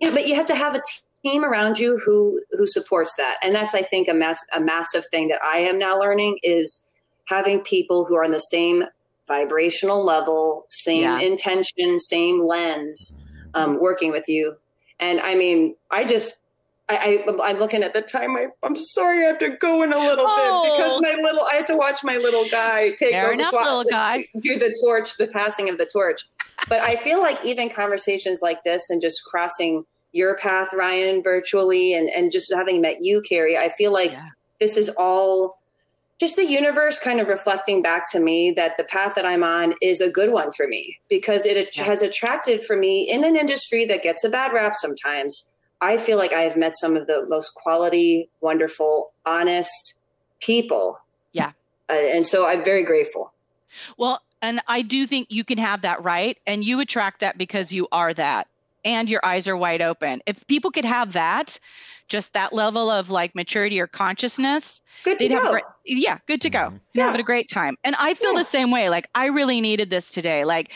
[0.00, 0.82] you know but you have to have a
[1.24, 5.04] team around you who who supports that and that's i think a mass a massive
[5.10, 6.88] thing that i am now learning is
[7.26, 8.84] having people who are on the same
[9.26, 11.20] vibrational level same yeah.
[11.20, 13.22] intention same lens
[13.54, 14.56] um, working with you
[15.00, 16.42] and i mean i just
[16.90, 18.36] I, I am looking at the time.
[18.36, 20.62] I, am sorry, I have to go in a little oh.
[20.62, 21.00] bit because oh.
[21.00, 24.26] my little I have to watch my little guy take Fair over enough, little guy.
[24.40, 26.22] do the torch, the passing of the torch.
[26.68, 31.92] But I feel like even conversations like this and just crossing your path, Ryan, virtually,
[31.94, 34.28] and and just having met you, Carrie, I feel like yeah.
[34.58, 35.58] this is all
[36.18, 39.74] just the universe kind of reflecting back to me that the path that I'm on
[39.80, 41.84] is a good one for me because it yeah.
[41.84, 45.48] has attracted for me in an industry that gets a bad rap sometimes
[45.80, 49.94] I feel like I have met some of the most quality, wonderful, honest
[50.40, 50.98] people.
[51.32, 51.52] Yeah.
[51.88, 53.32] Uh, and so I'm very grateful.
[53.96, 56.38] Well, and I do think you can have that right.
[56.46, 58.48] And you attract that because you are that
[58.84, 60.20] and your eyes are wide open.
[60.26, 61.58] If people could have that,
[62.08, 65.50] just that level of like maturity or consciousness, good to go.
[65.50, 66.58] Great, yeah, good to go.
[66.58, 66.76] Mm-hmm.
[66.94, 67.06] Yeah.
[67.06, 67.76] Having a great time.
[67.84, 68.38] And I feel yeah.
[68.38, 68.88] the same way.
[68.88, 70.44] Like I really needed this today.
[70.44, 70.72] Like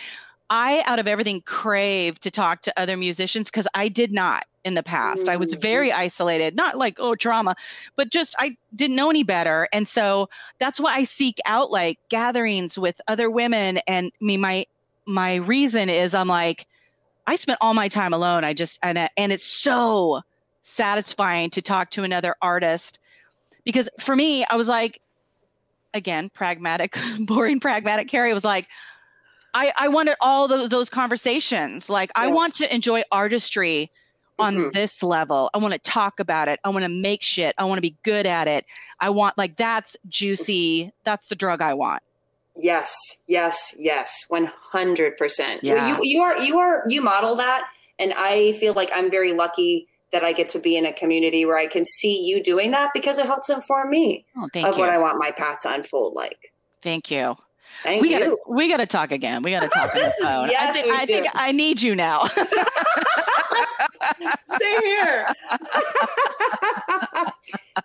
[0.55, 4.75] I, out of everything, crave to talk to other musicians because I did not in
[4.75, 5.23] the past.
[5.23, 5.31] Mm-hmm.
[5.31, 5.63] I was mm-hmm.
[5.63, 7.57] very isolated, not like, oh, drama,
[7.97, 9.67] but just I didn't know any better.
[9.73, 13.79] And so that's why I seek out like gatherings with other women.
[13.89, 14.67] And I mean, my,
[15.07, 16.67] my reason is I'm like,
[17.27, 18.45] I spent all my time alone.
[18.45, 20.21] I just, and, and it's so
[20.61, 23.01] satisfying to talk to another artist
[23.65, 25.01] because for me, I was like,
[25.95, 28.69] again, pragmatic, boring, pragmatic Carrie was like,
[29.55, 31.91] I, I wanted all the, those conversations.
[31.91, 32.25] Like yes.
[32.25, 33.91] I want to enjoy artistry
[34.39, 34.71] on mm-hmm.
[34.73, 35.51] this level.
[35.55, 36.59] I want to talk about it.
[36.65, 37.55] I want to make shit.
[37.59, 38.65] I want to be good at it.
[39.01, 40.93] I want like that's juicy.
[41.05, 42.03] That's the drug I want.
[42.57, 42.95] Yes,
[43.29, 45.65] yes, yes, one hundred percent.
[45.65, 47.67] You you are you are you model that,
[47.99, 51.47] and I feel like I'm very lucky that I get to be in a community
[51.47, 54.79] where I can see you doing that because it helps inform me oh, of you.
[54.79, 56.53] what I want my path to unfold like.
[56.83, 57.37] Thank you.
[57.83, 58.19] Thank we you.
[58.19, 59.43] Gotta, we got to talk again.
[59.43, 60.49] We got to talk on the phone.
[60.51, 62.27] yes, I, th- I think I need you now.
[62.27, 62.47] Same
[64.83, 65.27] here.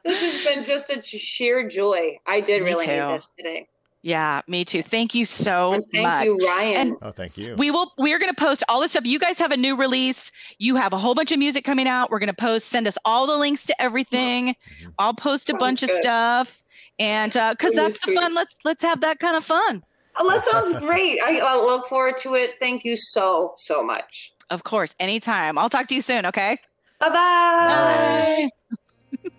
[0.03, 2.18] this has been just a sheer joy.
[2.28, 2.91] I did me really too.
[2.91, 3.68] need this today.
[4.03, 4.84] Yeah, me too.
[4.84, 6.24] Thank you so and thank much.
[6.24, 6.78] you, Ryan.
[6.78, 7.56] And oh, thank you.
[7.57, 7.91] We will.
[7.98, 9.06] We are going to post all this stuff.
[9.06, 10.32] You guys have a new release.
[10.60, 12.11] You have a whole bunch of music coming out.
[12.11, 12.68] We're going to post.
[12.68, 14.49] Send us all the links to everything.
[14.49, 14.90] Mm-hmm.
[14.99, 15.90] I'll post Sounds a bunch good.
[15.90, 16.64] of stuff
[16.99, 19.84] and because uh, that's the fun let's let's have that kind of fun
[20.19, 21.19] oh, that sounds great.
[21.22, 22.56] I, I look forward to it.
[22.60, 24.34] Thank you so so much.
[24.49, 24.95] Of course.
[24.99, 25.57] Anytime.
[25.57, 26.57] I'll talk to you soon okay?
[26.99, 27.14] Bye-bye.
[27.14, 28.49] bye.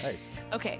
[0.00, 0.16] Nice.
[0.52, 0.78] okay